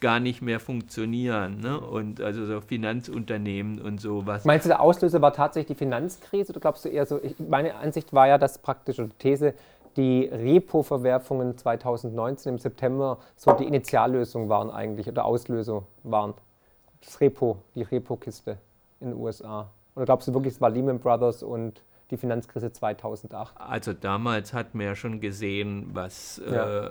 gar 0.00 0.20
nicht 0.20 0.42
mehr 0.42 0.60
funktionieren. 0.60 1.60
Ne? 1.60 1.80
Und 1.80 2.20
also 2.20 2.44
so 2.44 2.60
Finanzunternehmen 2.60 3.80
und 3.80 4.00
sowas. 4.00 4.44
Meinst 4.44 4.66
du, 4.66 4.68
der 4.68 4.80
Auslöser 4.80 5.20
war 5.22 5.32
tatsächlich 5.32 5.78
die 5.78 5.84
Finanzkrise 5.84 6.52
oder 6.52 6.60
glaubst 6.60 6.84
du 6.84 6.88
eher 6.88 7.06
so, 7.06 7.20
ich, 7.22 7.34
meine 7.38 7.74
Ansicht 7.76 8.12
war 8.12 8.28
ja, 8.28 8.38
dass 8.38 8.58
praktisch, 8.58 8.98
oder 8.98 9.08
These, 9.18 9.54
die 9.96 10.24
Repo-Verwerfungen 10.26 11.56
2019 11.56 12.54
im 12.54 12.58
September 12.58 13.18
so 13.36 13.52
die 13.52 13.64
Initiallösung 13.64 14.48
waren 14.48 14.70
eigentlich 14.70 15.08
oder 15.08 15.24
Auslöser 15.24 15.84
waren. 16.02 16.34
Das 17.04 17.20
Repo, 17.20 17.58
die 17.74 17.82
Repo-Kiste 17.82 18.58
in 19.00 19.10
den 19.10 19.18
USA. 19.18 19.70
Oder 19.94 20.06
glaubst 20.06 20.28
du 20.28 20.34
wirklich, 20.34 20.54
es 20.54 20.60
war 20.60 20.70
Lehman 20.70 20.98
Brothers 20.98 21.42
und 21.42 21.82
die 22.10 22.16
Finanzkrise 22.16 22.72
2008? 22.72 23.54
Also 23.60 23.92
damals 23.92 24.52
hat 24.52 24.74
man 24.74 24.86
ja 24.86 24.94
schon 24.94 25.20
gesehen, 25.20 25.90
was... 25.92 26.40
Ja. 26.50 26.86
Äh, 26.86 26.90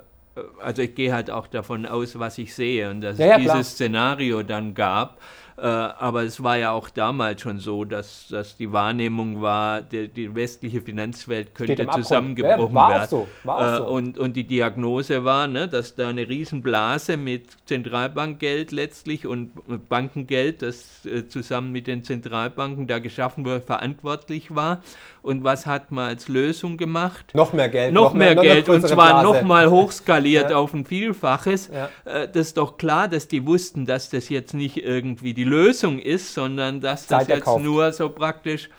also 0.60 0.82
ich 0.82 0.96
gehe 0.96 1.14
halt 1.14 1.30
auch 1.30 1.46
davon 1.46 1.86
aus, 1.86 2.18
was 2.18 2.40
ich 2.40 2.56
sehe 2.56 2.90
und 2.90 3.02
dass 3.02 3.20
ja, 3.20 3.26
ja, 3.26 3.36
es 3.36 3.42
dieses 3.44 3.72
Szenario 3.74 4.42
dann 4.42 4.74
gab. 4.74 5.20
Äh, 5.58 5.66
aber 5.66 6.24
es 6.24 6.42
war 6.42 6.58
ja 6.58 6.72
auch 6.72 6.90
damals 6.90 7.42
schon 7.42 7.60
so, 7.60 7.86
dass, 7.86 8.28
dass 8.30 8.58
die 8.58 8.72
Wahrnehmung 8.72 9.42
war, 9.42 9.82
die, 9.82 10.08
die 10.08 10.34
westliche 10.34 10.82
Finanzwelt 10.82 11.54
könnte 11.54 11.88
zusammengebrochen 11.88 12.76
ja, 12.76 12.90
werden. 12.90 13.08
So, 13.10 13.28
äh, 13.46 13.78
so. 13.78 13.86
und, 13.86 14.18
und 14.18 14.36
die 14.36 14.46
Diagnose 14.46 15.24
war, 15.24 15.48
ne, 15.48 15.68
dass 15.68 15.96
da 15.96 16.10
eine 16.10 16.28
Riesenblase 16.28 17.18
mit 17.18 17.52
Zentralbankgeld 17.66 18.72
letztlich 18.72 19.28
und 19.28 19.52
Bankengeld, 19.90 20.64
das 20.64 21.06
äh, 21.06 21.28
zusammen 21.28 21.72
mit 21.72 21.86
den 21.86 22.04
Zentralbanken 22.04 22.88
da 22.88 22.98
geschaffen 22.98 23.46
wurde, 23.46 23.62
verantwortlich 23.62 24.56
war. 24.56 24.82
Und 25.22 25.44
was 25.44 25.66
hat 25.66 25.92
man 25.92 26.10
als 26.10 26.28
Lösung 26.28 26.78
gemacht? 26.78 27.32
Noch 27.34 27.54
mehr 27.54 27.70
Geld. 27.70 27.94
Noch, 27.94 28.10
noch 28.10 28.14
mehr, 28.14 28.34
mehr, 28.34 28.44
Geld 28.44 28.70
und 28.70 28.86
zwar 28.86 29.24
nochmal 29.24 29.70
hochskaliert 29.70 30.50
ja. 30.50 30.58
auf 30.58 30.74
ein 30.74 30.84
Vielfaches. 30.84 31.70
Ja. 31.74 31.90
Das 32.04 32.48
ist 32.48 32.58
doch 32.58 32.78
klar, 32.78 33.08
dass 33.08 33.30
die 33.30 33.46
wussten, 33.46 33.86
dass 33.86 34.10
das 34.10 34.28
jetzt 34.28 34.54
nicht 34.54 34.84
irgendwie 34.84 35.34
die 35.34 35.43
die 35.44 35.50
Lösung 35.50 36.00
ist, 36.00 36.34
sondern 36.34 36.80
dass 36.80 37.08
das 37.08 37.28
jetzt 37.28 37.44
kauft. 37.44 37.64
nur 37.64 37.92
so 37.92 38.10
praktisch 38.10 38.70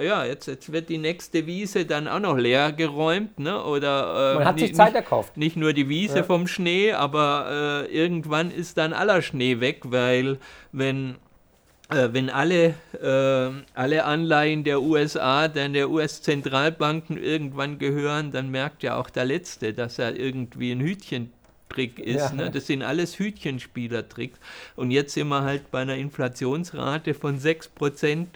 ja, 0.00 0.24
jetzt, 0.24 0.46
jetzt 0.46 0.70
wird 0.70 0.88
die 0.88 0.98
nächste 0.98 1.46
Wiese 1.46 1.84
dann 1.84 2.06
auch 2.06 2.20
noch 2.20 2.36
leer 2.36 2.70
geräumt, 2.70 3.40
ne? 3.40 3.64
Oder 3.64 4.32
äh, 4.32 4.34
man 4.36 4.44
hat 4.44 4.58
sich 4.60 4.72
Zeit 4.72 4.94
erkauft. 4.94 5.36
Nicht 5.36 5.56
nur 5.56 5.72
die 5.72 5.88
Wiese 5.88 6.18
ja. 6.18 6.22
vom 6.22 6.46
Schnee, 6.46 6.92
aber 6.92 7.86
äh, 7.90 7.92
irgendwann 7.92 8.52
ist 8.52 8.78
dann 8.78 8.92
aller 8.92 9.22
Schnee 9.22 9.58
weg, 9.58 9.80
weil 9.86 10.38
wenn 10.70 11.16
äh, 11.90 12.10
wenn 12.12 12.30
alle, 12.30 12.74
äh, 13.02 13.50
alle 13.74 14.04
Anleihen 14.04 14.62
der 14.62 14.82
USA, 14.82 15.48
dann 15.48 15.72
der 15.72 15.90
US-Zentralbanken 15.90 17.16
irgendwann 17.16 17.78
gehören, 17.78 18.30
dann 18.30 18.50
merkt 18.50 18.84
ja 18.84 18.96
auch 18.96 19.10
der 19.10 19.24
Letzte, 19.24 19.72
dass 19.72 19.98
er 19.98 20.14
irgendwie 20.14 20.70
ein 20.70 20.80
Hütchen 20.80 21.32
Trick 21.68 21.98
ist. 21.98 22.16
Ja. 22.16 22.32
Ne? 22.32 22.50
Das 22.50 22.66
sind 22.66 22.82
alles 22.82 23.18
Hütchenspielertricks. 23.18 24.38
Und 24.76 24.90
jetzt 24.90 25.14
sind 25.14 25.28
wir 25.28 25.42
halt 25.42 25.70
bei 25.70 25.80
einer 25.80 25.96
Inflationsrate 25.96 27.14
von 27.14 27.38
6% 27.38 28.26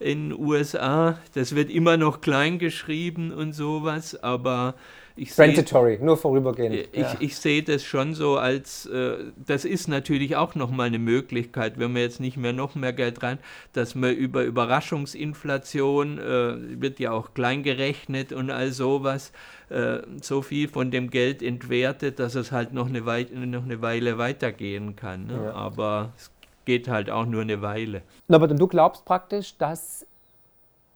in 0.00 0.30
den 0.30 0.38
USA. 0.38 1.18
Das 1.34 1.54
wird 1.54 1.70
immer 1.70 1.96
noch 1.96 2.20
klein 2.20 2.58
geschrieben 2.58 3.32
und 3.32 3.52
sowas, 3.52 4.22
aber 4.22 4.74
ich 5.16 5.34
Transitory, 5.34 5.98
seh, 5.98 6.04
nur 6.04 6.16
vorübergehend. 6.16 6.88
Ich, 6.92 7.00
ja. 7.00 7.16
ich 7.20 7.36
sehe 7.36 7.62
das 7.62 7.84
schon 7.84 8.14
so 8.14 8.36
als, 8.36 8.86
äh, 8.86 9.16
das 9.46 9.64
ist 9.64 9.88
natürlich 9.88 10.36
auch 10.36 10.54
nochmal 10.54 10.86
eine 10.86 10.98
Möglichkeit, 10.98 11.78
wenn 11.78 11.94
wir 11.94 12.02
jetzt 12.02 12.20
nicht 12.20 12.36
mehr 12.36 12.52
noch 12.52 12.74
mehr 12.74 12.92
Geld 12.92 13.22
rein, 13.22 13.38
dass 13.72 13.94
man 13.94 14.14
über 14.14 14.44
Überraschungsinflation, 14.44 16.18
äh, 16.18 16.80
wird 16.80 16.98
ja 16.98 17.12
auch 17.12 17.34
klein 17.34 17.62
gerechnet 17.62 18.32
und 18.32 18.50
all 18.50 18.72
sowas, 18.72 19.32
äh, 19.68 19.98
so 20.20 20.42
viel 20.42 20.68
von 20.68 20.90
dem 20.90 21.10
Geld 21.10 21.42
entwertet, 21.42 22.18
dass 22.18 22.34
es 22.34 22.52
halt 22.52 22.72
noch 22.72 22.88
eine, 22.88 23.04
Wei 23.04 23.26
noch 23.32 23.64
eine 23.64 23.82
Weile 23.82 24.18
weitergehen 24.18 24.96
kann. 24.96 25.26
Ne? 25.26 25.44
Ja. 25.44 25.52
Aber 25.52 26.12
es 26.16 26.30
geht 26.64 26.88
halt 26.88 27.10
auch 27.10 27.26
nur 27.26 27.42
eine 27.42 27.60
Weile. 27.62 28.02
Aber 28.28 28.48
du 28.48 28.66
glaubst 28.66 29.04
praktisch, 29.04 29.56
dass 29.58 30.06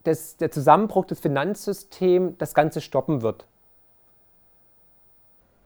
das, 0.03 0.37
der 0.37 0.51
Zusammenbruch 0.51 1.05
des 1.05 1.19
Finanzsystems 1.19 2.35
das 2.37 2.53
Ganze 2.53 2.81
stoppen 2.81 3.21
wird? 3.21 3.45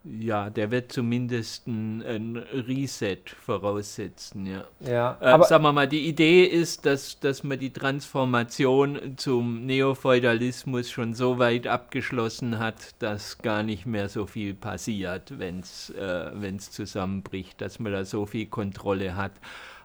Ja, 0.03 0.49
der 0.49 0.71
wird 0.71 0.91
zumindest 0.91 1.67
ein, 1.67 2.01
ein 2.01 2.37
Reset 2.37 3.19
voraussetzen, 3.39 4.47
ja. 4.47 4.63
ja 4.79 5.17
äh, 5.21 5.25
aber 5.25 5.43
sagen 5.43 5.63
wir 5.63 5.73
mal, 5.73 5.87
die 5.87 6.07
Idee 6.07 6.43
ist, 6.43 6.87
dass, 6.87 7.19
dass 7.19 7.43
man 7.43 7.59
die 7.59 7.71
Transformation 7.71 9.15
zum 9.17 9.67
Neofeudalismus 9.67 10.89
schon 10.89 11.13
so 11.13 11.37
weit 11.37 11.67
abgeschlossen 11.67 12.57
hat, 12.57 12.95
dass 12.97 13.37
gar 13.37 13.61
nicht 13.61 13.85
mehr 13.85 14.09
so 14.09 14.25
viel 14.25 14.55
passiert, 14.55 15.37
wenn 15.37 15.59
es 15.59 15.91
äh, 15.91 16.57
zusammenbricht, 16.57 17.61
dass 17.61 17.77
man 17.77 17.91
da 17.91 18.03
so 18.03 18.25
viel 18.25 18.47
Kontrolle 18.47 19.15
hat. 19.15 19.33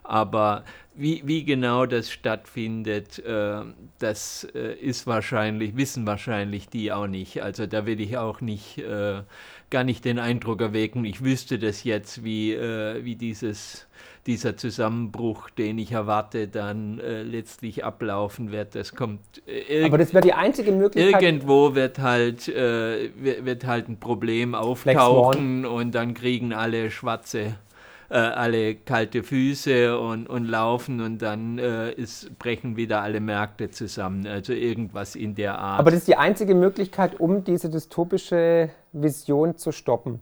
Aber 0.07 0.63
wie, 0.95 1.21
wie 1.25 1.43
genau 1.43 1.85
das 1.85 2.09
stattfindet, 2.09 3.19
äh, 3.19 3.61
das 3.99 4.47
äh, 4.55 4.73
ist 4.73 5.05
wahrscheinlich, 5.05 5.75
wissen 5.75 6.07
wahrscheinlich 6.07 6.69
die 6.69 6.93
auch 6.93 7.07
nicht. 7.07 7.43
Also 7.43 7.67
da 7.67 7.85
will 7.85 7.99
ich 7.99 8.17
auch 8.17 8.39
nicht, 8.39 8.77
äh, 8.77 9.23
gar 9.69 9.83
nicht 9.83 10.05
den 10.05 10.19
Eindruck 10.19 10.61
erwecken, 10.61 11.03
ich 11.05 11.23
wüsste 11.23 11.59
das 11.59 11.83
jetzt, 11.83 12.23
wie, 12.23 12.53
äh, 12.53 13.03
wie 13.03 13.15
dieses, 13.15 13.87
dieser 14.25 14.55
Zusammenbruch, 14.55 15.49
den 15.49 15.77
ich 15.77 15.91
erwarte, 15.91 16.47
dann 16.47 16.99
äh, 16.99 17.23
letztlich 17.23 17.83
ablaufen 17.83 18.51
wird. 18.51 18.75
Das 18.75 18.95
kommt. 18.95 19.19
Äh, 19.45 19.83
Aber 19.83 19.97
das 19.97 20.13
wäre 20.13 20.23
die 20.23 20.33
einzige 20.33 20.71
Möglichkeit. 20.71 21.21
Irgendwo 21.21 21.75
wird 21.75 21.99
halt, 21.99 22.47
wird 22.47 23.65
halt 23.65 23.89
ein 23.89 23.99
Problem 23.99 24.55
auftauchen 24.55 25.65
und 25.65 25.93
dann 25.93 26.13
kriegen 26.13 26.53
alle 26.53 26.91
schwarze 26.91 27.55
äh, 28.09 28.17
alle 28.17 28.75
kalte 28.75 29.23
Füße 29.23 29.99
und, 29.99 30.27
und 30.27 30.45
laufen 30.45 31.01
und 31.01 31.21
dann 31.21 31.57
äh, 31.57 31.91
ist, 31.91 32.37
brechen 32.39 32.77
wieder 32.77 33.01
alle 33.01 33.19
Märkte 33.19 33.69
zusammen. 33.69 34.25
Also 34.27 34.53
irgendwas 34.53 35.15
in 35.15 35.35
der 35.35 35.57
Art. 35.57 35.79
Aber 35.79 35.91
das 35.91 35.99
ist 35.99 36.07
die 36.07 36.17
einzige 36.17 36.55
Möglichkeit, 36.55 37.19
um 37.19 37.43
diese 37.43 37.69
dystopische 37.69 38.69
Vision 38.93 39.57
zu 39.57 39.71
stoppen. 39.71 40.21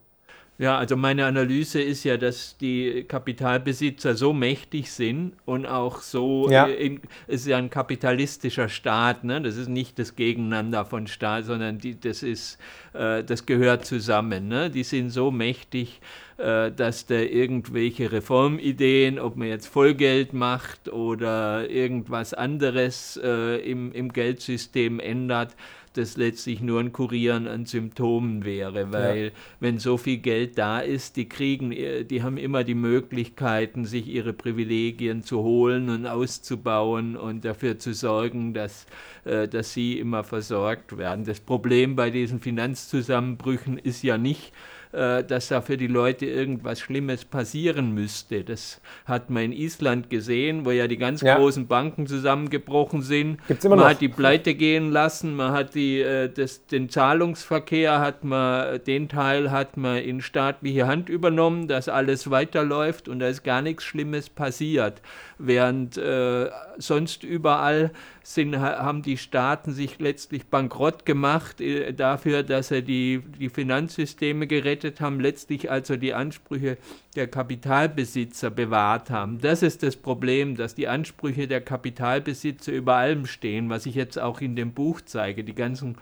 Ja, 0.58 0.78
also 0.78 0.96
meine 0.96 1.26
Analyse 1.26 1.82
ist 1.82 2.06
ja, 2.06 2.16
dass 2.16 2.58
die 2.58 3.04
Kapitalbesitzer 3.06 4.16
so 4.16 4.32
mächtig 4.32 4.90
sind 4.90 5.34
und 5.44 5.66
auch 5.66 6.00
so, 6.00 6.50
ja. 6.50 6.66
in, 6.66 7.02
es 7.28 7.42
ist 7.42 7.48
ja 7.48 7.58
ein 7.58 7.70
kapitalistischer 7.70 8.70
Staat, 8.70 9.26
ne? 9.26 9.42
das 9.42 9.58
ist 9.58 9.68
nicht 9.68 10.00
das 10.00 10.16
Gegeneinander 10.16 10.86
von 10.86 11.08
Staat, 11.08 11.44
sondern 11.44 11.78
die, 11.80 12.00
das, 12.00 12.24
ist, 12.24 12.58
äh, 12.94 13.22
das 13.22 13.46
gehört 13.46 13.86
zusammen. 13.86 14.48
Ne? 14.48 14.70
Die 14.70 14.84
sind 14.84 15.10
so 15.10 15.30
mächtig, 15.30 16.00
äh, 16.38 16.72
dass 16.72 17.06
da 17.06 17.16
irgendwelche 17.16 18.14
Reformideen, 18.14 19.20
ob 19.20 19.36
man 19.36 19.50
jetzt 19.50 19.68
Vollgeld 19.68 20.32
macht 20.32 20.88
oder 20.88 21.70
irgendwas 21.70 22.34
anderes 22.34 23.20
äh, 23.22 23.58
im, 23.58 23.92
im 23.92 24.14
Geldsystem 24.14 25.02
ändert, 25.02 25.54
das 25.98 26.18
letztlich 26.18 26.62
nur 26.62 26.80
ein 26.80 26.92
Kurieren 26.92 27.48
an 27.48 27.66
Symptomen 27.66 28.46
wäre, 28.46 28.92
weil 28.92 29.26
ja. 29.26 29.32
wenn 29.60 29.80
so 29.80 29.98
viel 29.98 30.18
Geld 30.18 30.58
da 30.58 30.80
ist, 30.80 31.16
die 31.16 31.28
kriegen, 31.28 31.72
äh, 31.72 32.04
die 32.04 32.24
haben 32.24 32.38
immer 32.38 32.64
die 32.64 32.76
Möglichkeiten, 32.76 33.86
sich 33.86 34.08
ihre 34.08 34.34
Privilegien 34.34 35.24
zu 35.24 35.40
holen 35.40 35.90
und 35.90 36.06
auszubauen 36.06 37.16
und 37.16 37.46
dafür 37.46 37.80
zu 37.80 37.94
sorgen, 37.94 38.54
dass, 38.54 38.86
äh, 39.24 39.48
dass 39.48 39.74
sie 39.74 40.00
immer 40.00 40.24
versorgt 40.24 40.98
werden. 40.98 41.26
Das 41.26 41.40
Problem 41.40 41.96
bei 41.96 42.10
diesen 42.10 42.40
Finanzzusammenbrüchen 42.40 43.78
ist 43.78 44.04
ja 44.04 44.18
nicht, 44.18 44.52
dass 44.96 45.50
da 45.50 45.62
für 45.62 45.78
die 45.78 45.88
Leute 45.88 46.26
irgendwas 46.26 46.80
Schlimmes 46.80 47.26
passieren 47.26 47.94
müsste. 47.94 48.44
Das 48.44 48.82
hat 49.06 49.30
man 49.30 49.44
in 49.44 49.52
Island 49.52 50.10
gesehen, 50.10 50.66
wo 50.66 50.72
ja 50.72 50.88
die 50.88 50.98
ganz 50.98 51.22
ja. 51.22 51.38
großen 51.38 51.68
Banken 51.68 52.08
zusammengebrochen 52.08 53.02
sind. 53.02 53.46
Gibt's 53.48 53.66
immer 53.66 53.76
man 53.76 53.86
noch. 53.86 53.92
hat 53.92 54.02
die 54.02 54.10
Pleite 54.10 54.56
gehen 54.56 54.92
lassen, 54.92 55.36
man 55.36 55.52
hat 55.52 55.76
die, 55.76 56.00
äh, 56.00 56.30
das, 56.30 56.66
den 56.68 56.90
Zahlungsverkehr, 56.90 58.00
hat 58.00 58.24
man, 58.24 58.80
den 58.86 59.10
Teil 59.10 59.52
hat 59.52 59.78
man 59.78 59.98
in 59.98 60.22
staatliche 60.22 60.88
Hand 60.88 61.10
übernommen, 61.10 61.68
dass 61.68 61.90
alles 61.90 62.30
weiterläuft 62.32 63.10
und 63.10 63.20
da 63.20 63.28
ist 63.28 63.44
gar 63.44 63.62
nichts 63.62 63.84
Schlimmes 63.84 64.30
passiert. 64.30 65.02
Während 65.38 65.98
äh, 65.98 66.50
sonst 66.78 67.24
überall 67.24 67.92
sind, 68.28 68.58
haben 68.58 69.04
die 69.04 69.18
Staaten 69.18 69.72
sich 69.72 70.00
letztlich 70.00 70.48
bankrott 70.48 71.06
gemacht 71.06 71.62
äh, 71.62 71.94
dafür, 71.94 72.42
dass 72.42 72.70
sie 72.70 72.82
die, 72.82 73.22
die 73.40 73.50
Finanzsysteme 73.50 74.48
gerettet 74.48 75.00
haben, 75.00 75.20
letztlich 75.20 75.70
also 75.70 75.96
die 75.96 76.16
Ansprüche 76.16 76.80
der 77.16 77.28
Kapitalbesitzer 77.28 78.50
bewahrt 78.50 79.12
haben. 79.12 79.40
Das 79.42 79.62
ist 79.62 79.84
das 79.84 79.96
Problem, 79.96 80.56
dass 80.56 80.74
die 80.74 80.88
Ansprüche 80.88 81.48
der 81.48 81.62
Kapitalbesitzer 81.62 82.72
über 82.72 82.96
allem 82.96 83.28
stehen, 83.28 83.70
was 83.70 83.86
ich 83.86 83.94
jetzt 83.94 84.18
auch 84.18 84.42
in 84.42 84.56
dem 84.56 84.74
Buch 84.74 85.02
zeige. 85.06 85.44
Die 85.44 85.54
ganzen 85.54 85.96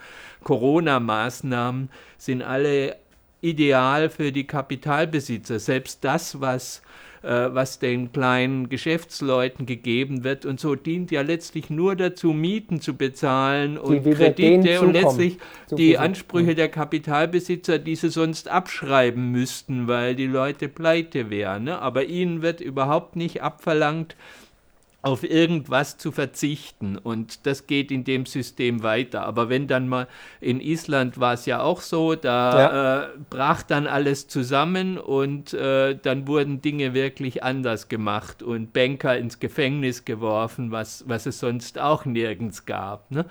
Corona-Maßnahmen 0.45 1.89
sind 2.17 2.41
alle 2.41 2.95
ideal 3.41 4.09
für 4.09 4.31
die 4.31 4.47
Kapitalbesitzer. 4.47 5.59
Selbst 5.59 6.05
das, 6.05 6.39
was 6.39 6.81
was 7.23 7.79
den 7.79 8.11
kleinen 8.11 8.67
Geschäftsleuten 8.67 9.65
gegeben 9.65 10.25
wird. 10.25 10.45
Und 10.45 10.59
so 10.59 10.75
dient 10.75 11.09
ja 11.09 11.21
letztlich 11.21 11.69
nur 11.69 11.95
dazu, 11.95 12.33
Mieten 12.33 12.81
zu 12.81 12.95
bezahlen 12.95 13.77
und 13.77 14.03
Kredite 14.03 14.81
und 14.81 14.91
letztlich 14.91 15.37
die 15.71 15.97
Ansprüche 15.97 16.53
der 16.53 16.67
Kapitalbesitzer, 16.67 17.79
die 17.79 17.95
sie 17.95 18.09
sonst 18.09 18.49
abschreiben 18.49 19.31
müssten, 19.31 19.87
weil 19.87 20.15
die 20.15 20.27
Leute 20.27 20.67
pleite 20.67 21.29
wären. 21.29 21.63
Ne? 21.63 21.79
Aber 21.79 22.03
ihnen 22.03 22.41
wird 22.41 22.59
überhaupt 22.59 23.15
nicht 23.15 23.41
abverlangt, 23.41 24.17
auf 25.03 25.23
irgendwas 25.23 25.97
zu 25.97 26.13
verzichten. 26.13 26.97
Und 26.97 27.45
das 27.45 27.67
geht 27.67 27.91
in 27.91 28.05
dem 28.05 28.25
System 28.25 28.83
weiter. 28.83 29.25
Aber 29.25 29.49
wenn 29.49 29.67
dann 29.67 29.89
mal 29.89 30.07
in 30.39 30.61
Island 30.61 31.19
war 31.19 31.33
es 31.33 31.45
ja 31.45 31.61
auch 31.61 31.81
so, 31.81 32.15
da 32.15 32.57
ja. 32.57 33.03
äh, 33.03 33.07
brach 33.29 33.63
dann 33.63 33.85
alles 33.85 34.29
zusammen 34.29 34.97
und 34.97 35.53
äh, 35.53 35.97
dann 36.01 36.25
wurden 36.25 36.61
Dinge 36.61 36.93
wirklich 36.93 37.43
anders 37.43 37.89
gemacht 37.89 38.41
und 38.41 38.71
Banker 38.71 39.17
ins 39.17 39.39
Gefängnis 39.39 40.05
geworfen, 40.05 40.71
was, 40.71 41.03
was 41.05 41.25
es 41.25 41.37
sonst 41.37 41.79
auch 41.79 42.05
nirgends 42.05 42.65
gab. 42.65 43.11
Ne? 43.11 43.25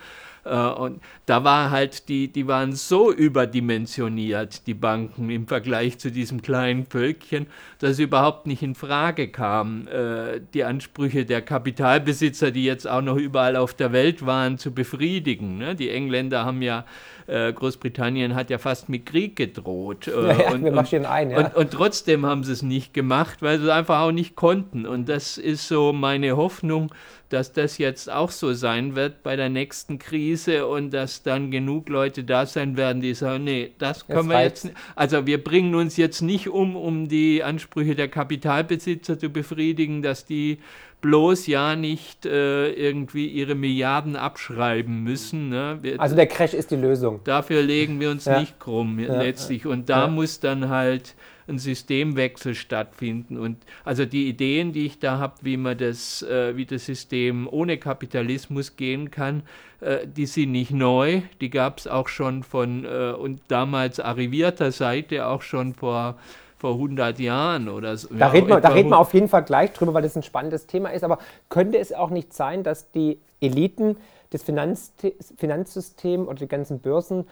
Äh, 0.45 0.57
und 0.57 1.01
da 1.27 1.45
war 1.45 1.71
halt, 1.71 2.09
die, 2.09 2.29
die 2.29 2.47
waren 2.47 2.73
so 2.73 3.13
überdimensioniert, 3.13 4.67
die 4.67 4.75
Banken 4.75 5.31
im 5.31 5.47
Vergleich 5.47 5.99
zu 5.99 6.11
diesem 6.11 6.43
kleinen 6.43 6.87
Völkchen, 6.87 7.47
dass 7.79 7.93
es 7.93 7.99
überhaupt 7.99 8.47
nicht 8.47 8.63
in 8.63 8.75
Frage 8.75 9.29
kam, 9.29 9.87
äh, 9.89 10.41
die 10.55 10.65
Ansprüche 10.65 11.25
der 11.25 11.43
Kapitalbesitzer, 11.43 12.51
die 12.51 12.65
jetzt 12.65 12.89
auch 12.89 13.03
noch 13.03 13.17
überall 13.17 13.57
auf 13.57 13.75
der 13.75 13.93
Welt 13.93 14.25
waren, 14.27 14.59
zu 14.59 14.73
befriedigen. 14.73 15.59
Ne? 15.59 15.75
Die 15.75 15.91
Engländer 15.91 16.45
haben 16.45 16.63
ja 16.63 16.85
äh, 17.27 17.53
Großbritannien 17.53 18.35
hat 18.35 18.51
ja 18.51 18.59
fast 18.59 18.89
mit 18.89 19.07
Krieg 19.07 19.37
gedroht. 19.37 20.11
Ja, 20.23 20.53
und, 20.53 20.65
wir 20.65 21.11
ein, 21.11 21.31
ja. 21.31 21.39
und, 21.39 21.55
und, 21.55 21.71
trotzdem 21.73 22.25
haben 22.25 22.45
sie 22.45 22.53
es 22.53 22.63
nicht 22.63 22.95
gemacht, 22.95 23.43
weil 23.43 23.59
sie 23.59 23.65
es 23.65 23.71
einfach 23.71 24.01
auch 24.01 24.13
nicht 24.13 24.37
konnten. 24.37 24.87
Und 24.87 25.09
das 25.09 25.37
ist 25.37 25.69
so 25.69 25.93
meine 25.93 26.37
Hoffnung, 26.37 26.93
dass 27.33 27.53
das 27.53 27.79
jetzt 27.79 28.11
auch 28.11 28.31
so 28.31 28.53
sein 28.53 28.95
wird 28.95 29.23
bei 29.23 29.37
der 29.37 29.49
nächsten 29.49 29.99
Krise 29.99 30.67
und 30.67 30.91
dass 30.91 31.23
dann 31.23 31.51
genug 31.51 31.89
Leute 31.89 32.25
da 32.25 32.47
sein 32.47 32.77
werden, 32.77 33.01
die 33.01 33.15
sagen, 33.15 33.45
nee, 33.45 33.73
das 33.79 34.07
können 34.07 34.29
wir 34.29 34.43
jetzt 34.43 34.67
nicht. 34.67 34.77
Also 34.95 35.27
wir 35.27 35.43
bringen 35.43 35.75
uns 35.75 35.97
jetzt 35.97 36.21
nicht 36.21 36.49
um, 36.49 36.77
um 36.77 37.09
die 37.09 37.43
Ansprüche 37.43 37.95
der 37.95 38.09
Kapitalbesitzer 38.09 39.19
zu 39.19 39.31
befriedigen, 39.31 40.03
dass 40.03 40.27
die 40.27 40.59
bloß 41.01 41.49
ja 41.49 41.77
nicht 41.77 42.25
äh, 42.25 42.71
irgendwie 42.71 43.27
ihre 43.27 43.55
Milliarden 43.55 44.17
abschreiben 44.17 45.03
müssen. 45.03 45.49
Ne? 45.49 45.79
Wir, 45.83 46.01
also 46.01 46.17
der 46.17 46.27
Crash 46.27 46.55
ist 46.55 46.71
die 46.71 46.77
Lösung. 46.77 47.21
Dafür 47.25 47.61
legen 47.63 48.01
wir 48.01 48.11
uns 48.11 48.25
ja. 48.25 48.41
nicht 48.41 48.59
krumm 48.59 48.99
ja. 48.99 49.21
letztlich. 49.21 49.67
Und 49.67 49.89
da 49.89 50.03
ja. 50.03 50.09
muss 50.09 50.41
dann 50.41 50.69
halt 50.69 51.15
ein 51.49 51.59
Systemwechsel 51.59 52.55
stattfinden. 52.55 53.39
Und 53.39 53.59
also 53.85 54.05
die 54.05 54.29
Ideen, 54.29 54.73
die 54.73 54.87
ich 54.87 54.99
da 54.99 55.19
habe, 55.19 55.35
wie 55.43 55.57
man 55.57 55.79
das, 55.79 56.23
äh, 56.23 56.57
wie 56.57 56.67
das 56.67 56.87
System 56.87 57.49
ohne 57.51 57.79
Kapitalismus 57.79 58.77
gehen 58.77 59.11
kann, 59.11 59.43
äh, 59.81 60.07
die 60.07 60.27
sind 60.27 60.53
nicht 60.53 60.71
neu. 60.71 61.23
Die 61.41 61.51
gab 61.51 61.79
es 61.79 61.87
auch 61.87 62.09
schon 62.09 62.43
von 62.43 62.85
äh, 62.85 63.13
und 63.13 63.41
damals 63.49 64.01
arrivierter 64.01 64.73
Seite 64.73 65.27
auch 65.27 65.43
schon 65.43 65.75
vor 65.75 66.17
vor 66.63 66.75
100 66.75 67.19
Jahren 67.19 67.69
oder 67.69 67.97
so. 67.97 68.07
Da, 68.11 68.19
ja, 68.19 68.29
reden, 68.29 68.47
wir, 68.47 68.61
da 68.61 68.69
reden 68.69 68.91
wir 68.91 68.99
auf 68.99 69.13
jeden 69.15 69.27
Fall 69.27 69.43
gleich 69.43 69.73
drüber, 69.73 69.95
weil 69.95 70.03
das 70.03 70.15
ein 70.15 70.23
spannendes 70.23 70.67
Thema 70.69 70.91
ist. 70.91 71.03
Aber 71.03 71.19
könnte 71.49 71.77
es 71.77 71.93
auch 71.93 72.11
nicht 72.11 72.33
sein, 72.33 72.63
dass 72.63 72.89
die 72.93 73.19
Eliten 73.41 73.97
des 74.33 74.45
Finanz 74.45 74.93
Finanzsystems 75.37 76.29
oder 76.29 76.39
die 76.39 76.47
ganzen 76.47 76.79
Börsen 76.79 77.27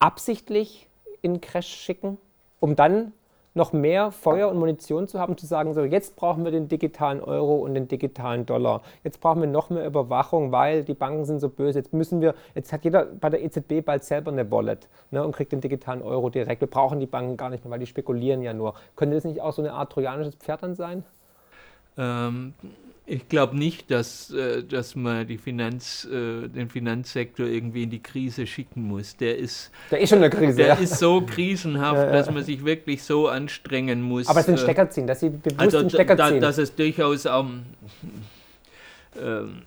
absichtlich 0.00 0.88
in 1.22 1.40
Crash 1.40 1.68
schicken, 1.68 2.18
um 2.58 2.74
dann 2.74 3.12
noch 3.54 3.72
mehr 3.72 4.10
Feuer 4.10 4.48
und 4.48 4.58
Munition 4.58 5.06
zu 5.06 5.18
haben, 5.18 5.36
zu 5.36 5.46
sagen, 5.46 5.74
so 5.74 5.84
jetzt 5.84 6.16
brauchen 6.16 6.44
wir 6.44 6.50
den 6.50 6.68
digitalen 6.68 7.20
Euro 7.20 7.56
und 7.56 7.74
den 7.74 7.86
digitalen 7.86 8.46
Dollar. 8.46 8.82
Jetzt 9.04 9.20
brauchen 9.20 9.40
wir 9.40 9.48
noch 9.48 9.70
mehr 9.70 9.86
Überwachung, 9.86 10.50
weil 10.50 10.84
die 10.84 10.94
Banken 10.94 11.24
sind 11.24 11.38
so 11.38 11.48
böse. 11.48 11.78
Jetzt 11.78 11.92
müssen 11.92 12.20
wir, 12.20 12.34
jetzt 12.54 12.72
hat 12.72 12.84
jeder 12.84 13.06
bei 13.06 13.30
der 13.30 13.42
EZB 13.42 13.84
bald 13.84 14.02
selber 14.04 14.32
eine 14.32 14.50
Wallet 14.50 14.88
ne, 15.12 15.24
und 15.24 15.32
kriegt 15.32 15.52
den 15.52 15.60
digitalen 15.60 16.02
Euro 16.02 16.30
direkt. 16.30 16.60
Wir 16.60 16.68
brauchen 16.68 16.98
die 16.98 17.06
Banken 17.06 17.36
gar 17.36 17.48
nicht 17.48 17.64
mehr, 17.64 17.70
weil 17.70 17.78
die 17.78 17.86
spekulieren 17.86 18.42
ja 18.42 18.52
nur. 18.52 18.74
Könnte 18.96 19.14
das 19.14 19.24
nicht 19.24 19.40
auch 19.40 19.52
so 19.52 19.62
eine 19.62 19.72
Art 19.72 19.92
trojanisches 19.92 20.34
Pferd 20.34 20.62
dann 20.62 20.74
sein? 20.74 21.04
Ähm, 21.96 22.54
ich 23.06 23.28
glaube 23.28 23.56
nicht, 23.56 23.90
dass, 23.90 24.30
äh, 24.30 24.62
dass 24.62 24.94
man 24.94 25.26
die 25.26 25.36
Finanz, 25.36 26.06
äh, 26.10 26.48
den 26.48 26.70
Finanzsektor 26.70 27.46
irgendwie 27.46 27.82
in 27.82 27.90
die 27.90 28.02
Krise 28.02 28.46
schicken 28.46 28.82
muss. 28.82 29.16
Der 29.16 29.36
ist, 29.36 29.70
der 29.90 30.00
ist 30.00 30.08
schon 30.08 30.18
eine 30.18 30.30
Krise. 30.30 30.56
Der 30.56 30.68
ja. 30.68 30.74
ist 30.74 30.98
so 30.98 31.20
krisenhaft, 31.20 31.96
ja, 31.96 32.06
ja. 32.06 32.12
dass 32.12 32.30
man 32.30 32.42
sich 32.42 32.64
wirklich 32.64 33.02
so 33.02 33.28
anstrengen 33.28 34.00
muss. 34.00 34.26
Aber 34.28 34.40
es 34.40 34.46
sind 34.46 34.54
äh, 34.54 34.62
Stecker 34.62 34.88
ziehen, 34.88 35.06
dass 35.06 35.20
sie 35.20 35.30
bewusst 35.30 35.60
also 35.60 35.88
Stecker 35.88 36.16
ziehen. 36.16 36.40
Da, 36.40 36.46
dass 36.46 36.58
es 36.58 36.74
durchaus 36.74 37.26
auch. 37.26 37.46
Ähm, 39.20 39.62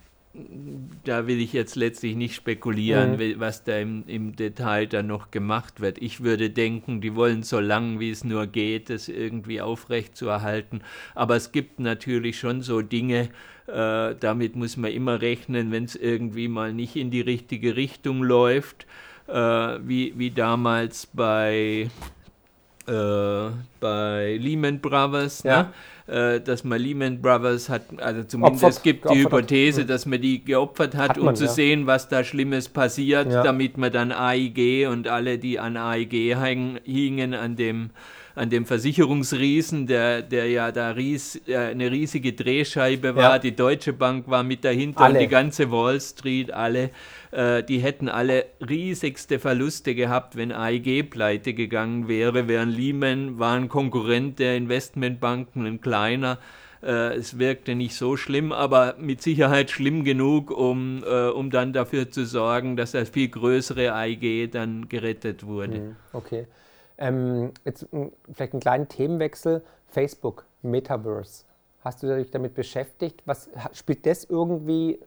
da 1.03 1.27
will 1.27 1.39
ich 1.39 1.53
jetzt 1.53 1.75
letztlich 1.75 2.15
nicht 2.15 2.35
spekulieren, 2.35 3.17
mhm. 3.17 3.39
was 3.39 3.63
da 3.63 3.77
im, 3.77 4.03
im, 4.07 4.35
Detail 4.35 4.87
dann 4.87 5.07
noch 5.07 5.31
gemacht 5.31 5.81
wird. 5.81 5.97
Ich 5.99 6.21
würde 6.21 6.49
denken, 6.49 7.01
die 7.01 7.15
wollen 7.15 7.43
so 7.43 7.59
lang 7.59 7.99
wie 7.99 8.11
es 8.11 8.23
nur 8.23 8.47
geht, 8.47 8.89
das 8.89 9.09
irgendwie 9.09 9.61
aufrechtzuerhalten. 9.61 10.81
Aber 11.15 11.35
es 11.35 11.51
gibt 11.51 11.79
natürlich 11.79 12.39
schon 12.39 12.61
so 12.61 12.81
Dinge, 12.81 13.29
äh, 13.67 14.15
damit 14.19 14.55
muss 14.55 14.77
man 14.77 14.91
immer 14.91 15.21
rechnen, 15.21 15.71
wenn 15.71 15.85
es 15.85 15.95
irgendwie 15.95 16.47
mal 16.47 16.73
nicht 16.73 16.95
in 16.95 17.11
die 17.11 17.21
richtige 17.21 17.75
Richtung 17.75 18.23
läuft, 18.23 18.85
äh, 19.27 19.33
wie, 19.33 20.13
wie 20.17 20.31
damals 20.31 21.05
bei, 21.07 21.89
äh, 22.87 23.49
bei 23.79 24.37
Lehman 24.39 24.79
Brothers. 24.79 25.43
Ja. 25.43 25.63
Ne? 25.63 25.73
Äh, 26.07 26.39
dass 26.39 26.63
man 26.63 26.81
Lehman 26.81 27.21
Brothers 27.21 27.69
hat, 27.69 27.83
also 27.97 28.23
zumindest 28.23 28.63
Opfert, 28.63 28.83
gibt 28.83 29.09
die 29.09 29.23
Hypothese, 29.23 29.81
hat. 29.81 29.89
dass 29.89 30.05
man 30.05 30.21
die 30.21 30.43
geopfert 30.43 30.95
hat, 30.95 31.09
hat 31.09 31.17
man, 31.17 31.29
um 31.29 31.35
zu 31.35 31.45
ja. 31.45 31.51
sehen, 31.51 31.85
was 31.85 32.07
da 32.07 32.23
Schlimmes 32.23 32.69
passiert, 32.69 33.31
ja. 33.31 33.43
damit 33.43 33.77
man 33.77 33.91
dann 33.91 34.11
AIG 34.11 34.87
und 34.87 35.07
alle, 35.07 35.37
die 35.37 35.59
an 35.59 35.75
AIG 35.77 36.35
hingen, 36.83 37.33
an 37.33 37.55
dem 37.55 37.89
an 38.37 38.49
dem 38.49 38.65
Versicherungsriesen, 38.65 39.87
der, 39.87 40.21
der 40.21 40.47
ja 40.49 40.71
da 40.71 40.91
ries, 40.91 41.41
äh, 41.47 41.57
eine 41.57 41.91
riesige 41.91 42.33
Drehscheibe 42.33 43.15
war. 43.15 43.33
Ja. 43.33 43.39
Die 43.39 43.55
Deutsche 43.55 43.93
Bank 43.93 44.27
war 44.27 44.43
mit 44.43 44.63
dahinter 44.63 45.01
alle. 45.01 45.15
und 45.15 45.19
die 45.21 45.27
ganze 45.27 45.71
Wall 45.71 45.99
Street, 45.99 46.51
alle. 46.51 46.91
Äh, 47.31 47.63
die 47.63 47.79
hätten 47.79 48.09
alle 48.09 48.45
riesigste 48.67 49.39
Verluste 49.39 49.95
gehabt, 49.95 50.35
wenn 50.35 50.51
AIG 50.51 51.09
pleite 51.09 51.53
gegangen 51.53 52.07
wäre, 52.07 52.47
während 52.47 52.77
Lehman 52.77 53.39
war 53.39 53.55
ein 53.55 53.69
Konkurrent 53.69 54.39
der 54.39 54.55
Investmentbanken, 54.55 55.65
ein 55.65 55.81
kleiner. 55.81 56.37
Äh, 56.83 57.15
es 57.15 57.39
wirkte 57.39 57.73
nicht 57.73 57.95
so 57.95 58.17
schlimm, 58.17 58.51
aber 58.51 58.95
mit 58.99 59.21
Sicherheit 59.23 59.71
schlimm 59.71 60.03
genug, 60.03 60.51
um, 60.51 61.03
äh, 61.03 61.29
um 61.29 61.49
dann 61.49 61.73
dafür 61.73 62.11
zu 62.11 62.25
sorgen, 62.25 62.77
dass 62.77 62.91
das 62.91 63.09
viel 63.09 63.29
größere 63.29 63.93
AIG 63.93 64.51
dann 64.51 64.87
gerettet 64.87 65.45
wurde. 65.45 65.79
Mhm, 65.79 65.95
okay. 66.13 66.45
Ähm, 66.97 67.51
jetzt 67.65 67.87
vielleicht 68.33 68.53
einen 68.53 68.59
kleinen 68.61 68.87
Themenwechsel. 68.87 69.63
Facebook, 69.87 70.45
Metaverse. 70.61 71.45
Hast 71.81 72.03
du 72.03 72.15
dich 72.17 72.31
damit 72.31 72.53
beschäftigt? 72.53 73.21
Was 73.25 73.49
spielt 73.73 74.05
das 74.05 74.25
irgendwie 74.25 74.99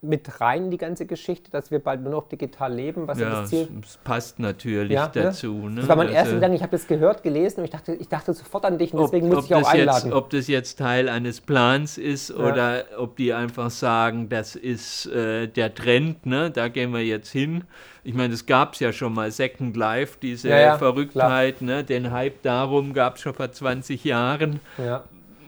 mit 0.00 0.40
rein, 0.40 0.70
die 0.70 0.78
ganze 0.78 1.06
Geschichte, 1.06 1.50
dass 1.50 1.72
wir 1.72 1.80
bald 1.80 2.02
nur 2.02 2.12
noch 2.12 2.28
digital 2.28 2.72
leben? 2.72 3.08
Was 3.08 3.18
ja, 3.18 3.30
das 3.30 3.50
Ziel? 3.50 3.68
Es 3.82 3.96
passt 3.96 4.38
natürlich 4.38 4.92
ja, 4.92 5.06
ne? 5.06 5.10
dazu. 5.12 5.68
Ne? 5.68 5.80
Das 5.80 5.88
war 5.88 5.96
mein 5.96 6.06
also, 6.06 6.18
erster 6.18 6.34
Gedanke, 6.36 6.56
ich 6.56 6.62
habe 6.62 6.70
das 6.70 6.86
gehört, 6.86 7.22
gelesen 7.24 7.60
und 7.60 7.64
ich 7.64 7.70
dachte, 7.72 7.94
ich 7.94 8.08
dachte 8.08 8.32
sofort 8.32 8.64
an 8.64 8.78
dich 8.78 8.94
und 8.94 9.02
deswegen 9.02 9.28
ob, 9.28 9.34
muss 9.34 9.46
ich 9.46 9.54
auch 9.56 9.68
einladen. 9.68 10.10
Jetzt, 10.10 10.14
ob 10.14 10.30
das 10.30 10.46
jetzt 10.46 10.78
Teil 10.78 11.08
eines 11.08 11.40
Plans 11.40 11.98
ist 11.98 12.30
ja. 12.30 12.36
oder 12.36 12.84
ob 12.96 13.16
die 13.16 13.32
einfach 13.32 13.70
sagen, 13.70 14.28
das 14.28 14.54
ist 14.54 15.06
äh, 15.06 15.48
der 15.48 15.74
Trend, 15.74 16.26
ne? 16.26 16.52
da 16.52 16.68
gehen 16.68 16.92
wir 16.92 17.04
jetzt 17.04 17.30
hin. 17.30 17.64
Ich 18.04 18.14
meine, 18.14 18.34
es 18.34 18.46
gab 18.46 18.74
es 18.74 18.80
ja 18.80 18.92
schon 18.92 19.12
mal, 19.14 19.32
Second 19.32 19.76
Life, 19.76 20.18
diese 20.22 20.48
ja, 20.48 20.78
Verrücktheit, 20.78 21.60
ne? 21.60 21.82
den 21.82 22.12
Hype 22.12 22.42
darum 22.42 22.92
gab 22.92 23.16
es 23.16 23.22
schon 23.22 23.34
vor 23.34 23.50
20 23.50 24.04
Jahren. 24.04 24.60
Ja. 24.78 25.02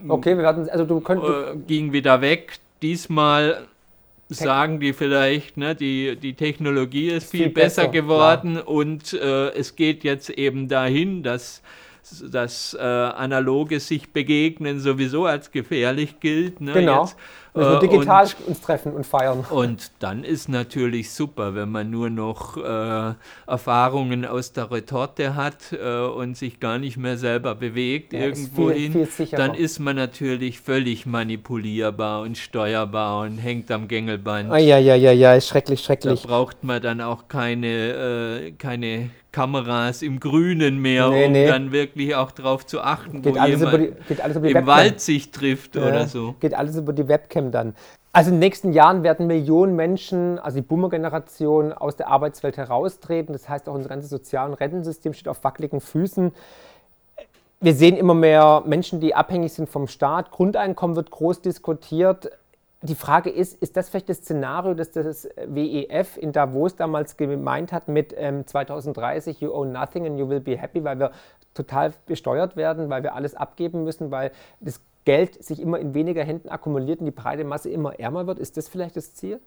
Okay, 0.08 0.36
wir 0.36 0.42
werden, 0.42 0.68
also 0.68 0.84
du 0.84 1.00
könntest... 1.00 1.30
Äh, 1.30 1.56
ging 1.66 1.92
wieder 1.92 2.20
weg. 2.20 2.58
Diesmal 2.82 3.66
sagen 4.30 4.80
die 4.80 4.92
vielleicht, 4.92 5.56
ne, 5.56 5.74
die, 5.74 6.16
die 6.16 6.34
Technologie 6.34 7.08
ist 7.08 7.30
viel, 7.30 7.44
viel 7.44 7.50
besser, 7.50 7.82
besser, 7.82 7.92
geworden 7.92 8.54
klar. 8.54 8.68
und 8.68 9.12
äh, 9.12 9.48
es 9.50 9.76
geht 9.76 10.04
jetzt 10.04 10.30
eben 10.30 10.68
dahin, 10.68 11.22
dass 11.22 11.62
das 12.30 12.74
äh, 12.74 12.82
analoge 12.82 13.78
sich 13.80 14.10
begegnen 14.12 14.80
sowieso 14.80 15.26
als 15.26 15.50
gefährlich 15.50 16.20
gilt. 16.20 16.60
Ne, 16.60 16.72
genau. 16.72 17.02
Jetzt, 17.02 17.16
wir 17.54 17.76
äh, 17.76 17.80
digital 17.80 18.24
und, 18.24 18.48
uns 18.48 18.60
treffen 18.60 18.92
und 18.92 19.06
feiern. 19.06 19.44
Und 19.50 19.90
dann 19.98 20.24
ist 20.24 20.48
natürlich 20.48 21.10
super, 21.10 21.54
wenn 21.54 21.70
man 21.70 21.90
nur 21.90 22.10
noch 22.10 22.56
äh, 22.56 23.14
Erfahrungen 23.46 24.24
aus 24.24 24.52
der 24.52 24.70
Retorte 24.70 25.34
hat 25.34 25.72
äh, 25.72 26.00
und 26.00 26.36
sich 26.36 26.60
gar 26.60 26.78
nicht 26.78 26.96
mehr 26.96 27.16
selber 27.16 27.54
bewegt 27.54 28.12
ja, 28.12 28.20
irgendwohin, 28.20 29.08
dann 29.32 29.54
ist 29.54 29.78
man 29.78 29.96
natürlich 29.96 30.60
völlig 30.60 31.06
manipulierbar 31.06 32.22
und 32.22 32.38
steuerbar 32.38 33.22
und 33.22 33.38
hängt 33.38 33.70
am 33.70 33.88
Gängelband. 33.88 34.50
Ah, 34.50 34.58
ja, 34.58 34.78
ja, 34.78 34.94
ja, 34.94 35.12
ja, 35.12 35.34
ist 35.34 35.48
schrecklich, 35.48 35.80
schrecklich. 35.80 36.22
Da 36.22 36.28
braucht 36.28 36.62
man 36.64 36.80
dann 36.82 37.00
auch 37.00 37.28
keine, 37.28 37.66
äh, 37.66 38.52
keine 38.52 39.10
Kameras 39.32 40.02
im 40.02 40.18
Grünen 40.18 40.78
mehr, 40.78 41.08
Nee, 41.08 41.26
um 41.26 41.32
nee. 41.32 41.46
dann 41.46 41.70
wirklich 41.70 42.14
auch 42.16 42.32
darauf 42.32 42.66
zu 42.66 42.80
achten, 42.80 43.22
Geht 43.22 43.36
wo 43.36 43.44
jemand 43.44 43.94
die 44.08 44.48
im 44.48 44.56
Webcam. 44.56 44.66
Wald 44.66 45.00
sich 45.00 45.30
trifft 45.30 45.76
Ja, 45.76 45.86
oder 45.86 46.06
so. 46.08 46.34
Geht 46.40 46.54
alles 46.54 46.76
über 46.76 46.92
die 46.92 47.06
Webcam 47.06 47.39
dann. 47.50 47.74
Also 48.12 48.30
in 48.30 48.36
den 48.36 48.40
nächsten 48.40 48.72
Jahren 48.72 49.02
werden 49.02 49.26
Millionen 49.26 49.76
Menschen, 49.76 50.38
also 50.38 50.56
die 50.56 50.66
Boomer-Generation, 50.66 51.72
aus 51.72 51.96
der 51.96 52.08
Arbeitswelt 52.08 52.56
heraustreten. 52.56 53.32
Das 53.32 53.48
heißt, 53.48 53.68
auch 53.68 53.74
unser 53.74 53.88
ganzes 53.88 54.10
Sozial- 54.10 54.48
und 54.48 54.54
Rentensystem 54.54 55.12
steht 55.12 55.28
auf 55.28 55.42
wackeligen 55.44 55.80
Füßen. 55.80 56.32
Wir 57.60 57.74
sehen 57.74 57.96
immer 57.96 58.14
mehr 58.14 58.62
Menschen, 58.66 59.00
die 59.00 59.14
abhängig 59.14 59.52
sind 59.52 59.68
vom 59.68 59.86
Staat. 59.86 60.30
Grundeinkommen 60.30 60.96
wird 60.96 61.10
groß 61.10 61.42
diskutiert. 61.42 62.30
Die 62.82 62.94
Frage 62.94 63.28
ist, 63.28 63.62
ist 63.62 63.76
das 63.76 63.90
vielleicht 63.90 64.08
das 64.08 64.18
Szenario, 64.18 64.72
das 64.72 64.90
das 64.92 65.28
WEF 65.46 66.16
in 66.16 66.32
Davos 66.32 66.76
damals 66.76 67.18
gemeint 67.18 67.72
hat 67.72 67.88
mit 67.88 68.14
ähm, 68.16 68.46
2030, 68.46 69.40
you 69.40 69.52
own 69.52 69.72
nothing 69.72 70.06
and 70.06 70.18
you 70.18 70.28
will 70.28 70.40
be 70.40 70.56
happy, 70.56 70.82
weil 70.82 70.98
wir 70.98 71.10
total 71.52 71.92
besteuert 72.06 72.56
werden, 72.56 72.88
weil 72.88 73.02
wir 73.02 73.14
alles 73.14 73.34
abgeben 73.34 73.84
müssen, 73.84 74.10
weil 74.10 74.32
das 74.60 74.80
Geld 75.10 75.42
sich 75.42 75.60
immer 75.60 75.80
in 75.80 75.92
weniger 75.92 76.22
Händen 76.22 76.48
akkumuliert 76.50 77.00
und 77.00 77.06
die 77.06 77.10
breite 77.10 77.42
Masse 77.42 77.68
immer 77.68 77.98
ärmer 77.98 78.28
wird. 78.28 78.38
Ist 78.38 78.56
das 78.56 78.68
vielleicht 78.68 78.94
das 78.94 79.12
Ziel? 79.12 79.40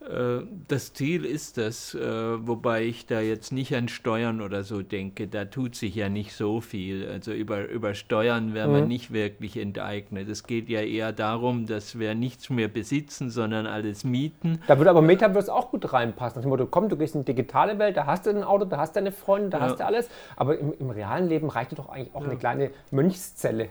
Äh, 0.00 0.42
Das 0.68 0.92
Ziel 0.92 1.24
ist 1.24 1.58
das, 1.58 1.94
äh, 1.94 2.00
wobei 2.46 2.84
ich 2.84 3.06
da 3.06 3.20
jetzt 3.20 3.52
nicht 3.52 3.74
an 3.74 3.88
Steuern 3.88 4.40
oder 4.40 4.62
so 4.62 4.82
denke. 4.82 5.26
Da 5.28 5.44
tut 5.46 5.74
sich 5.74 5.94
ja 5.94 6.08
nicht 6.08 6.32
so 6.34 6.60
viel. 6.60 7.08
Also 7.08 7.32
über, 7.32 7.68
über 7.68 7.94
Steuern 7.94 8.54
wäre 8.54 8.68
man 8.68 8.86
nicht 8.88 9.12
wirklich 9.12 9.56
enteignet. 9.56 10.28
Es 10.28 10.44
geht 10.44 10.68
ja 10.68 10.80
eher 10.80 11.12
darum, 11.12 11.66
dass 11.66 11.98
wir 11.98 12.14
nichts 12.14 12.48
mehr 12.50 12.68
besitzen, 12.68 13.30
sondern 13.30 13.66
alles 13.66 14.04
mieten. 14.04 14.60
Da 14.66 14.78
würde 14.78 14.90
aber 14.90 15.02
Metaverse 15.02 15.52
auch 15.52 15.70
gut 15.70 15.92
reinpassen. 15.92 16.38
Nach 16.38 16.42
dem 16.44 16.50
Motto, 16.50 16.66
komm, 16.66 16.88
du 16.88 16.96
gehst 16.96 17.14
in 17.14 17.24
die 17.24 17.34
digitale 17.34 17.78
Welt, 17.78 17.96
da 17.96 18.06
hast 18.06 18.26
du 18.26 18.30
ein 18.30 18.44
Auto, 18.44 18.64
da 18.66 18.78
hast 18.78 18.94
du 18.94 19.00
deine 19.00 19.12
Freunde, 19.12 19.50
da 19.50 19.58
Ja. 19.58 19.64
hast 19.64 19.80
du 19.80 19.84
alles. 19.86 20.08
Aber 20.36 20.58
im, 20.58 20.72
im 20.78 20.90
realen 20.90 21.28
Leben 21.28 21.48
reicht 21.48 21.72
dir 21.72 21.76
doch 21.76 21.88
eigentlich 21.88 22.14
auch 22.14 22.24
eine 22.24 22.36
kleine 22.36 22.70
Mönchszelle. 22.90 23.68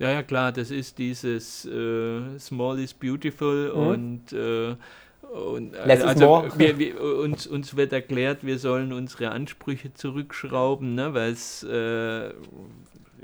Ja, 0.00 0.10
ja, 0.12 0.22
klar, 0.22 0.52
das 0.52 0.70
ist 0.70 0.98
dieses 0.98 1.64
äh, 1.64 2.38
Small 2.38 2.78
is 2.78 2.94
Beautiful 2.94 3.70
und, 3.70 4.32
äh, 4.32 4.76
und 5.32 5.74
äh, 5.74 5.78
also 5.78 6.46
wir, 6.56 6.78
wir, 6.78 7.00
uns, 7.00 7.46
uns 7.46 7.76
wird 7.76 7.92
erklärt, 7.92 8.44
wir 8.44 8.58
sollen 8.58 8.92
unsere 8.92 9.30
Ansprüche 9.30 9.92
zurückschrauben, 9.92 10.94
ne, 10.94 11.14
weil 11.14 11.32
es 11.32 11.62
äh, 11.62 12.32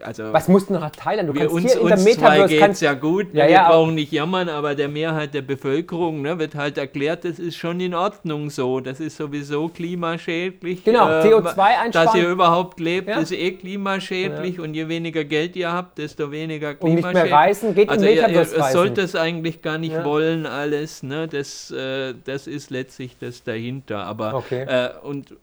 also 0.02 0.32
Was 0.32 0.48
musst 0.48 0.68
du 0.68 0.74
noch 0.74 0.82
erteilen? 0.82 1.26
Du 1.26 1.34
wir, 1.34 1.42
kannst 1.42 1.54
uns, 1.54 1.72
hier 1.72 1.80
in 1.80 1.86
der 1.88 1.98
Metaverse 1.98 2.48
geht 2.48 2.60
kannst, 2.60 2.82
ja 2.82 2.94
gut, 2.94 3.28
Ja, 3.32 3.44
wir 3.46 3.50
ja, 3.52 3.68
brauchen 3.68 3.94
nicht 3.94 4.12
jammern, 4.12 4.48
aber 4.48 4.74
der 4.74 4.88
Mehrheit 4.88 5.34
der 5.34 5.42
Bevölkerung 5.42 6.22
ne, 6.22 6.38
wird 6.38 6.54
halt 6.54 6.78
erklärt, 6.78 7.24
das 7.24 7.38
ist 7.38 7.56
schon 7.56 7.80
in 7.80 7.94
Ordnung 7.94 8.50
so, 8.50 8.80
das 8.80 9.00
ist 9.00 9.16
sowieso 9.16 9.68
klimaschädlich. 9.68 10.84
Genau, 10.84 11.08
äh, 11.08 11.22
CO2 11.22 11.58
einsparen. 11.58 11.90
Dass 11.92 12.14
ihr 12.14 12.28
überhaupt 12.28 12.80
lebt, 12.80 13.08
Ja. 13.08 13.18
ist 13.20 13.32
eh 13.32 13.52
klimaschädlich 13.52 14.60
und 14.60 14.74
je 14.74 14.88
weniger 14.88 15.24
Geld 15.24 15.56
ihr 15.56 15.72
habt, 15.72 15.98
desto 15.98 16.30
weniger 16.30 16.74
Und 16.80 16.94
nicht 16.94 17.02
mehr 17.02 17.12
klimaschädlich. 17.12 17.32
reisen, 17.34 17.74
geht 17.74 17.88
also 17.88 18.04
ihr, 18.04 18.12
ihr, 18.12 18.22
Metaverse 18.22 18.56
ihr 18.56 18.62
reisen. 18.62 18.72
sollt 18.72 18.98
das 18.98 19.14
eigentlich 19.16 19.62
gar 19.62 19.78
nicht 19.78 20.04
wollen 20.04 20.46
alles, 20.46 21.02
ne? 21.02 21.28
das, 21.28 21.70
äh, 21.70 22.14
das 22.24 22.46
ist 22.46 22.70
letztlich 22.70 23.16
das 23.18 23.42
dahinter. 23.44 24.04
Aber 24.04 24.34
Okay. 24.34 24.64
äh, 24.68 24.90
und 25.02 25.34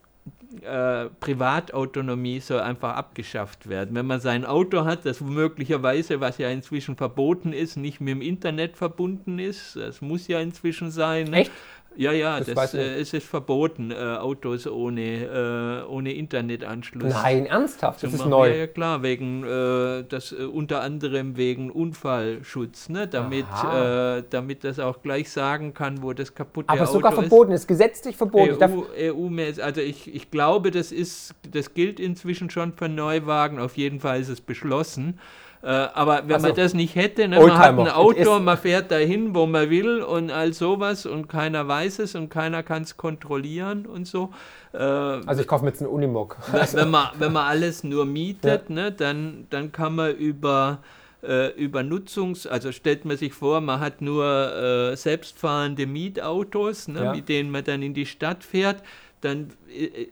äh, 0.62 1.08
Privatautonomie 1.20 2.40
soll 2.40 2.60
einfach 2.60 2.94
abgeschafft 2.94 3.68
werden. 3.68 3.94
Wenn 3.94 4.06
man 4.06 4.20
sein 4.20 4.44
Auto 4.44 4.84
hat, 4.84 5.06
das 5.06 5.20
möglicherweise, 5.20 6.20
was 6.20 6.38
ja 6.38 6.50
inzwischen 6.50 6.96
verboten 6.96 7.52
ist, 7.52 7.76
nicht 7.76 8.00
mit 8.00 8.14
dem 8.14 8.22
Internet 8.22 8.76
verbunden 8.76 9.38
ist, 9.38 9.76
das 9.76 10.00
muss 10.00 10.28
ja 10.28 10.40
inzwischen 10.40 10.90
sein. 10.90 11.28
Ne? 11.28 11.38
Echt? 11.42 11.52
Ja, 11.96 12.12
ja, 12.12 12.38
Das 12.38 12.54
das, 12.54 12.74
äh, 12.74 13.00
es 13.00 13.12
ist 13.12 13.26
verboten, 13.26 13.90
äh, 13.90 13.94
Autos 13.94 14.66
ohne, 14.66 15.84
äh, 15.84 15.90
ohne 15.90 16.12
Internetanschluss. 16.12 17.12
Nein, 17.12 17.46
ernsthaft, 17.46 18.02
das 18.02 18.12
ist 18.12 18.18
machen. 18.20 18.30
neu. 18.30 18.48
Ja, 18.48 18.56
ja 18.56 18.66
klar, 18.66 19.02
wegen 19.02 19.44
äh, 19.44 20.04
das 20.08 20.32
äh, 20.32 20.44
unter 20.44 20.82
anderem 20.82 21.36
wegen 21.36 21.70
Unfallschutz, 21.70 22.88
ne? 22.88 23.06
damit, 23.06 23.46
äh, 23.72 24.22
damit 24.30 24.64
das 24.64 24.78
auch 24.78 25.02
gleich 25.02 25.30
sagen 25.30 25.74
kann, 25.74 26.02
wo 26.02 26.12
das 26.12 26.34
kaputte 26.34 26.68
Aber 26.68 26.82
Auto 26.82 26.92
sogar 26.92 27.12
ist. 27.12 27.18
verboten, 27.18 27.52
ist 27.52 27.68
gesetzlich 27.68 28.16
verboten. 28.16 28.62
EU, 28.62 28.82
EU-mäßig, 28.98 29.62
also 29.62 29.80
ich, 29.80 30.14
ich 30.14 30.30
glaube, 30.30 30.70
das 30.70 30.92
ist, 30.92 31.34
das 31.50 31.74
gilt 31.74 32.00
inzwischen 32.00 32.50
schon 32.50 32.72
für 32.72 32.88
Neuwagen, 32.88 33.58
auf 33.58 33.76
jeden 33.76 34.00
Fall 34.00 34.20
ist 34.20 34.28
es 34.28 34.40
beschlossen. 34.40 35.18
Äh, 35.62 35.68
aber 35.68 36.22
wenn 36.26 36.36
Ach 36.36 36.40
so. 36.40 36.46
man 36.48 36.56
das 36.56 36.74
nicht 36.74 36.96
hätte, 36.96 37.28
ne, 37.28 37.38
man 37.38 37.56
hat 37.56 37.78
ein. 37.78 37.88
Auto, 37.88 38.40
man 38.40 38.58
fährt 38.58 38.90
dahin, 38.90 39.32
wo 39.32 39.46
man 39.46 39.70
will 39.70 40.02
und 40.02 40.30
all 40.32 40.52
sowas 40.52 41.06
und 41.06 41.28
keiner 41.28 41.68
weiß 41.68 42.00
es 42.00 42.16
und 42.16 42.30
keiner 42.30 42.64
kann 42.64 42.82
es 42.82 42.96
kontrollieren 42.96 43.86
und 43.86 44.08
so. 44.08 44.30
Äh, 44.72 44.78
also 44.78 45.40
ich 45.40 45.46
kaufe 45.46 45.64
mir 45.64 45.70
jetzt 45.70 45.80
einen 45.80 45.90
Unimog. 45.90 46.36
wenn, 46.72 46.90
man, 46.90 47.10
wenn 47.18 47.32
man 47.32 47.46
alles 47.46 47.84
nur 47.84 48.06
mietet, 48.06 48.70
ne, 48.70 48.90
dann, 48.90 49.46
dann 49.50 49.70
kann 49.70 49.94
man 49.94 50.16
über, 50.16 50.78
äh, 51.22 51.52
über 51.54 51.82
Nutzungs-, 51.82 52.48
also 52.48 52.72
stellt 52.72 53.04
man 53.04 53.16
sich 53.16 53.32
vor, 53.32 53.60
man 53.60 53.78
hat 53.78 54.00
nur 54.00 54.24
äh, 54.24 54.96
selbstfahrende 54.96 55.86
Mietautos, 55.86 56.88
ne, 56.88 57.04
Ja. 57.04 57.14
mit 57.14 57.28
denen 57.28 57.52
man 57.52 57.62
dann 57.62 57.82
in 57.82 57.94
die 57.94 58.06
Stadt 58.06 58.42
fährt, 58.42 58.82
dann 59.20 59.50
äh, 59.72 60.08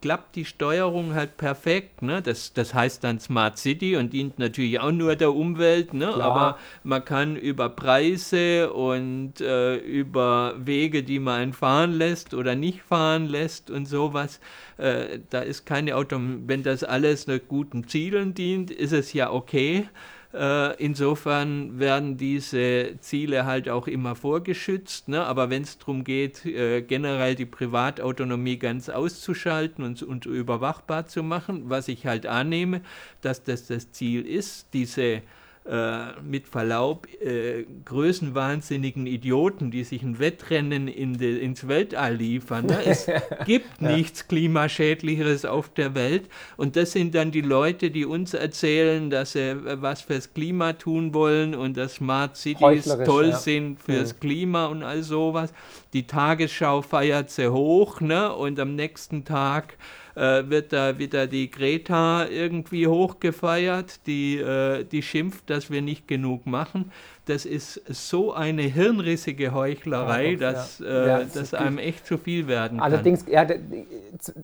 klappt 0.00 0.36
die 0.36 0.44
Steuerung 0.44 1.14
halt 1.14 1.36
perfekt. 1.36 2.02
Ne? 2.02 2.22
Das, 2.22 2.52
das 2.52 2.74
heißt 2.74 3.02
dann 3.02 3.18
Smart 3.18 3.58
City 3.58 3.96
und 3.96 4.12
dient 4.12 4.38
natürlich 4.38 4.78
auch 4.80 4.92
nur 4.92 5.16
der 5.16 5.34
Umwelt, 5.34 5.92
ne? 5.94 6.12
Klar. 6.12 6.30
aber 6.30 6.58
man 6.84 7.04
kann 7.04 7.36
über 7.36 7.68
Preise 7.68 8.72
und 8.72 9.40
äh, 9.40 9.76
über 9.76 10.54
Wege, 10.58 11.02
die 11.02 11.18
man 11.18 11.52
fahren 11.52 11.92
lässt 11.92 12.34
oder 12.34 12.54
nicht 12.54 12.82
fahren 12.82 13.26
lässt 13.26 13.70
und 13.70 13.86
sowas, 13.86 14.40
äh, 14.76 15.18
da 15.30 15.40
ist 15.40 15.66
keine 15.66 15.96
Auto. 15.96 16.18
Wenn 16.46 16.62
das 16.62 16.84
alles 16.84 17.26
nur 17.26 17.38
guten 17.38 17.88
Zielen 17.88 18.34
dient, 18.34 18.70
ist 18.70 18.92
es 18.92 19.12
ja 19.12 19.30
okay. 19.32 19.88
Äh, 20.34 20.76
insofern 20.76 21.78
werden 21.78 22.18
diese 22.18 22.96
Ziele 23.00 23.46
halt 23.46 23.68
auch 23.68 23.86
immer 23.86 24.14
vorgeschützt. 24.14 25.08
Ne? 25.08 25.24
Aber 25.24 25.48
wenn 25.48 25.62
es 25.62 25.78
darum 25.78 26.04
geht, 26.04 26.44
äh, 26.44 26.82
generell 26.82 27.34
die 27.34 27.46
Privatautonomie 27.46 28.58
ganz 28.58 28.90
auszuschalten 28.90 29.84
und, 29.84 30.02
und 30.02 30.26
überwachbar 30.26 31.06
zu 31.06 31.22
machen, 31.22 31.70
was 31.70 31.88
ich 31.88 32.06
halt 32.06 32.26
annehme, 32.26 32.82
dass 33.22 33.42
das 33.42 33.68
das 33.68 33.90
Ziel 33.92 34.26
ist, 34.26 34.68
diese 34.74 35.22
äh, 35.68 36.20
mit 36.22 36.48
Verlaub 36.48 37.06
äh, 37.20 37.64
größenwahnsinnigen 37.84 39.06
Idioten, 39.06 39.70
die 39.70 39.84
sich 39.84 40.02
ein 40.02 40.18
Wettrennen 40.18 40.88
in 40.88 41.18
de, 41.18 41.38
ins 41.38 41.68
Weltall 41.68 42.16
liefern. 42.16 42.66
Ne? 42.66 42.78
Es 42.84 43.06
gibt 43.44 43.82
nichts 43.82 44.26
Klimaschädlicheres 44.28 45.44
auf 45.44 45.68
der 45.68 45.94
Welt. 45.94 46.28
Und 46.56 46.76
das 46.76 46.92
sind 46.92 47.14
dann 47.14 47.30
die 47.30 47.42
Leute, 47.42 47.90
die 47.90 48.06
uns 48.06 48.32
erzählen, 48.34 49.10
dass 49.10 49.32
sie 49.32 49.50
äh, 49.50 49.82
was 49.82 50.00
fürs 50.00 50.32
Klima 50.32 50.72
tun 50.72 51.12
wollen 51.12 51.54
und 51.54 51.76
dass 51.76 51.96
Smart 51.96 52.36
Cities 52.36 52.84
toll 53.04 53.28
ja. 53.28 53.36
sind 53.36 53.80
fürs 53.80 54.14
Mhm. 54.14 54.20
Klima 54.20 54.66
und 54.66 54.82
all 54.82 55.02
sowas. 55.02 55.52
Die 55.92 56.06
Tagesschau 56.06 56.82
feiert 56.82 57.30
sie 57.30 57.52
hoch 57.52 58.00
ne? 58.00 58.32
und 58.34 58.58
am 58.60 58.74
nächsten 58.74 59.24
Tag 59.24 59.76
äh, 60.18 60.50
wird 60.50 60.72
da 60.72 60.98
wieder 60.98 61.28
die 61.28 61.48
Greta 61.48 62.26
irgendwie 62.26 62.88
hochgefeiert, 62.88 64.04
die, 64.06 64.38
äh, 64.38 64.84
die 64.84 65.02
schimpft, 65.02 65.48
dass 65.48 65.70
wir 65.70 65.80
nicht 65.80 66.08
genug 66.08 66.44
machen. 66.44 66.90
Das 67.26 67.44
ist 67.44 67.82
so 67.86 68.32
eine 68.32 68.62
hirnrissige 68.62 69.52
Heuchlerei, 69.52 70.32
Ja, 70.32 70.32
doch, 70.32 70.40
dass, 70.40 70.78
ja. 70.80 70.86
äh, 70.86 71.08
Ja, 71.08 71.24
dass 71.24 71.54
einem 71.54 71.78
echt 71.78 72.06
zu 72.06 72.18
viel 72.18 72.48
werden 72.48 72.78
kann. 72.78 72.92
Allerdings, 72.92 73.26
ja, 73.28 73.44
da, 73.44 73.54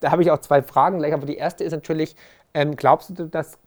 da 0.00 0.10
habe 0.12 0.22
ich 0.22 0.30
auch 0.30 0.38
zwei 0.38 0.62
Fragen 0.62 0.98
gleich, 0.98 1.12
aber 1.12 1.26
die 1.26 1.36
erste 1.36 1.64
ist 1.64 1.72
natürlich, 1.72 2.14
ähm, 2.52 2.76
glaubst 2.76 3.10
du, 3.10 3.26
dass 3.26 3.58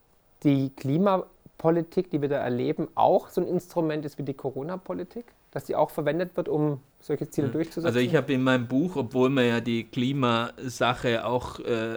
die 0.44 0.70
Klimapolitik, 0.78 2.10
die 2.12 2.22
wir 2.22 2.30
da 2.30 2.38
erleben, 2.38 2.88
auch 2.96 3.28
so 3.28 3.42
ein 3.42 3.48
Instrument 3.48 4.06
ist 4.06 4.18
wie 4.18 4.24
die 4.24 4.34
Corona-Politik? 4.34 5.26
Dass 5.58 5.64
die 5.64 5.76
auch 5.76 5.90
verwendet 5.90 6.38
wird, 6.38 6.50
um 6.50 6.82
solche 7.00 7.32
Ziele 7.32 7.48
durchzusetzen? 7.50 7.88
Also 7.88 7.98
ich 7.98 8.16
habe 8.16 8.32
in 8.32 8.44
meinem 8.44 8.68
Buch, 8.68 8.96
obwohl 8.96 9.32
man 9.32 9.48
ja 9.48 9.60
die 9.60 9.86
Klimasache 9.86 11.26
auch 11.26 11.60
äh, 11.62 11.96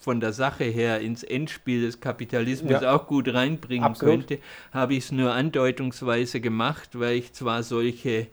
von 0.00 0.18
der 0.18 0.32
Sache 0.32 0.64
her 0.64 0.98
ins 0.98 1.22
Endspiel 1.22 1.82
des 1.82 2.00
Kapitalismus 2.00 2.82
Ja. 2.82 2.96
auch 2.96 3.06
gut 3.06 3.32
reinbringen 3.32 3.84
Absolut. 3.86 4.26
könnte, 4.26 4.42
habe 4.72 4.94
ich 4.94 5.04
es 5.04 5.12
nur 5.12 5.32
andeutungsweise 5.32 6.40
gemacht, 6.40 6.98
weil 6.98 7.14
ich 7.18 7.32
zwar 7.32 7.62
solche 7.62 8.26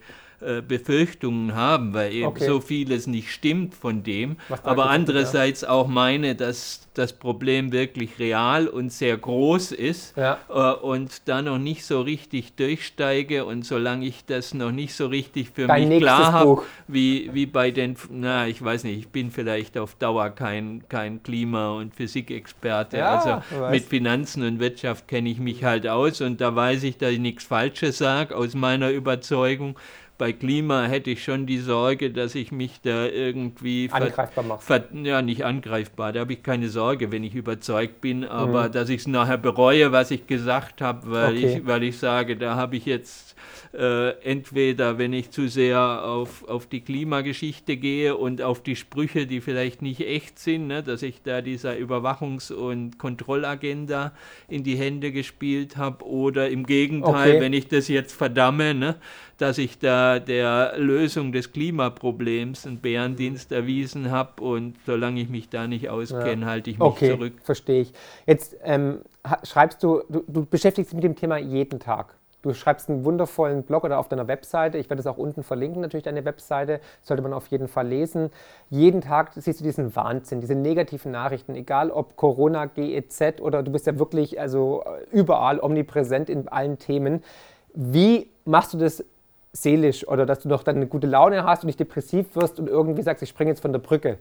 äh, 0.44 0.62
Befürchtungen 0.66 1.54
habe, 1.54 1.92
weil 1.94 2.12
eben 2.12 2.26
Okay. 2.26 2.46
so 2.46 2.60
vieles 2.60 3.06
nicht 3.06 3.30
stimmt 3.30 3.74
von 3.74 4.02
dem, 4.02 4.36
aber 4.48 4.76
wird, 4.76 4.86
ja. 4.86 4.92
andererseits 4.92 5.64
auch 5.64 5.86
meine, 5.88 6.34
dass 6.34 6.88
das 6.94 7.12
Problem 7.14 7.72
wirklich 7.72 8.18
real 8.18 8.68
und 8.68 8.92
sehr 8.92 9.16
groß 9.16 9.72
ist 9.72 10.14
Ja. 10.16 10.38
äh, 10.50 10.72
und 10.74 11.26
da 11.26 11.40
noch 11.40 11.58
nicht 11.58 11.84
so 11.84 12.02
richtig 12.02 12.54
durchsteige 12.56 13.44
und 13.44 13.64
solange 13.64 14.06
ich 14.06 14.24
das 14.26 14.52
noch 14.52 14.72
nicht 14.72 14.94
so 14.94 15.06
richtig 15.06 15.50
für 15.54 15.66
Dein 15.66 15.88
mich 15.88 16.00
klar 16.00 16.32
habe, 16.32 16.62
wie, 16.88 17.30
wie 17.32 17.46
bei 17.46 17.70
den, 17.70 17.96
na, 18.10 18.46
ich 18.46 18.62
weiß 18.62 18.84
nicht, 18.84 18.98
ich 18.98 19.08
bin 19.08 19.30
vielleicht 19.30 19.78
auf 19.78 19.94
Dauer 19.94 20.30
kein, 20.30 20.82
kein 20.88 21.22
Klima- 21.22 21.70
und 21.72 21.94
Physikexperte. 21.94 22.98
Ja, 22.98 23.42
also 23.50 23.70
mit 23.70 23.84
Finanzen 23.84 24.42
und 24.42 24.60
Wirtschaft 24.60 25.08
kenne 25.08 25.30
ich 25.30 25.38
mich 25.38 25.64
halt 25.64 25.86
aus 25.86 26.20
und 26.20 26.40
da 26.40 26.54
weiß 26.54 26.82
ich, 26.82 26.98
dass 26.98 27.12
ich 27.12 27.18
nichts 27.20 27.44
Falsches 27.44 27.98
sage, 27.98 28.36
aus 28.36 28.54
meiner 28.54 28.90
Überzeugung. 28.90 29.76
Bei 30.18 30.32
Klima 30.32 30.84
hätte 30.84 31.10
ich 31.10 31.24
schon 31.24 31.46
die 31.46 31.58
Sorge, 31.58 32.10
dass 32.10 32.34
ich 32.34 32.52
mich 32.52 32.80
da 32.82 33.06
irgendwie 33.06 33.88
angreifbar 33.90 34.44
mache. 34.44 34.84
Ja, 35.02 35.22
nicht 35.22 35.44
angreifbar, 35.44 36.12
da 36.12 36.20
habe 36.20 36.34
ich 36.34 36.42
keine 36.42 36.68
Sorge, 36.68 37.10
wenn 37.10 37.24
ich 37.24 37.34
überzeugt 37.34 38.00
bin, 38.00 38.24
aber 38.24 38.68
mhm. 38.68 38.72
dass 38.72 38.88
ich 38.88 39.00
es 39.00 39.06
nachher 39.08 39.38
bereue, 39.38 39.92
was 39.92 40.10
ich 40.10 40.26
gesagt 40.26 40.80
habe, 40.80 41.10
weil, 41.10 41.36
okay. 41.36 41.58
ich, 41.58 41.66
weil 41.66 41.82
ich 41.82 41.98
sage, 41.98 42.36
da 42.36 42.54
habe 42.54 42.76
ich 42.76 42.86
jetzt 42.86 43.31
äh, 43.74 44.10
entweder, 44.22 44.98
wenn 44.98 45.12
ich 45.12 45.30
zu 45.30 45.48
sehr 45.48 46.04
auf, 46.04 46.46
auf 46.48 46.66
die 46.66 46.80
Klimageschichte 46.80 47.76
gehe 47.76 48.16
und 48.16 48.42
auf 48.42 48.62
die 48.62 48.76
Sprüche, 48.76 49.26
die 49.26 49.40
vielleicht 49.40 49.80
nicht 49.80 50.00
echt 50.00 50.38
sind, 50.38 50.66
ne, 50.66 50.82
dass 50.82 51.02
ich 51.02 51.22
da 51.22 51.40
dieser 51.40 51.72
Überwachungs- 51.72 52.52
und 52.52 52.98
Kontrollagenda 52.98 54.12
in 54.48 54.62
die 54.62 54.76
Hände 54.76 55.10
gespielt 55.10 55.76
habe, 55.76 56.04
oder 56.04 56.50
im 56.50 56.66
Gegenteil, 56.66 57.32
okay. 57.32 57.40
wenn 57.40 57.52
ich 57.52 57.68
das 57.68 57.88
jetzt 57.88 58.12
verdamme, 58.12 58.74
ne, 58.74 58.96
dass 59.38 59.58
ich 59.58 59.78
da 59.78 60.18
der 60.18 60.74
Lösung 60.76 61.32
des 61.32 61.52
Klimaproblems 61.52 62.66
einen 62.66 62.78
Bärendienst 62.78 63.52
erwiesen 63.52 64.10
habe 64.10 64.42
und 64.42 64.76
solange 64.86 65.20
ich 65.20 65.28
mich 65.28 65.48
da 65.48 65.66
nicht 65.66 65.88
auskenne, 65.88 66.42
ja. 66.42 66.48
halte 66.48 66.70
ich 66.70 66.78
mich 66.78 66.86
okay, 66.86 67.10
zurück. 67.10 67.32
Verstehe 67.42 67.82
ich. 67.82 67.92
Jetzt 68.26 68.56
ähm, 68.62 69.00
schreibst 69.42 69.82
du, 69.82 70.02
du, 70.08 70.22
du 70.28 70.44
beschäftigst 70.44 70.92
dich 70.92 70.94
mit 70.94 71.04
dem 71.04 71.16
Thema 71.16 71.38
jeden 71.38 71.80
Tag. 71.80 72.14
Du 72.42 72.52
schreibst 72.54 72.90
einen 72.90 73.04
wundervollen 73.04 73.62
Blog 73.62 73.84
oder 73.84 73.98
auf 73.98 74.08
deiner 74.08 74.26
Webseite. 74.26 74.76
Ich 74.76 74.90
werde 74.90 75.00
es 75.00 75.06
auch 75.06 75.16
unten 75.16 75.44
verlinken, 75.44 75.80
natürlich 75.80 76.04
deine 76.04 76.24
Webseite. 76.24 76.80
Sollte 77.00 77.22
man 77.22 77.32
auf 77.32 77.46
jeden 77.46 77.68
Fall 77.68 77.86
lesen. 77.86 78.30
Jeden 78.68 79.00
Tag 79.00 79.30
siehst 79.34 79.60
du 79.60 79.64
diesen 79.64 79.94
Wahnsinn, 79.94 80.40
diese 80.40 80.56
negativen 80.56 81.12
Nachrichten, 81.12 81.54
egal 81.54 81.90
ob 81.90 82.16
Corona, 82.16 82.66
GEZ 82.66 83.40
oder 83.40 83.62
du 83.62 83.70
bist 83.70 83.86
ja 83.86 83.98
wirklich 83.98 84.40
also 84.40 84.84
überall 85.12 85.60
omnipräsent 85.60 86.28
in 86.28 86.48
allen 86.48 86.78
Themen. 86.78 87.22
Wie 87.74 88.28
machst 88.44 88.74
du 88.74 88.78
das 88.78 89.04
seelisch 89.52 90.06
oder 90.08 90.26
dass 90.26 90.40
du 90.40 90.48
doch 90.48 90.62
dann 90.62 90.76
eine 90.76 90.86
gute 90.86 91.06
Laune 91.06 91.44
hast 91.44 91.62
und 91.62 91.66
nicht 91.66 91.78
depressiv 91.80 92.34
wirst 92.34 92.58
und 92.58 92.68
irgendwie 92.68 93.02
sagst, 93.02 93.22
ich 93.22 93.28
springe 93.28 93.50
jetzt 93.50 93.60
von 93.60 93.72
der 93.72 93.80
Brücke? 93.80 94.18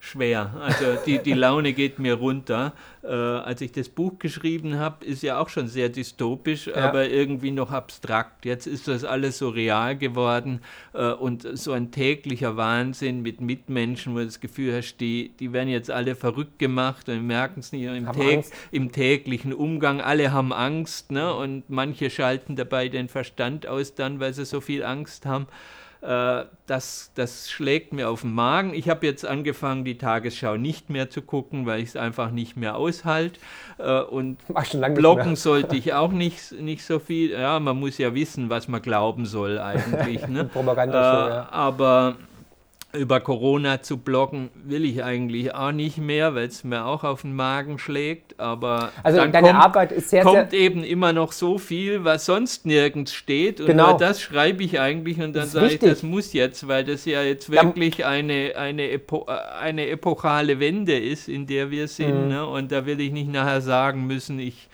Schwer. 0.00 0.54
Also 0.60 0.96
die, 1.06 1.18
die 1.18 1.32
Laune 1.32 1.72
geht 1.72 1.98
mir 1.98 2.14
runter. 2.14 2.72
Äh, 3.02 3.08
als 3.08 3.60
ich 3.60 3.72
das 3.72 3.88
Buch 3.88 4.18
geschrieben 4.18 4.78
habe, 4.78 5.04
ist 5.04 5.22
ja 5.22 5.38
auch 5.38 5.48
schon 5.48 5.68
sehr 5.68 5.88
dystopisch, 5.88 6.66
ja. 6.66 6.76
aber 6.76 7.08
irgendwie 7.08 7.50
noch 7.50 7.72
abstrakt. 7.72 8.44
Jetzt 8.44 8.66
ist 8.66 8.88
das 8.88 9.04
alles 9.04 9.38
so 9.38 9.48
real 9.48 9.96
geworden 9.96 10.60
äh, 10.92 11.12
und 11.12 11.46
so 11.58 11.72
ein 11.72 11.90
täglicher 11.90 12.56
Wahnsinn 12.56 13.22
mit 13.22 13.40
Mitmenschen, 13.40 14.14
wo 14.14 14.18
du 14.18 14.26
das 14.26 14.40
Gefühl 14.40 14.76
hast, 14.76 14.98
die, 14.98 15.32
die 15.40 15.52
werden 15.52 15.68
jetzt 15.68 15.90
alle 15.90 16.14
verrückt 16.14 16.58
gemacht 16.58 17.08
und 17.08 17.26
merken 17.26 17.60
es 17.60 17.72
nicht 17.72 17.84
im, 17.84 18.12
täg 18.12 18.44
im, 18.70 18.92
täglichen 18.92 19.52
Umgang. 19.52 20.00
Alle 20.00 20.32
haben 20.32 20.52
Angst 20.52 21.10
ne? 21.10 21.34
und 21.34 21.70
manche 21.70 22.10
schalten 22.10 22.56
dabei 22.56 22.88
den 22.88 23.08
Verstand 23.08 23.66
aus 23.66 23.94
dann, 23.94 24.20
weil 24.20 24.34
sie 24.34 24.44
so 24.44 24.60
viel 24.60 24.84
Angst 24.84 25.26
haben. 25.26 25.46
Äh, 26.00 26.44
das, 26.66 27.10
das 27.14 27.50
schlägt 27.50 27.92
mir 27.92 28.08
auf 28.08 28.20
den 28.22 28.32
Magen. 28.32 28.72
Ich 28.72 28.88
habe 28.88 29.04
jetzt 29.06 29.26
angefangen, 29.26 29.84
die 29.84 29.98
Tagesschau 29.98 30.56
nicht 30.56 30.90
mehr 30.90 31.10
zu 31.10 31.22
gucken, 31.22 31.66
weil 31.66 31.80
ich 31.80 31.90
es 31.90 31.96
einfach 31.96 32.30
nicht 32.30 32.56
mehr 32.56 32.76
aushalte. 32.76 33.40
Äh, 33.78 34.02
und 34.02 34.38
blocken 34.94 35.34
sollte 35.34 35.76
ich 35.76 35.94
auch 35.94 36.12
nicht, 36.12 36.52
nicht 36.52 36.84
so 36.84 36.98
viel. 36.98 37.32
Ja, 37.32 37.58
man 37.58 37.78
muss 37.78 37.98
ja 37.98 38.14
wissen, 38.14 38.48
was 38.48 38.68
man 38.68 38.80
glauben 38.80 39.26
soll 39.26 39.58
eigentlich. 39.58 40.26
Ne? 40.28 40.44
Propaganda 40.52 41.26
äh, 41.26 41.30
ja. 41.30 41.48
Aber 41.50 42.16
über 42.94 43.20
Corona 43.20 43.82
zu 43.82 43.98
bloggen 43.98 44.48
will 44.54 44.84
ich 44.86 45.04
eigentlich 45.04 45.54
auch 45.54 45.72
nicht 45.72 45.98
mehr, 45.98 46.34
weil 46.34 46.46
es 46.46 46.64
mir 46.64 46.86
auch 46.86 47.04
auf 47.04 47.20
den 47.20 47.34
Magen 47.34 47.78
schlägt. 47.78 48.40
Aber 48.40 48.92
also 49.02 49.18
dann 49.18 49.30
deine 49.30 49.48
kommt, 49.48 49.62
Arbeit 49.62 49.92
ist 49.92 50.08
sehr, 50.08 50.22
kommt 50.22 50.52
sehr 50.52 50.60
eben 50.60 50.82
immer 50.84 51.12
noch 51.12 51.32
so 51.32 51.58
viel, 51.58 52.04
was 52.04 52.24
sonst 52.24 52.64
nirgends 52.64 53.12
steht. 53.12 53.60
Und 53.60 53.66
genau. 53.66 53.98
das 53.98 54.22
schreibe 54.22 54.62
ich 54.62 54.80
eigentlich 54.80 55.20
und 55.20 55.34
dann 55.34 55.46
sage 55.46 55.74
ich, 55.74 55.78
das 55.80 56.02
muss 56.02 56.32
jetzt, 56.32 56.66
weil 56.66 56.84
das 56.84 57.04
ja 57.04 57.22
jetzt 57.22 57.50
wirklich 57.50 58.06
eine, 58.06 58.54
eine, 58.56 58.90
Epo 58.90 59.26
eine 59.60 59.88
epochale 59.88 60.58
Wende 60.58 60.98
ist, 60.98 61.28
in 61.28 61.46
der 61.46 61.70
wir 61.70 61.88
sind. 61.88 62.22
Mhm. 62.22 62.28
Ne? 62.28 62.46
Und 62.46 62.72
da 62.72 62.86
will 62.86 63.00
ich 63.00 63.12
nicht 63.12 63.30
nachher 63.30 63.60
sagen 63.60 64.06
müssen, 64.06 64.38
ich 64.38 64.66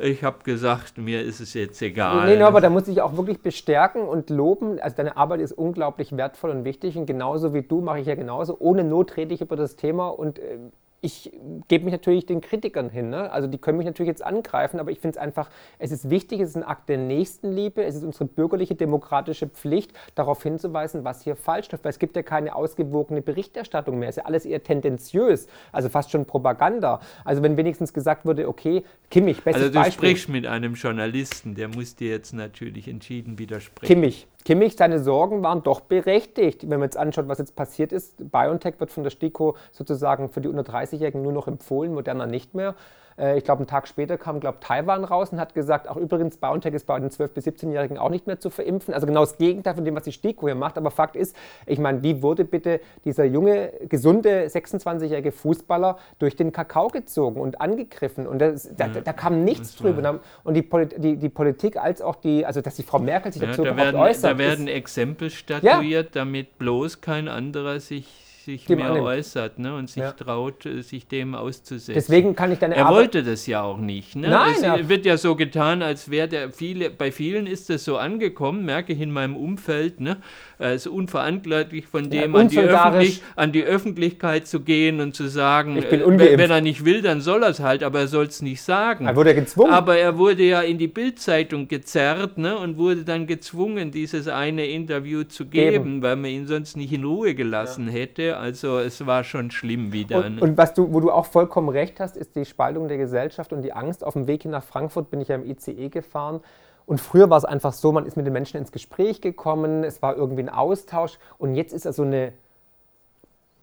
ich 0.00 0.24
habe 0.24 0.42
gesagt, 0.44 0.98
mir 0.98 1.22
ist 1.22 1.40
es 1.40 1.54
jetzt 1.54 1.80
egal. 1.82 2.26
Nee, 2.26 2.36
nee, 2.36 2.42
aber 2.42 2.60
da 2.60 2.70
muss 2.70 2.88
ich 2.88 3.02
auch 3.02 3.16
wirklich 3.16 3.40
bestärken 3.40 4.02
und 4.02 4.30
loben. 4.30 4.80
Also 4.80 4.96
deine 4.96 5.16
Arbeit 5.16 5.40
ist 5.40 5.52
unglaublich 5.52 6.16
wertvoll 6.16 6.50
und 6.50 6.64
wichtig 6.64 6.96
und 6.96 7.06
genauso 7.06 7.54
wie 7.54 7.62
du 7.62 7.80
mache 7.80 8.00
ich 8.00 8.06
ja 8.06 8.14
genauso. 8.14 8.56
Ohne 8.58 8.84
Not 8.84 9.16
rede 9.16 9.34
ich 9.34 9.40
über 9.40 9.56
das 9.56 9.76
Thema 9.76 10.08
und 10.08 10.38
äh, 10.38 10.58
ich 11.02 11.32
gebe 11.68 11.84
mich 11.84 11.92
natürlich 11.92 12.26
den 12.26 12.40
Kritikern 12.40 12.90
hin. 12.90 13.08
Ne? 13.08 13.30
Also 13.32 13.48
die 13.48 13.58
können 13.58 13.78
mich 13.78 13.86
natürlich 13.86 14.08
jetzt 14.08 14.24
angreifen, 14.24 14.78
aber 14.78 14.90
ich 14.90 15.00
finde 15.00 15.16
es 15.16 15.22
einfach, 15.22 15.48
es 15.78 15.92
ist 15.92 16.10
wichtig, 16.10 16.40
es 16.40 16.50
ist 16.50 16.56
ein 16.56 16.62
Akt 16.62 16.88
der 16.88 16.98
Nächstenliebe, 16.98 17.82
es 17.82 17.94
ist 17.94 18.04
unsere 18.04 18.26
bürgerliche 18.26 18.74
demokratische 18.74 19.48
Pflicht, 19.48 19.92
darauf 20.14 20.42
hinzuweisen, 20.42 21.04
was 21.04 21.22
hier 21.22 21.36
falsch 21.36 21.70
läuft, 21.72 21.84
weil 21.84 21.90
es 21.90 21.98
gibt 21.98 22.16
ja 22.16 22.22
keine 22.22 22.54
ausgewogene 22.54 23.22
Berichterstattung 23.22 23.98
mehr. 23.98 24.10
Es 24.10 24.16
ist 24.16 24.22
ja 24.22 24.26
alles 24.26 24.44
eher 24.44 24.62
tendenziös, 24.62 25.46
also 25.72 25.88
fast 25.88 26.10
schon 26.10 26.26
Propaganda. 26.26 27.00
Also 27.24 27.42
wenn 27.42 27.56
wenigstens 27.56 27.94
gesagt 27.94 28.26
würde, 28.26 28.48
okay, 28.48 28.84
Kimmich, 29.10 29.42
bestes 29.42 29.62
Also 29.62 29.72
du 29.72 29.80
Beispiel. 29.80 30.08
sprichst 30.08 30.28
mit 30.28 30.46
einem 30.46 30.74
Journalisten, 30.74 31.54
der 31.54 31.68
muss 31.68 31.96
dir 31.96 32.10
jetzt 32.10 32.34
natürlich 32.34 32.88
entschieden 32.88 33.38
widersprechen. 33.38 33.86
Kimmich, 33.86 34.26
Kimmich, 34.44 34.76
seine 34.76 35.00
Sorgen 35.00 35.42
waren 35.42 35.62
doch 35.62 35.80
berechtigt. 35.80 36.62
Wenn 36.62 36.80
man 36.80 36.86
jetzt 36.86 36.96
anschaut, 36.96 37.28
was 37.28 37.38
jetzt 37.38 37.56
passiert 37.56 37.92
ist, 37.92 38.30
BioNTech 38.30 38.80
wird 38.80 38.90
von 38.90 39.02
der 39.02 39.10
STIKO 39.10 39.56
sozusagen 39.70 40.28
für 40.28 40.40
die 40.40 40.48
unter 40.48 40.62
30-Jährigen 40.62 41.22
nur 41.22 41.32
noch 41.32 41.46
empfohlen, 41.46 41.92
Moderna 41.92 42.26
nicht 42.26 42.54
mehr. 42.54 42.74
Äh, 43.20 43.38
ich 43.38 43.44
glaube, 43.44 43.60
einen 43.60 43.66
Tag 43.66 43.86
später 43.86 44.16
kam, 44.16 44.40
glaube 44.40 44.58
Taiwan 44.60 45.04
raus 45.04 45.30
und 45.30 45.38
hat 45.38 45.54
gesagt, 45.54 45.88
auch 45.88 45.96
übrigens, 45.96 46.36
BioNTech 46.38 46.74
ist 46.74 46.86
bei 46.86 46.98
den 46.98 47.10
12- 47.10 47.28
bis 47.28 47.46
17-Jährigen 47.46 47.98
auch 47.98 48.08
nicht 48.08 48.26
mehr 48.26 48.40
zu 48.40 48.50
verimpfen. 48.50 48.94
Also 48.94 49.06
genau 49.06 49.20
das 49.20 49.36
Gegenteil 49.36 49.74
von 49.74 49.84
dem, 49.84 49.94
was 49.94 50.04
die 50.04 50.12
STIKO 50.12 50.46
hier 50.46 50.54
macht. 50.54 50.78
Aber 50.78 50.90
Fakt 50.90 51.16
ist, 51.16 51.36
ich 51.66 51.78
meine, 51.78 52.02
wie 52.02 52.22
wurde 52.22 52.44
bitte 52.44 52.80
dieser 53.04 53.24
junge, 53.24 53.72
gesunde 53.88 54.46
26-jährige 54.46 55.32
Fußballer 55.32 55.98
durch 56.18 56.36
den 56.36 56.52
Kakao 56.52 56.88
gezogen 56.88 57.40
und 57.40 57.60
angegriffen? 57.60 58.26
Und 58.26 58.38
das, 58.40 58.70
da, 58.76 58.88
da, 58.88 59.12
kam 59.12 59.44
nichts 59.44 59.76
drüber. 59.76 60.20
Und 60.44 60.54
die, 60.54 60.68
die, 60.98 61.16
die, 61.16 61.28
Politik 61.28 61.76
als 61.76 62.00
auch 62.00 62.16
die, 62.16 62.46
also 62.46 62.60
dass 62.60 62.76
die 62.76 62.82
Frau 62.82 62.98
Merkel 62.98 63.32
sich 63.32 63.42
dazu 63.42 63.64
ja, 63.64 63.72
da 63.72 63.76
werden, 63.76 63.96
äußert. 64.00 64.32
Da 64.32 64.38
werden 64.38 64.68
Exempel 64.68 65.30
statuiert, 65.30 66.06
ja. 66.06 66.10
damit 66.12 66.58
bloß 66.58 67.00
kein 67.00 67.28
anderer 67.28 67.80
sich 67.80 68.29
sich 68.50 68.66
dem 68.66 68.78
mehr 68.78 68.90
annimmt. 68.90 69.06
äußert 69.06 69.58
ne, 69.58 69.74
und 69.74 69.88
sich 69.88 70.02
ja. 70.02 70.12
traut, 70.12 70.66
äh, 70.66 70.82
sich 70.82 71.06
dem 71.06 71.34
auszusetzen. 71.34 71.94
Deswegen 71.94 72.34
kann 72.34 72.52
ich 72.52 72.58
deine 72.58 72.76
Er 72.76 72.86
Arbeit 72.86 72.98
wollte 72.98 73.22
das 73.22 73.46
ja 73.46 73.62
auch 73.62 73.78
nicht. 73.78 74.16
Ne? 74.16 74.28
Nein, 74.28 74.54
es 74.56 74.62
ja. 74.62 74.88
wird 74.88 75.06
ja 75.06 75.16
so 75.16 75.36
getan, 75.36 75.82
als 75.82 76.10
wäre 76.10 76.28
der 76.28 76.50
viele, 76.50 76.90
bei 76.90 77.12
vielen 77.12 77.46
ist 77.46 77.70
das 77.70 77.84
so 77.84 77.96
angekommen, 77.96 78.64
merke 78.64 78.92
ich 78.92 79.00
in 79.00 79.12
meinem 79.12 79.36
Umfeld, 79.36 80.00
ne? 80.00 80.16
es 80.58 80.86
ist 80.86 80.92
unverantwortlich 80.92 81.86
von 81.86 82.10
dem 82.10 82.34
ja, 82.34 82.40
an, 82.40 83.00
die 83.00 83.18
an, 83.36 83.52
die 83.52 83.64
Öffentlichkeit 83.64 84.46
zu 84.46 84.60
gehen 84.60 85.00
und 85.00 85.14
zu 85.14 85.28
sagen, 85.28 85.76
äh, 85.76 86.38
wenn 86.38 86.50
er 86.50 86.60
nicht 86.60 86.84
will, 86.84 87.02
dann 87.02 87.20
soll 87.20 87.42
er 87.42 87.50
es 87.50 87.60
halt, 87.60 87.82
aber 87.82 88.00
er 88.00 88.08
soll 88.08 88.26
es 88.26 88.42
nicht 88.42 88.62
sagen. 88.62 89.06
Er 89.06 89.16
wurde 89.16 89.34
gezwungen. 89.34 89.72
Aber 89.72 89.96
er 89.96 90.18
wurde 90.18 90.42
ja 90.42 90.60
in 90.60 90.78
die 90.78 90.88
Bildzeitung 90.88 91.68
gezerrt 91.68 92.36
ne? 92.36 92.58
und 92.58 92.76
wurde 92.76 93.04
dann 93.04 93.26
gezwungen, 93.26 93.90
dieses 93.90 94.28
eine 94.28 94.66
Interview 94.66 95.24
zu 95.24 95.46
geben, 95.46 95.84
geben. 95.84 96.02
weil 96.02 96.16
man 96.16 96.30
ihn 96.30 96.46
sonst 96.46 96.76
nicht 96.76 96.92
in 96.92 97.04
Ruhe 97.04 97.34
gelassen 97.34 97.86
ja. 97.86 97.92
hätte. 97.92 98.36
Also 98.40 98.78
es 98.78 99.06
war 99.06 99.22
schon 99.22 99.50
schlimm 99.50 99.92
wieder. 99.92 100.24
Und, 100.24 100.40
und, 100.40 100.56
was 100.56 100.72
du, 100.72 100.92
wo 100.92 101.00
du 101.00 101.10
auch 101.10 101.26
vollkommen 101.26 101.68
recht 101.68 102.00
hast, 102.00 102.16
ist 102.16 102.34
die 102.34 102.46
Spaltung 102.46 102.88
der 102.88 102.96
Gesellschaft 102.96 103.52
und 103.52 103.60
die 103.60 103.74
Angst. 103.74 104.02
Auf 104.02 104.14
dem 104.14 104.26
Weg 104.26 104.42
hin 104.42 104.50
nach 104.50 104.64
Frankfurt 104.64 105.10
bin 105.10 105.20
ich 105.20 105.28
ja 105.28 105.36
im 105.36 105.44
ICE 105.44 105.90
gefahren. 105.90 106.40
Und 106.86 107.00
früher 107.00 107.28
war 107.28 107.36
es 107.36 107.44
einfach 107.44 107.74
so, 107.74 107.92
man 107.92 108.06
ist 108.06 108.16
mit 108.16 108.24
den 108.26 108.32
Menschen 108.32 108.56
ins 108.56 108.72
Gespräch 108.72 109.20
gekommen, 109.20 109.84
es 109.84 110.00
war 110.00 110.16
irgendwie 110.16 110.42
ein 110.42 110.48
Austausch. 110.48 111.18
Und 111.36 111.54
jetzt 111.54 111.74
ist 111.74 111.86
also 111.86 112.02
eine, 112.02 112.32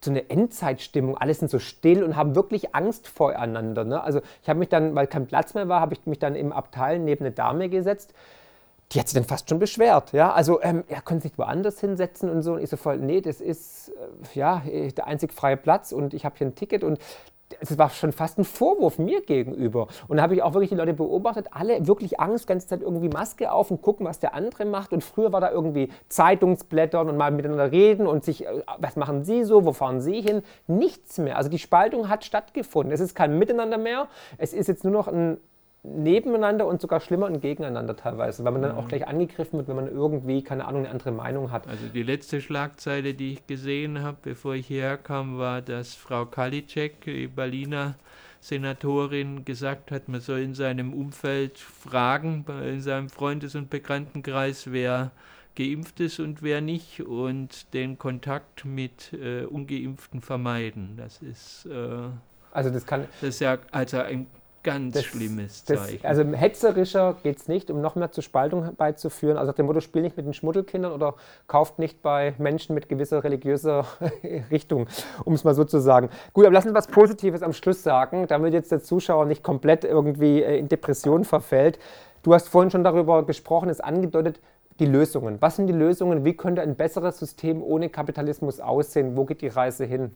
so 0.00 0.12
eine 0.12 0.30
Endzeitstimmung. 0.30 1.18
Alle 1.18 1.34
sind 1.34 1.50
so 1.50 1.58
still 1.58 2.04
und 2.04 2.14
haben 2.14 2.36
wirklich 2.36 2.76
Angst 2.76 3.08
voreinander. 3.08 3.84
Ne? 3.84 4.00
Also 4.00 4.20
ich 4.42 4.48
habe 4.48 4.60
mich 4.60 4.68
dann, 4.68 4.94
weil 4.94 5.08
kein 5.08 5.26
Platz 5.26 5.54
mehr 5.54 5.68
war, 5.68 5.80
habe 5.80 5.94
ich 5.94 6.06
mich 6.06 6.20
dann 6.20 6.36
im 6.36 6.52
Abteil 6.52 7.00
neben 7.00 7.24
eine 7.24 7.32
Dame 7.32 7.68
gesetzt 7.68 8.14
die 8.92 9.00
hat 9.00 9.08
sich 9.08 9.14
dann 9.14 9.24
fast 9.24 9.48
schon 9.48 9.58
beschwert. 9.58 10.12
Ja? 10.12 10.32
Also 10.32 10.62
ähm, 10.62 10.84
er 10.88 11.02
könnte 11.02 11.28
sich 11.28 11.38
woanders 11.38 11.80
hinsetzen 11.80 12.30
und 12.30 12.42
so. 12.42 12.54
Und 12.54 12.62
ich 12.62 12.70
so 12.70 12.76
voll, 12.76 12.98
nee, 12.98 13.20
das 13.20 13.40
ist 13.40 13.90
äh, 13.90 14.38
ja 14.38 14.62
der 14.64 15.06
einzig 15.06 15.32
freie 15.32 15.56
Platz 15.56 15.92
und 15.92 16.14
ich 16.14 16.24
habe 16.24 16.36
hier 16.38 16.46
ein 16.46 16.54
Ticket 16.54 16.84
und 16.84 16.98
es 17.60 17.78
war 17.78 17.90
schon 17.90 18.12
fast 18.12 18.38
ein 18.38 18.44
Vorwurf 18.44 18.98
mir 18.98 19.22
gegenüber. 19.22 19.88
Und 20.06 20.18
da 20.18 20.22
habe 20.22 20.34
ich 20.34 20.42
auch 20.42 20.54
wirklich 20.54 20.70
die 20.70 20.76
Leute 20.76 20.92
beobachtet, 20.92 21.48
alle 21.50 21.86
wirklich 21.86 22.20
Angst, 22.20 22.46
ganze 22.46 22.66
Zeit 22.66 22.82
irgendwie 22.82 23.08
Maske 23.08 23.50
auf 23.50 23.70
und 23.70 23.82
gucken, 23.82 24.06
was 24.06 24.18
der 24.18 24.34
andere 24.34 24.64
macht. 24.64 24.92
Und 24.92 25.02
früher 25.02 25.32
war 25.32 25.40
da 25.40 25.50
irgendwie 25.50 25.90
Zeitungsblättern 26.08 27.08
und 27.08 27.16
mal 27.16 27.30
miteinander 27.30 27.72
reden 27.72 28.06
und 28.06 28.24
sich, 28.24 28.46
äh, 28.46 28.62
was 28.78 28.96
machen 28.96 29.24
Sie 29.24 29.44
so, 29.44 29.64
wo 29.64 29.72
fahren 29.72 30.00
Sie 30.00 30.20
hin? 30.20 30.42
Nichts 30.66 31.18
mehr. 31.18 31.36
Also 31.36 31.48
die 31.48 31.58
Spaltung 31.58 32.08
hat 32.08 32.24
stattgefunden. 32.24 32.92
Es 32.92 33.00
ist 33.00 33.14
kein 33.14 33.38
Miteinander 33.38 33.78
mehr. 33.78 34.08
Es 34.36 34.52
ist 34.52 34.66
jetzt 34.66 34.84
nur 34.84 34.92
noch 34.92 35.08
ein 35.08 35.38
nebeneinander 35.82 36.66
und 36.66 36.80
sogar 36.80 37.00
schlimmer 37.00 37.26
und 37.26 37.40
gegeneinander 37.40 37.96
teilweise, 37.96 38.44
weil 38.44 38.52
man 38.52 38.62
dann 38.62 38.72
auch 38.72 38.84
mhm. 38.84 38.88
gleich 38.88 39.06
angegriffen 39.06 39.58
wird, 39.58 39.68
wenn 39.68 39.76
man 39.76 39.88
irgendwie, 39.88 40.42
keine 40.42 40.66
Ahnung, 40.66 40.82
eine 40.82 40.90
andere 40.90 41.12
Meinung 41.12 41.50
hat. 41.50 41.68
Also 41.68 41.86
die 41.86 42.02
letzte 42.02 42.40
Schlagzeile, 42.40 43.14
die 43.14 43.34
ich 43.34 43.46
gesehen 43.46 44.02
habe, 44.02 44.18
bevor 44.22 44.54
ich 44.54 44.66
hierher 44.66 44.96
kam, 44.96 45.38
war, 45.38 45.62
dass 45.62 45.94
Frau 45.94 46.26
Kalitschek, 46.26 47.02
die 47.02 47.28
Berliner 47.28 47.94
Senatorin, 48.40 49.44
gesagt 49.44 49.90
hat, 49.90 50.08
man 50.08 50.20
soll 50.20 50.40
in 50.40 50.54
seinem 50.54 50.92
Umfeld 50.92 51.58
fragen, 51.58 52.44
in 52.64 52.80
seinem 52.80 53.08
Freundes- 53.08 53.54
und 53.54 53.70
Bekanntenkreis, 53.70 54.70
wer 54.72 55.12
geimpft 55.54 55.98
ist 56.00 56.20
und 56.20 56.42
wer 56.42 56.60
nicht 56.60 57.02
und 57.02 57.72
den 57.74 57.98
Kontakt 57.98 58.64
mit 58.64 59.12
äh, 59.12 59.44
Ungeimpften 59.44 60.20
vermeiden. 60.22 60.94
Das 60.96 61.20
ist, 61.20 61.66
äh, 61.66 62.08
also 62.52 62.70
das, 62.70 62.86
kann, 62.86 63.06
das 63.20 63.30
ist 63.30 63.40
ja 63.40 63.58
also 63.72 63.98
ein 63.98 64.28
ganz 64.62 64.94
das, 64.94 65.04
schlimmes 65.04 65.64
Zeichen. 65.64 66.00
Das, 66.02 66.04
also 66.04 66.24
hetzerischer 66.32 67.16
geht 67.22 67.38
es 67.38 67.48
nicht, 67.48 67.70
um 67.70 67.80
noch 67.80 67.94
mehr 67.94 68.10
zur 68.10 68.22
Spaltung 68.22 68.74
beizuführen. 68.76 69.36
Also 69.36 69.50
nach 69.50 69.56
dem 69.56 69.66
Motto, 69.66 69.80
spiel 69.80 70.02
nicht 70.02 70.16
mit 70.16 70.26
den 70.26 70.34
Schmuddelkindern 70.34 70.92
oder 70.92 71.14
kauft 71.46 71.78
nicht 71.78 72.02
bei 72.02 72.34
Menschen 72.38 72.74
mit 72.74 72.88
gewisser 72.88 73.24
religiöser 73.24 73.86
Richtung, 74.50 74.86
um 75.24 75.34
es 75.34 75.44
mal 75.44 75.54
so 75.54 75.64
zu 75.64 75.78
sagen. 75.78 76.10
Gut, 76.32 76.44
aber 76.44 76.54
lass 76.54 76.66
uns 76.66 76.74
was 76.74 76.86
Positives 76.86 77.42
am 77.42 77.52
Schluss 77.52 77.82
sagen, 77.82 78.26
damit 78.26 78.52
jetzt 78.52 78.72
der 78.72 78.82
Zuschauer 78.82 79.24
nicht 79.26 79.42
komplett 79.42 79.84
irgendwie 79.84 80.42
äh, 80.42 80.58
in 80.58 80.68
Depression 80.68 81.24
verfällt. 81.24 81.78
Du 82.22 82.34
hast 82.34 82.48
vorhin 82.48 82.70
schon 82.70 82.84
darüber 82.84 83.24
gesprochen, 83.24 83.68
es 83.68 83.80
angedeutet, 83.80 84.40
die 84.80 84.86
Lösungen. 84.86 85.38
Was 85.40 85.56
sind 85.56 85.66
die 85.66 85.72
Lösungen? 85.72 86.24
Wie 86.24 86.34
könnte 86.34 86.62
ein 86.62 86.76
besseres 86.76 87.18
System 87.18 87.62
ohne 87.62 87.88
Kapitalismus 87.88 88.60
aussehen? 88.60 89.16
Wo 89.16 89.24
geht 89.24 89.42
die 89.42 89.48
Reise 89.48 89.84
hin? 89.84 90.12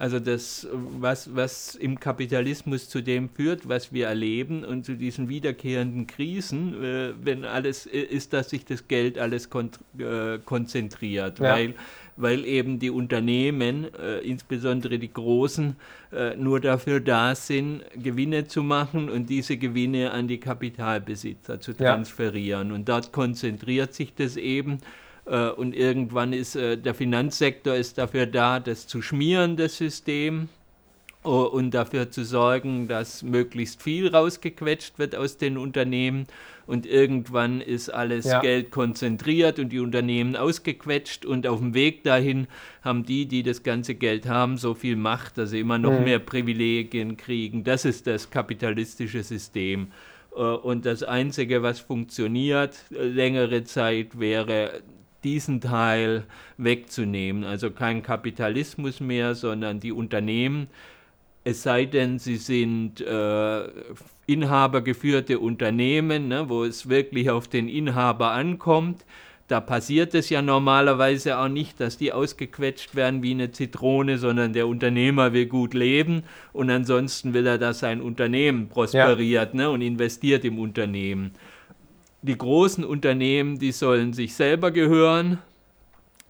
Also 0.00 0.18
das, 0.18 0.66
was, 0.72 1.36
was 1.36 1.74
im 1.74 2.00
Kapitalismus 2.00 2.88
zu 2.88 3.02
dem 3.02 3.28
führt, 3.28 3.68
was 3.68 3.92
wir 3.92 4.06
erleben 4.06 4.64
und 4.64 4.86
zu 4.86 4.94
diesen 4.94 5.28
wiederkehrenden 5.28 6.06
Krisen, 6.06 6.82
äh, 6.82 7.12
wenn 7.22 7.44
alles 7.44 7.84
äh, 7.84 8.00
ist, 8.00 8.32
dass 8.32 8.48
sich 8.48 8.64
das 8.64 8.88
Geld 8.88 9.18
alles 9.18 9.50
kon 9.50 9.68
äh, 9.98 10.38
konzentriert, 10.38 11.38
ja. 11.38 11.52
weil, 11.52 11.74
weil 12.16 12.46
eben 12.46 12.78
die 12.78 12.88
Unternehmen, 12.88 13.92
äh, 13.92 14.20
insbesondere 14.20 14.98
die 14.98 15.12
großen, 15.12 15.76
äh, 16.14 16.34
nur 16.34 16.60
dafür 16.60 17.00
da 17.00 17.34
sind, 17.34 17.82
Gewinne 17.94 18.46
zu 18.46 18.62
machen 18.62 19.10
und 19.10 19.28
diese 19.28 19.58
Gewinne 19.58 20.12
an 20.12 20.28
die 20.28 20.40
Kapitalbesitzer 20.40 21.60
zu 21.60 21.74
transferieren. 21.74 22.68
Ja. 22.70 22.74
Und 22.74 22.88
dort 22.88 23.12
konzentriert 23.12 23.92
sich 23.92 24.14
das 24.14 24.38
eben. 24.38 24.78
Äh, 25.30 25.50
und 25.50 25.74
irgendwann 25.74 26.32
ist 26.32 26.56
äh, 26.56 26.76
der 26.76 26.94
Finanzsektor 26.94 27.74
ist 27.74 27.96
dafür 27.98 28.26
da, 28.26 28.60
das 28.60 28.86
zu 28.86 29.00
schmieren, 29.00 29.56
das 29.56 29.76
System, 29.76 30.48
und 31.22 31.72
dafür 31.72 32.10
zu 32.10 32.24
sorgen, 32.24 32.88
dass 32.88 33.22
möglichst 33.22 33.82
viel 33.82 34.08
rausgequetscht 34.08 34.98
wird 34.98 35.14
aus 35.14 35.36
den 35.36 35.58
Unternehmen. 35.58 36.26
Und 36.66 36.86
irgendwann 36.86 37.60
ist 37.60 37.90
alles 37.90 38.24
ja. 38.24 38.40
Geld 38.40 38.70
konzentriert 38.70 39.58
und 39.58 39.68
die 39.68 39.80
Unternehmen 39.80 40.34
ausgequetscht. 40.34 41.26
Und 41.26 41.46
auf 41.46 41.58
dem 41.58 41.74
Weg 41.74 42.04
dahin 42.04 42.46
haben 42.82 43.04
die, 43.04 43.26
die 43.26 43.42
das 43.42 43.62
ganze 43.62 43.96
Geld 43.96 44.28
haben, 44.28 44.56
so 44.56 44.72
viel 44.72 44.96
Macht, 44.96 45.36
dass 45.36 45.50
sie 45.50 45.60
immer 45.60 45.76
noch 45.76 45.98
mhm. 45.98 46.04
mehr 46.04 46.20
Privilegien 46.20 47.18
kriegen. 47.18 47.64
Das 47.64 47.84
ist 47.84 48.06
das 48.06 48.30
kapitalistische 48.30 49.22
System. 49.22 49.88
Äh, 50.34 50.40
und 50.40 50.86
das 50.86 51.02
Einzige, 51.02 51.62
was 51.62 51.80
funktioniert 51.80 52.76
längere 52.88 53.64
Zeit, 53.64 54.18
wäre 54.18 54.80
diesen 55.24 55.60
Teil 55.60 56.24
wegzunehmen. 56.56 57.44
Also 57.44 57.70
kein 57.70 58.02
Kapitalismus 58.02 59.00
mehr, 59.00 59.34
sondern 59.34 59.80
die 59.80 59.92
Unternehmen, 59.92 60.68
es 61.44 61.62
sei 61.62 61.86
denn, 61.86 62.18
sie 62.18 62.36
sind 62.36 63.00
äh, 63.00 63.68
inhabergeführte 64.26 65.38
Unternehmen, 65.38 66.28
ne, 66.28 66.48
wo 66.48 66.64
es 66.64 66.88
wirklich 66.88 67.30
auf 67.30 67.48
den 67.48 67.68
Inhaber 67.68 68.32
ankommt. 68.32 69.04
Da 69.48 69.60
passiert 69.60 70.14
es 70.14 70.30
ja 70.30 70.42
normalerweise 70.42 71.38
auch 71.38 71.48
nicht, 71.48 71.80
dass 71.80 71.96
die 71.96 72.12
ausgequetscht 72.12 72.94
werden 72.94 73.24
wie 73.24 73.32
eine 73.32 73.50
Zitrone, 73.50 74.18
sondern 74.18 74.52
der 74.52 74.68
Unternehmer 74.68 75.32
will 75.32 75.46
gut 75.46 75.74
leben 75.74 76.22
und 76.52 76.70
ansonsten 76.70 77.34
will 77.34 77.46
er, 77.46 77.58
dass 77.58 77.80
sein 77.80 78.00
Unternehmen 78.00 78.68
prosperiert 78.68 79.54
ja. 79.54 79.56
ne, 79.56 79.70
und 79.70 79.82
investiert 79.82 80.44
im 80.44 80.60
Unternehmen 80.60 81.32
die 82.22 82.36
großen 82.36 82.84
Unternehmen, 82.84 83.58
die 83.58 83.72
sollen 83.72 84.12
sich 84.12 84.34
selber 84.34 84.70
gehören, 84.70 85.38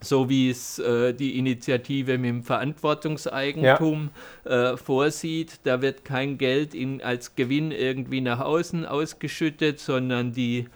so 0.00 0.28
wie 0.28 0.50
es 0.50 0.78
äh, 0.78 1.12
die 1.12 1.38
Initiative 1.38 2.16
mit 2.16 2.28
dem 2.28 2.42
Verantwortungseigentum 2.42 4.10
ja. 4.44 4.72
äh, 4.72 4.76
vorsieht. 4.76 5.60
Da 5.64 5.82
wird 5.82 6.04
kein 6.04 6.38
Geld 6.38 6.74
in, 6.74 7.02
als 7.02 7.36
Gewinn 7.36 7.70
irgendwie 7.70 8.20
nach 8.20 8.40
außen 8.40 8.86
ausgeschüttet, 8.86 9.78
sondern 9.78 10.32
die, 10.32 10.66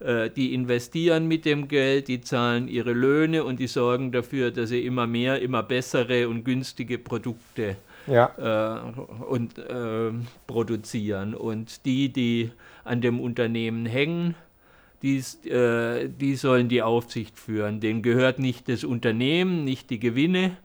äh, 0.00 0.30
die 0.30 0.52
investieren 0.52 1.28
mit 1.28 1.44
dem 1.44 1.68
Geld, 1.68 2.08
die 2.08 2.22
zahlen 2.22 2.66
ihre 2.66 2.92
Löhne 2.92 3.44
und 3.44 3.60
die 3.60 3.68
sorgen 3.68 4.10
dafür, 4.10 4.50
dass 4.50 4.70
sie 4.70 4.84
immer 4.84 5.06
mehr, 5.06 5.40
immer 5.40 5.62
bessere 5.62 6.28
und 6.28 6.44
günstige 6.44 6.98
Produkte 6.98 7.76
ja. 8.08 8.32
Äh, 8.36 9.00
und, 9.24 9.58
äh, 9.58 10.10
produzieren. 10.48 11.34
Und 11.34 11.84
die, 11.84 12.12
die 12.12 12.50
an 12.84 13.00
dem 13.00 13.20
Unternehmen 13.20 13.86
hängen, 13.86 14.34
die, 15.02 15.18
äh, 15.48 16.08
die 16.08 16.36
sollen 16.36 16.68
die 16.68 16.82
Aufsicht 16.82 17.38
führen. 17.38 17.80
Denen 17.80 18.02
gehört 18.02 18.38
nicht 18.38 18.68
das 18.68 18.84
Unternehmen, 18.84 19.64
nicht 19.64 19.90
die 19.90 19.98
Gewinne, 19.98 20.56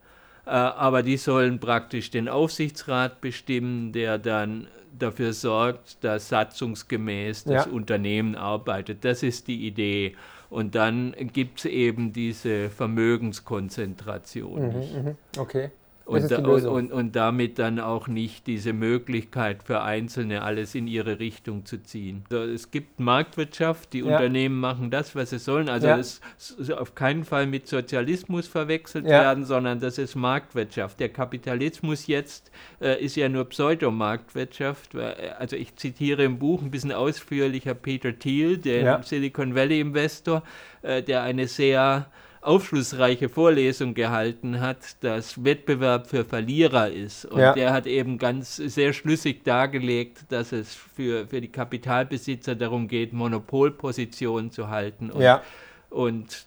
äh, 0.46 0.50
aber 0.52 1.04
die 1.04 1.18
sollen 1.18 1.60
praktisch 1.60 2.12
den 2.12 2.30
Aufsichtsrat 2.30 3.20
bestimmen, 3.20 3.92
der 3.92 4.18
dann 4.18 4.68
dafür 4.98 5.34
sorgt, 5.34 6.04
dass 6.04 6.30
satzungsgemäß 6.30 7.46
das 7.46 7.66
ja. 7.66 7.72
Unternehmen 7.72 8.36
arbeitet. 8.36 9.04
Das 9.04 9.24
ist 9.24 9.48
die 9.48 9.68
Idee. 9.68 10.16
Und 10.50 10.76
dann 10.76 11.14
gibt 11.34 11.60
es 11.60 11.66
eben 11.66 12.14
diese 12.14 12.70
Vermögenskonzentration. 12.70 14.68
Mhm, 14.68 15.04
mhm. 15.04 15.16
okay. 15.38 15.72
Und, 16.08 16.32
und, 16.32 16.92
und, 16.94 17.16
damit 17.18 17.60
dann 17.60 17.82
auch 17.82 18.08
nicht 18.08 18.48
diese 18.48 18.72
Möglichkeit 18.72 19.64
für 19.64 19.82
Einzelne 19.82 20.42
alles 20.42 20.74
in 20.74 20.88
ihre 20.88 21.20
Richtung 21.20 21.66
zu 21.66 21.84
ziehen. 21.84 22.24
Also 22.32 22.54
es 22.54 22.72
gibt 22.72 23.02
Marktwirtschaft, 23.02 23.92
die 23.92 24.00
ja. 24.00 24.06
Unternehmen 24.06 24.58
machen 24.58 24.90
das, 24.90 25.16
was 25.16 25.32
sie 25.32 25.40
sollen. 25.40 25.68
Also 25.68 25.88
ja. 25.88 25.98
es 25.98 26.22
soll 26.38 26.78
auf 26.78 26.96
keinen 26.96 27.26
Fall 27.26 27.46
mit 27.46 27.68
Sozialismus 27.68 28.48
verwechselt 28.48 29.04
ja. 29.04 29.22
werden, 29.22 29.44
sondern 29.44 29.82
das 29.82 29.98
ist 29.98 30.16
Marktwirtschaft. 30.16 30.98
Der 31.02 31.10
Kapitalismus 31.10 32.08
jetzt 32.08 32.52
äh, 32.80 33.04
ist 33.04 33.18
ja 33.18 33.28
nur 33.28 33.44
Pseudomarktwirtschaft. 33.46 34.96
Also 34.96 35.58
ich 35.58 35.76
zitiere 35.76 36.24
im 36.24 36.40
Buch 36.40 36.62
ein 36.62 36.72
bisschen 36.72 36.94
ausführlicher 36.94 37.74
Peter 37.74 38.18
Thiel, 38.18 38.58
den 38.58 39.04
Silicon 39.04 39.56
Valley 39.56 39.82
Investor, 39.82 40.42
äh, 40.84 41.04
der 41.04 41.24
eine 41.24 41.48
sehr 41.48 42.08
aufschlussreiche 42.48 43.28
Vorlesung 43.28 43.94
gehalten 43.94 44.62
hat, 44.62 45.04
dass 45.04 45.44
Wettbewerb 45.44 46.08
für 46.08 46.24
Verlierer 46.24 46.90
ist. 46.90 47.26
Und 47.26 47.40
ja. 47.40 47.54
der 47.54 47.74
hat 47.74 47.86
eben 47.86 48.18
ganz 48.18 48.56
sehr 48.56 48.94
schlüssig 48.94 49.44
dargelegt, 49.44 50.26
dass 50.30 50.54
es 50.54 50.74
für, 50.74 51.28
für 51.28 51.42
die 51.42 51.52
Kapitalbesitzer 51.52 52.56
darum 52.56 52.88
geht, 52.88 53.12
Monopolpositionen 53.12 54.52
zu 54.52 54.70
halten. 54.70 55.12
Und, 55.12 55.22
ja. 55.22 55.42
und 55.90 56.46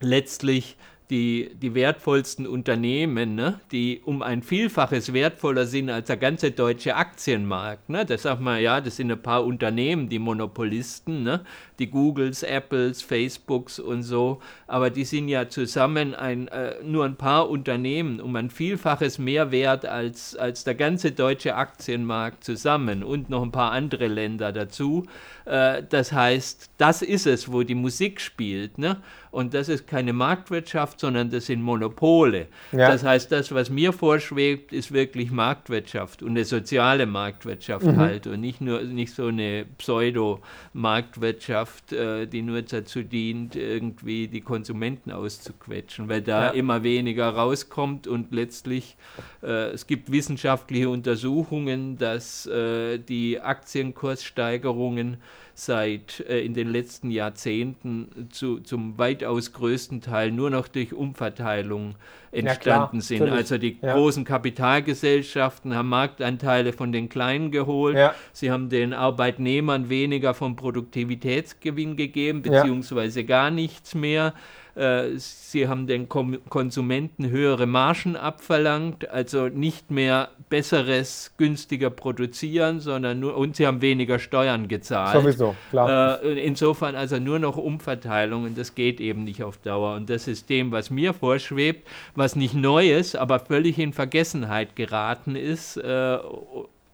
letztlich 0.00 0.76
die, 1.10 1.50
die 1.54 1.74
wertvollsten 1.74 2.46
Unternehmen, 2.46 3.34
ne, 3.34 3.60
die 3.72 4.02
um 4.04 4.22
ein 4.22 4.42
Vielfaches 4.42 5.12
wertvoller 5.12 5.64
sind 5.64 5.88
als 5.88 6.08
der 6.08 6.18
ganze 6.18 6.50
deutsche 6.50 6.96
Aktienmarkt. 6.96 7.88
Ne? 7.88 8.04
Das 8.04 8.22
sagt 8.22 8.42
man, 8.42 8.60
ja, 8.60 8.80
das 8.80 8.96
sind 8.96 9.10
ein 9.10 9.22
paar 9.22 9.44
Unternehmen, 9.44 10.08
die 10.08 10.18
Monopolisten, 10.18 11.22
ne? 11.22 11.40
die 11.78 11.90
Googles, 11.90 12.42
Apples, 12.42 13.00
Facebooks 13.00 13.78
und 13.78 14.02
so, 14.02 14.40
aber 14.66 14.90
die 14.90 15.04
sind 15.04 15.28
ja 15.28 15.48
zusammen 15.48 16.14
ein, 16.14 16.48
äh, 16.48 16.74
nur 16.82 17.06
ein 17.06 17.16
paar 17.16 17.48
Unternehmen 17.48 18.20
um 18.20 18.36
ein 18.36 18.50
Vielfaches 18.50 19.18
mehr 19.18 19.50
wert 19.50 19.86
als, 19.86 20.36
als 20.36 20.64
der 20.64 20.74
ganze 20.74 21.12
deutsche 21.12 21.54
Aktienmarkt 21.54 22.44
zusammen 22.44 23.02
und 23.02 23.30
noch 23.30 23.42
ein 23.42 23.52
paar 23.52 23.72
andere 23.72 24.08
Länder 24.08 24.52
dazu. 24.52 25.06
Äh, 25.46 25.82
das 25.88 26.12
heißt, 26.12 26.70
das 26.76 27.00
ist 27.00 27.26
es, 27.26 27.50
wo 27.50 27.62
die 27.62 27.74
Musik 27.74 28.20
spielt. 28.20 28.76
Ne? 28.76 28.98
Und 29.30 29.54
das 29.54 29.68
ist 29.68 29.86
keine 29.86 30.12
Marktwirtschaft, 30.12 30.98
sondern 31.00 31.30
das 31.30 31.46
sind 31.46 31.62
Monopole. 31.62 32.48
Ja. 32.72 32.90
Das 32.90 33.04
heißt, 33.04 33.32
das, 33.32 33.52
was 33.52 33.70
mir 33.70 33.92
vorschwebt, 33.92 34.72
ist 34.72 34.92
wirklich 34.92 35.30
Marktwirtschaft 35.30 36.22
und 36.22 36.30
eine 36.30 36.44
soziale 36.44 37.06
Marktwirtschaft 37.06 37.86
mhm. 37.86 37.96
halt 37.96 38.26
und 38.26 38.40
nicht 38.40 38.60
nur 38.60 38.82
nicht 38.82 39.14
so 39.14 39.26
eine 39.26 39.66
Pseudo-Marktwirtschaft, 39.78 41.92
äh, 41.92 42.26
die 42.26 42.42
nur 42.42 42.62
dazu 42.62 43.02
dient, 43.02 43.56
irgendwie 43.56 44.28
die 44.28 44.40
Konsumenten 44.40 45.12
auszuquetschen, 45.12 46.08
weil 46.08 46.22
da 46.22 46.46
ja. 46.46 46.50
immer 46.50 46.82
weniger 46.82 47.28
rauskommt 47.28 48.06
und 48.06 48.32
letztlich 48.32 48.96
äh, 49.42 49.70
es 49.70 49.86
gibt 49.86 50.10
wissenschaftliche 50.10 50.88
Untersuchungen, 50.88 51.98
dass 51.98 52.46
äh, 52.46 52.98
die 52.98 53.40
Aktienkurssteigerungen 53.40 55.18
seit 55.58 56.20
äh, 56.20 56.38
in 56.38 56.54
den 56.54 56.68
letzten 56.68 57.10
Jahrzehnten 57.10 58.28
zu, 58.30 58.60
zum 58.60 58.96
weitaus 58.96 59.52
größten 59.52 60.00
Teil 60.00 60.30
nur 60.30 60.50
noch 60.50 60.68
durch 60.68 60.94
Umverteilung 60.94 61.96
entstanden 62.30 62.98
ja, 62.98 63.02
sind. 63.02 63.18
Natürlich. 63.20 63.38
Also 63.38 63.58
die 63.58 63.78
ja. 63.82 63.94
großen 63.94 64.24
Kapitalgesellschaften 64.24 65.74
haben 65.74 65.88
Marktanteile 65.88 66.72
von 66.72 66.92
den 66.92 67.08
Kleinen 67.08 67.50
geholt. 67.50 67.96
Ja. 67.96 68.14
Sie 68.32 68.52
haben 68.52 68.68
den 68.68 68.92
Arbeitnehmern 68.92 69.88
weniger 69.88 70.32
vom 70.32 70.54
Produktivitätsgewinn 70.54 71.96
gegeben, 71.96 72.42
beziehungsweise 72.42 73.24
gar 73.24 73.50
nichts 73.50 73.96
mehr. 73.96 74.34
Äh, 74.78 75.18
sie 75.18 75.66
haben 75.66 75.88
den 75.88 76.08
Konsumenten 76.08 77.28
höhere 77.28 77.66
Margen 77.66 78.16
abverlangt, 78.16 79.10
also 79.10 79.48
nicht 79.48 79.90
mehr 79.90 80.28
besseres, 80.48 81.32
günstiger 81.36 81.90
produzieren, 81.90 82.78
sondern 82.78 83.18
nur, 83.18 83.36
und 83.36 83.56
sie 83.56 83.66
haben 83.66 83.82
weniger 83.82 84.20
Steuern 84.20 84.68
gezahlt. 84.68 85.20
Sowieso, 85.20 85.56
klar. 85.70 86.22
Äh, 86.22 86.44
insofern 86.44 86.94
also 86.94 87.18
nur 87.18 87.40
noch 87.40 87.56
Umverteilung 87.56 88.44
und 88.44 88.56
das 88.56 88.76
geht 88.76 89.00
eben 89.00 89.24
nicht 89.24 89.42
auf 89.42 89.58
Dauer. 89.58 89.96
Und 89.96 90.08
das 90.10 90.24
System, 90.24 90.70
was 90.70 90.90
mir 90.90 91.12
vorschwebt, 91.12 91.88
was 92.14 92.36
nicht 92.36 92.54
neu 92.54 92.92
ist, 92.92 93.16
aber 93.16 93.40
völlig 93.40 93.78
in 93.78 93.92
Vergessenheit 93.92 94.76
geraten 94.76 95.34
ist, 95.34 95.76
äh, 95.76 96.18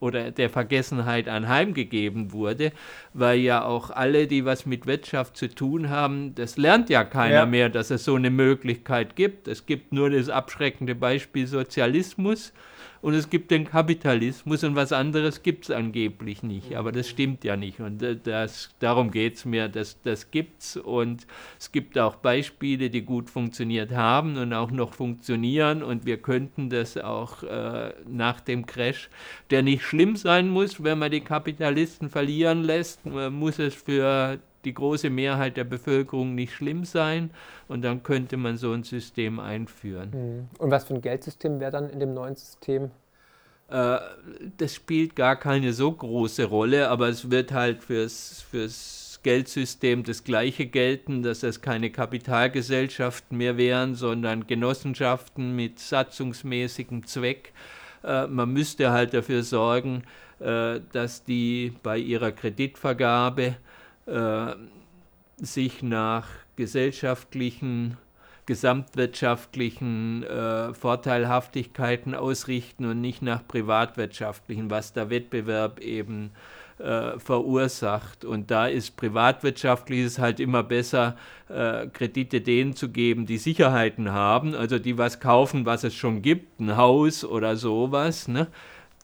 oder 0.05 0.31
der 0.31 0.51
Vergessenheit 0.51 1.29
anheimgegeben 1.29 2.33
wurde, 2.33 2.73
weil 3.15 3.39
ja 3.39 3.65
auch 3.65 3.91
alle, 3.91 4.27
die 4.27 4.45
was 4.45 4.67
mit 4.67 4.87
Wirtschaft 4.87 5.37
zu 5.37 5.49
tun 5.49 5.89
haben, 5.89 6.35
das 6.35 6.59
lernt 6.59 6.91
ja 6.91 7.05
keiner 7.05 7.35
ja. 7.35 7.47
mehr, 7.47 7.71
dass 7.71 7.91
es 7.91 8.05
so 8.05 8.15
eine 8.15 8.31
Möglichkeit 8.31 9.17
gibt. 9.17 9.49
Es 9.49 9.65
gibt 9.65 9.93
nur 9.93 10.11
das 10.11 10.29
abschreckende 10.29 10.95
Beispiel 10.95 11.47
Sozialismus 11.47 12.53
und 13.05 13.13
es 13.13 13.29
gibt 13.29 13.51
den 13.51 13.67
Kapitalismus 13.67 14.65
und 14.65 14.77
was 14.77 14.91
anderes 14.91 15.43
gibt 15.43 15.65
es 15.65 15.71
angeblich 15.71 16.43
nicht. 16.43 16.75
Aber 16.75 16.91
das 16.91 17.07
stimmt 17.07 17.45
ja 17.45 17.55
nicht. 17.55 17.81
Und 17.81 18.03
äh, 18.03 18.17
das, 18.17 18.71
darum 18.79 19.11
geht 19.11 19.35
es 19.35 19.45
mir, 19.45 19.69
das, 19.69 20.01
das 20.05 20.31
gibt 20.31 20.63
es 20.63 20.79
und 20.79 21.27
es 21.61 21.71
gibt 21.71 21.99
auch 21.99 22.17
Beispiele, 22.17 22.89
die 22.89 23.03
gut 23.03 23.29
funktioniert 23.29 23.93
haben 23.93 24.39
und 24.39 24.55
auch 24.55 24.71
noch 24.71 24.95
funktionieren. 24.95 25.83
Und 25.83 26.07
wir 26.07 26.17
könnten 26.17 26.71
das 26.71 26.97
auch 26.97 27.43
äh, 27.43 27.93
nach 28.09 28.41
dem 28.41 28.65
Crash, 28.65 29.11
der 29.51 29.63
nicht 29.63 29.83
schlimm 29.83 30.17
sein 30.17 30.49
muss, 30.49 30.83
wenn 30.83 30.99
man 30.99 31.11
die 31.11 31.21
Kapitalisten 31.21 32.09
verlieren 32.09 32.63
lässt, 32.63 33.05
muss 33.05 33.59
es 33.59 33.75
für 33.75 34.39
die 34.65 34.75
große 34.75 35.11
Mehrheit 35.11 35.57
der 35.57 35.65
Bevölkerung 35.65 36.35
nicht 36.35 36.53
schlimm 36.53 36.85
sein 36.85 37.31
und 37.69 37.83
dann 37.83 38.03
könnte 38.03 38.37
man 38.37 38.57
so 38.57 38.73
ein 38.73 38.83
System 38.83 39.41
einführen. 39.41 40.13
Hm. 40.13 40.49
Und 40.59 40.71
was 40.71 40.85
für 40.85 40.95
ein 40.95 41.01
Geldsystem 41.01 41.61
wäre 41.61 41.73
dann 41.73 41.91
in 41.91 42.01
dem 42.01 42.15
neuen 42.15 42.37
System? 42.37 42.91
Äh, 43.69 43.99
das 44.57 44.75
spielt 44.75 45.17
gar 45.17 45.37
keine 45.37 45.73
so 45.73 45.91
große 45.91 46.45
Rolle, 46.45 46.89
aber 46.89 47.09
es 47.09 47.31
wird 47.31 47.53
halt 47.53 47.83
fürs, 47.83 48.45
fürs 48.51 49.21
Geldsystem 49.23 50.05
das 50.05 50.23
gleiche 50.23 50.67
gelten, 50.67 51.23
dass 51.23 51.43
es 51.43 51.61
keine 51.61 51.91
Kapitalgesellschaften 51.91 53.39
mehr 53.39 53.57
wären, 53.57 53.95
sondern 53.95 54.47
Genossenschaften 54.47 55.57
mit 55.57 55.79
satzungsmäßigem 55.79 57.07
Zweck. 57.07 57.53
Äh, 58.05 58.27
man 58.27 58.53
müsste 58.53 58.93
halt 58.93 59.15
dafür 59.15 59.43
sorgen, 59.43 60.03
äh, 60.41 60.81
dass 60.93 61.25
die 61.25 61.73
bei 61.83 61.99
ihrer 61.99 62.33
Kreditvergabe 62.33 63.57
äh, 64.07 64.55
sich 65.37 65.83
nach 65.83 66.29
gesellschaftlichen, 66.57 67.97
gesamtwirtschaftlichen 68.47 70.23
äh, 70.23 70.75
Vorteilhaftigkeiten 70.75 72.15
ausrichten 72.15 72.85
und 72.85 73.01
nicht 73.01 73.23
nach 73.23 73.47
privatwirtschaftlichen, 73.47 74.71
was 74.71 74.93
der 74.93 75.11
Wettbewerb 75.11 75.81
eben 75.81 76.31
äh, 76.79 77.19
verursacht. 77.19 78.25
Und 78.25 78.51
da 78.51 78.67
ist 78.67 78.97
privatwirtschaftliches 78.97 80.19
halt 80.19 80.41
immer 80.41 80.63
besser, 80.63 81.17
äh, 81.49 81.87
Kredite 81.87 82.41
denen 82.41 82.75
zu 82.75 82.91
geben, 82.91 83.27
die 83.27 83.39
Sicherheiten 83.39 84.13
haben, 84.13 84.55
also 84.55 84.79
die 84.79 84.99
was 84.99 85.21
kaufen, 85.21 85.67
was 85.67 85.85
es 85.85 85.95
schon 85.95 86.23
gibt, 86.23 86.61
ein 86.61 86.77
Haus 86.77 87.25
oder 87.25 87.57
sowas. 87.57 88.29
Ne? 88.29 88.49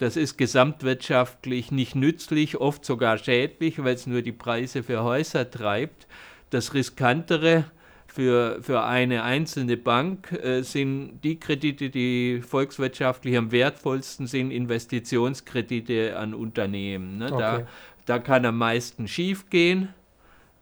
Das 0.00 0.16
ist 0.16 0.38
gesamtwirtschaftlich 0.38 1.72
nicht 1.72 1.94
nützlich, 1.94 2.56
oft 2.56 2.86
sogar 2.86 3.18
schädlich, 3.18 3.84
weil 3.84 3.94
es 3.94 4.06
nur 4.06 4.22
die 4.22 4.32
Preise 4.32 4.82
für 4.82 5.02
Häuser 5.02 5.50
treibt. 5.50 6.06
Das 6.48 6.72
Riskantere 6.72 7.66
für, 8.06 8.62
für 8.62 8.82
eine 8.82 9.24
einzelne 9.24 9.76
Bank 9.76 10.32
äh, 10.32 10.62
sind 10.62 11.20
die 11.22 11.38
Kredite, 11.38 11.90
die 11.90 12.40
volkswirtschaftlich 12.40 13.36
am 13.36 13.52
wertvollsten 13.52 14.26
sind, 14.26 14.52
Investitionskredite 14.52 16.16
an 16.16 16.32
Unternehmen. 16.32 17.18
Ne? 17.18 17.26
Okay. 17.26 17.38
Da, 17.38 17.66
da 18.06 18.18
kann 18.20 18.46
am 18.46 18.56
meisten 18.56 19.06
schiefgehen 19.06 19.90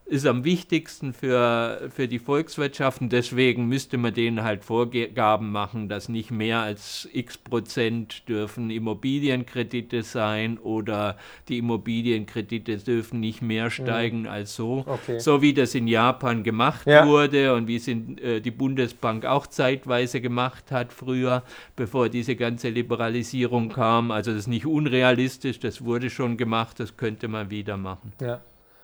ist 0.08 0.26
am 0.26 0.42
wichtigsten 0.42 1.12
für, 1.12 1.90
für 1.94 2.08
die 2.08 2.18
Volkswirtschaften. 2.18 3.10
Deswegen 3.10 3.66
müsste 3.66 3.98
man 3.98 4.14
denen 4.14 4.42
halt 4.42 4.64
Vorgaben 4.64 5.52
machen, 5.52 5.90
dass 5.90 6.08
nicht 6.08 6.30
mehr 6.30 6.60
als 6.60 7.06
x 7.12 7.36
Prozent 7.36 8.26
dürfen 8.26 8.70
Immobilienkredite 8.70 10.02
sein 10.02 10.56
oder 10.56 11.18
die 11.48 11.58
Immobilienkredite 11.58 12.78
dürfen 12.78 13.20
nicht 13.20 13.42
mehr 13.42 13.66
mhm. 13.66 13.70
steigen 13.70 14.20
mhm. 14.20 14.28
als 14.28 14.56
so. 14.56 14.84
Okay. 14.86 15.18
So 15.18 15.42
wie 15.42 15.52
das 15.52 15.74
in 15.74 15.86
Japan 15.86 16.42
gemacht 16.42 16.86
ja. 16.86 17.06
wurde 17.06 17.54
und 17.54 17.68
wie 17.68 17.76
es 17.76 17.86
in, 17.86 18.16
äh, 18.16 18.40
die 18.40 18.50
Bundesbank 18.50 19.26
auch 19.26 19.46
zeitweise 19.46 20.22
gemacht 20.22 20.72
hat 20.72 20.94
früher, 20.94 21.42
bevor 21.76 22.08
diese 22.08 22.34
ganze 22.34 22.70
Liberalisierung 22.70 23.68
kam. 23.68 24.10
Also 24.10 24.30
das 24.30 24.40
ist 24.40 24.46
nicht 24.46 24.64
unrealistisch, 24.64 25.60
das 25.60 25.84
wurde 25.84 26.08
schon 26.08 26.38
gemacht, 26.38 26.80
das 26.80 26.96
könnte 26.96 27.28
man 27.28 27.50
wieder 27.50 27.76
machen. 27.76 28.14
Ja. 28.22 28.40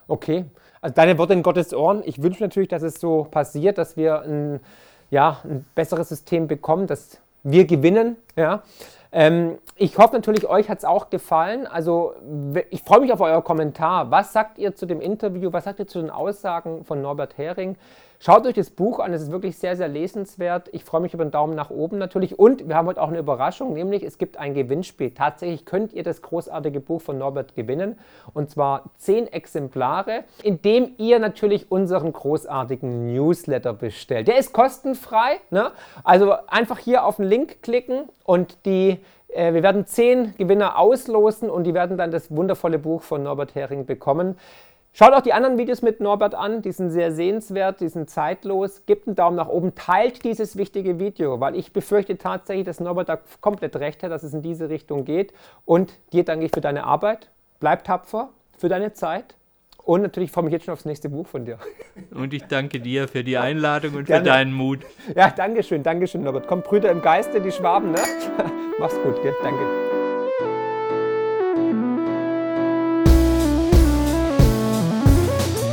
Okay, 0.07 0.45
also 0.85 0.97
deine 0.97 1.17
Worte 1.17 1.33
in 1.33 1.43
Gottes 1.43 1.73
Ohren. 1.73 2.03
Ich 2.05 2.23
wünsche 2.23 2.43
natürlich, 2.43 2.69
dass 2.69 2.83
es 2.83 3.01
so 3.01 3.27
passiert, 3.31 3.79
dass 3.79 3.97
wir 3.97 4.21
ein, 4.21 4.61
ja, 5.11 5.39
ein 5.43 5.65
besseres 5.75 6.11
System 6.11 6.47
bekommen, 6.47 6.87
dass 6.87 7.23
wir 7.43 7.65
gewinnen. 7.65 8.19
Ja. 8.37 8.63
Ähm, 9.11 9.57
ich 9.77 9.97
hoffe 9.97 10.15
natürlich, 10.15 10.47
euch 10.47 10.69
hat 10.69 10.77
es 10.77 10.85
auch 10.85 11.09
gefallen. 11.09 11.67
Also 11.67 12.13
ich 12.69 12.83
freue 12.83 13.01
mich 13.01 13.15
auf 13.15 13.23
euer 13.23 13.43
Kommentar. 13.43 14.11
Was 14.11 14.35
sagt 14.35 14.59
ihr 14.59 14.75
zu 14.75 14.85
dem 14.85 15.01
Interview? 15.01 15.55
Was 15.55 15.65
sagt 15.65 15.79
ihr 15.79 15.87
zu 15.87 16.03
den 16.03 16.11
Aussagen 16.11 16.85
von 16.85 17.01
Norbert 17.01 17.39
Hering? 17.39 17.77
Schaut 18.25 18.47
euch 18.47 18.55
das 18.55 18.71
Buch 18.71 19.01
an, 19.01 19.13
es 19.13 19.21
ist 19.21 19.33
wirklich 19.33 19.59
sehr, 19.59 19.77
sehr 19.77 19.87
lesenswert. 19.87 20.71
Ich 20.73 20.83
freue 20.83 21.03
mich 21.03 21.13
über 21.13 21.25
einen 21.25 21.31
Daumen 21.31 21.55
nach 21.55 21.69
oben 21.69 21.99
natürlich. 21.99 22.39
Und 22.39 22.67
wir 22.67 22.75
haben 22.75 22.87
heute 22.87 23.03
auch 23.03 23.09
eine 23.09 23.19
Überraschung, 23.19 23.75
nämlich 23.75 24.03
es 24.03 24.17
gibt 24.17 24.39
ein 24.39 24.55
Gewinnspiel. 24.55 25.11
Tatsächlich 25.11 25.67
könnt 25.67 25.93
ihr 25.93 26.05
das 26.05 26.23
großartige 26.23 26.81
Buch 26.81 27.03
von 27.03 27.19
Norbert 27.19 27.55
gewinnen. 27.55 27.99
Und 28.33 28.49
zwar 28.49 28.85
zehn 28.97 29.31
Exemplare, 29.31 30.25
indem 30.43 30.93
ihr 30.97 31.19
natürlich 31.19 31.71
unseren 31.71 32.15
großartigen 32.15 33.13
Newsletter 33.13 33.75
bestellt. 33.75 34.27
Der 34.27 34.39
ist 34.39 34.55
kostenfrei. 34.55 35.41
Ne? 35.51 35.73
Also 36.03 36.33
einfach 36.47 36.79
hier 36.79 37.05
auf 37.05 37.17
den 37.17 37.27
Link 37.27 37.61
klicken 37.61 38.09
und 38.25 38.65
die 38.65 39.01
äh, 39.35 39.53
wir 39.53 39.63
werden 39.63 39.85
zehn 39.85 40.35
Gewinner 40.37 40.79
auslosen 40.79 41.51
und 41.51 41.65
die 41.65 41.75
werden 41.75 41.99
dann 41.99 42.11
das 42.11 42.35
wundervolle 42.35 42.79
Buch 42.79 43.03
von 43.03 43.23
Norbert 43.23 43.55
Hering 43.55 43.85
bekommen. 43.85 44.37
Schaut 44.97 45.13
auch 45.13 45.23
die 45.23 45.33
anderen 45.33 45.59
Videos 45.59 45.83
mit 45.83 45.99
Norbert 45.99 46.37
an, 46.37 46.63
die 46.63 46.71
sind 46.71 46.91
sehr 46.91 47.11
sehenswert, 47.11 47.81
die 47.81 47.89
sind 47.89 48.09
zeitlos. 48.09 48.87
Gebt 48.87 49.09
einen 49.09 49.17
Daumen 49.17 49.37
nach 49.37 49.49
oben, 49.49 49.75
teilt 49.75 50.23
dieses 50.23 50.57
wichtige 50.57 51.01
Video, 51.01 51.41
weil 51.41 51.57
ich 51.57 51.73
befürchte 51.73 52.17
tatsächlich, 52.17 52.65
dass 52.65 52.79
Norbert 52.79 53.09
da 53.09 53.19
komplett 53.41 53.75
recht 53.75 54.05
hat, 54.05 54.13
dass 54.13 54.23
es 54.23 54.33
in 54.33 54.43
diese 54.43 54.69
Richtung 54.69 55.05
geht. 55.05 55.33
Und 55.65 55.93
dir 56.13 56.25
danke 56.25 56.47
ich 56.47 56.53
für 56.53 56.61
deine 56.61 56.85
Arbeit. 56.85 57.29
Bleib 57.59 57.83
tapfer, 57.83 58.29
für 58.57 58.69
deine 58.69 58.93
Zeit. 58.93 59.35
Und 59.83 60.03
natürlich 60.03 60.31
freue 60.31 60.43
ich 60.43 60.45
mich 60.45 60.53
jetzt 60.53 60.67
schon 60.67 60.75
aufs 60.75 60.85
nächste 60.85 61.09
Buch 61.09 61.27
von 61.27 61.45
dir. 61.45 61.59
Und 62.15 62.33
ich 62.33 62.45
danke 62.45 62.79
dir 62.79 63.09
für 63.09 63.25
die 63.25 63.37
Einladung 63.37 63.95
und 63.95 64.07
Gerne. 64.07 64.25
für 64.25 64.31
deinen 64.31 64.53
Mut. 64.53 64.81
Ja, 65.15 65.31
danke 65.31 65.63
schön, 65.63 65.83
danke 65.83 66.07
schön, 66.07 66.23
Norbert. 66.23 66.47
Komm, 66.47 66.63
Brüder 66.63 66.91
im 66.91 67.03
Geiste, 67.03 67.41
die 67.41 67.53
Schwaben, 67.53 67.91
ne? 67.91 67.99
Mach's 68.79 68.97
gut, 69.03 69.21
gell? 69.23 69.35
Danke. 69.43 69.94